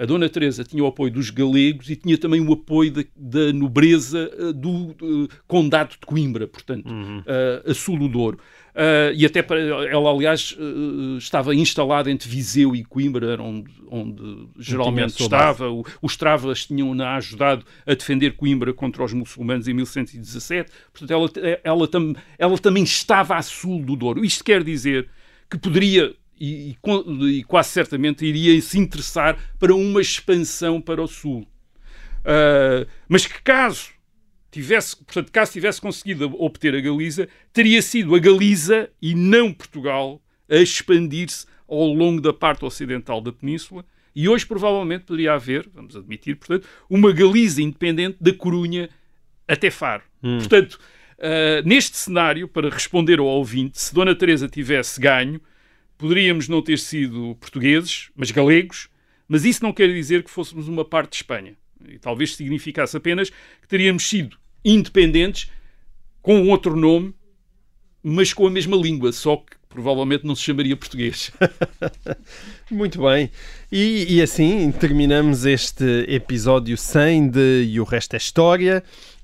A 0.00 0.06
Dona 0.06 0.30
Teresa 0.30 0.64
tinha 0.64 0.82
o 0.82 0.86
apoio 0.86 1.12
dos 1.12 1.28
galegos 1.28 1.90
e 1.90 1.94
tinha 1.94 2.16
também 2.16 2.40
o 2.40 2.50
apoio 2.54 2.90
da, 2.90 3.04
da 3.14 3.52
nobreza 3.52 4.30
uh, 4.38 4.50
do 4.50 4.96
uh, 5.02 5.28
Condado 5.46 5.90
de 5.90 6.06
Coimbra, 6.06 6.48
portanto, 6.48 6.90
uhum. 6.90 7.18
uh, 7.18 7.70
a 7.70 7.74
sul 7.74 7.98
do 7.98 8.08
Douro. 8.08 8.38
e 9.14 9.26
até 9.26 9.42
para, 9.42 9.60
ela, 9.60 10.10
aliás, 10.10 10.56
estava 11.18 11.54
instalada 11.54 12.10
entre 12.10 12.26
Viseu 12.30 12.74
e 12.74 12.82
Coimbra, 12.82 13.38
onde, 13.42 13.70
onde 13.90 14.48
geralmente 14.58 15.20
estava. 15.20 15.68
O, 15.70 15.84
os 16.00 16.16
Travas 16.16 16.64
tinham-na 16.64 17.16
ajudado 17.16 17.66
a 17.86 17.92
defender 17.92 18.36
Coimbra 18.36 18.72
contra 18.72 19.04
os 19.04 19.12
muçulmanos 19.12 19.68
em 19.68 19.74
1117. 19.74 20.72
Portanto, 20.94 21.10
ela, 21.10 21.58
ela, 21.62 21.86
tam, 21.86 22.14
ela 22.38 22.56
também 22.56 22.84
estava 22.84 23.36
a 23.36 23.42
sul 23.42 23.84
do 23.84 23.94
Douro. 23.96 24.24
Isto 24.24 24.44
quer 24.44 24.64
dizer 24.64 25.10
que 25.50 25.58
poderia 25.58 26.14
e, 26.40 26.70
e, 26.70 27.38
e, 27.38 27.44
quase 27.44 27.68
certamente 27.68 28.24
iria 28.24 28.58
se 28.62 28.78
interessar 28.78 29.38
para 29.58 29.74
uma 29.74 30.00
expansão 30.00 30.80
para 30.80 31.02
o 31.02 31.06
sul. 31.06 31.46
Uh, 32.20 32.88
mas 33.06 33.26
que 33.26 33.42
caso 33.42 33.90
tivesse, 34.50 34.96
portanto, 34.96 35.30
caso 35.30 35.52
tivesse 35.52 35.80
conseguido 35.80 36.34
obter 36.42 36.74
a 36.74 36.80
Galiza, 36.80 37.28
teria 37.52 37.82
sido 37.82 38.14
a 38.14 38.18
Galiza 38.18 38.88
e 39.00 39.14
não 39.14 39.52
Portugal 39.52 40.20
a 40.48 40.56
expandir-se 40.56 41.46
ao 41.68 41.92
longo 41.92 42.20
da 42.20 42.32
parte 42.32 42.64
ocidental 42.64 43.20
da 43.20 43.32
península. 43.32 43.84
E 44.14 44.28
hoje 44.28 44.44
provavelmente 44.44 45.04
poderia 45.04 45.34
haver, 45.34 45.68
vamos 45.72 45.94
admitir, 45.94 46.34
portanto, 46.36 46.66
uma 46.88 47.12
Galiza 47.12 47.62
independente 47.62 48.16
da 48.20 48.32
Corunha 48.32 48.88
até 49.46 49.70
Faro. 49.70 50.02
Hum. 50.22 50.38
Portanto, 50.38 50.80
uh, 51.18 51.66
neste 51.66 51.96
cenário, 51.96 52.48
para 52.48 52.68
responder 52.68 53.20
ao 53.20 53.26
ouvinte, 53.26 53.80
se 53.80 53.94
Dona 53.94 54.14
Teresa 54.14 54.48
tivesse 54.48 55.00
ganho, 55.00 55.40
Poderíamos 56.00 56.48
não 56.48 56.62
ter 56.62 56.78
sido 56.78 57.36
portugueses, 57.38 58.08
mas 58.16 58.30
galegos, 58.30 58.88
mas 59.28 59.44
isso 59.44 59.62
não 59.62 59.70
quer 59.70 59.86
dizer 59.88 60.24
que 60.24 60.30
fôssemos 60.30 60.66
uma 60.66 60.82
parte 60.82 61.10
de 61.10 61.16
Espanha. 61.16 61.54
E 61.86 61.98
talvez 61.98 62.34
significasse 62.36 62.96
apenas 62.96 63.28
que 63.28 63.68
teríamos 63.68 64.08
sido 64.08 64.38
independentes 64.64 65.50
com 66.22 66.48
outro 66.48 66.74
nome, 66.74 67.14
mas 68.02 68.32
com 68.32 68.46
a 68.46 68.50
mesma 68.50 68.78
língua, 68.78 69.12
só 69.12 69.36
que 69.36 69.58
provavelmente 69.68 70.24
não 70.24 70.34
se 70.34 70.42
chamaria 70.42 70.74
português. 70.74 71.30
Muito 72.70 73.02
bem. 73.02 73.30
E, 73.70 74.16
e, 74.16 74.22
assim 74.22 74.72
terminamos 74.72 75.44
este 75.44 75.84
episódio 76.08 76.78
100 76.78 77.28
de 77.28 77.64
E 77.68 77.78
o 77.78 77.84
Resto 77.84 78.14
é 78.14 78.16
História. 78.16 78.82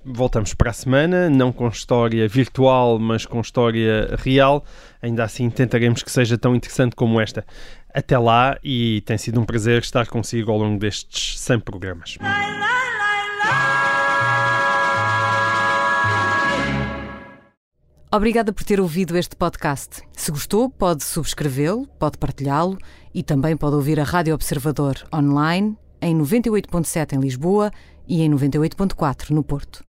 Voltamos 0.09 0.54
para 0.54 0.70
a 0.70 0.72
semana, 0.72 1.28
não 1.28 1.50
com 1.50 1.66
história 1.66 2.28
virtual, 2.28 2.96
mas 2.96 3.26
com 3.26 3.40
história 3.40 4.14
real. 4.16 4.64
Ainda 5.02 5.24
assim, 5.24 5.50
tentaremos 5.50 6.00
que 6.00 6.12
seja 6.12 6.38
tão 6.38 6.54
interessante 6.54 6.94
como 6.94 7.20
esta. 7.20 7.44
Até 7.92 8.16
lá, 8.16 8.57
e 8.62 9.00
tem 9.00 9.18
sido 9.18 9.40
um 9.40 9.44
prazer 9.44 9.82
estar 9.82 10.07
consigo 10.07 10.52
ao 10.52 10.59
longo 10.59 10.78
destes 10.78 11.40
100 11.40 11.59
programas. 11.59 12.18
Obrigada 18.12 18.52
por 18.52 18.62
ter 18.62 18.80
ouvido 18.80 19.18
este 19.18 19.34
podcast. 19.34 20.02
Se 20.12 20.30
gostou, 20.30 20.70
pode 20.70 21.02
subscrevê-lo, 21.02 21.84
pode 21.98 22.16
partilhá-lo 22.16 22.78
e 23.12 23.24
também 23.24 23.57
pode 23.57 23.74
ouvir 23.74 23.98
a 23.98 24.04
Rádio 24.04 24.34
Observador 24.34 24.94
online 25.12 25.76
em 26.00 26.16
98.7 26.16 27.14
em 27.14 27.20
Lisboa 27.20 27.72
e 28.07 28.22
em 28.22 28.30
98.4 28.30 29.30
no 29.30 29.42
Porto. 29.42 29.84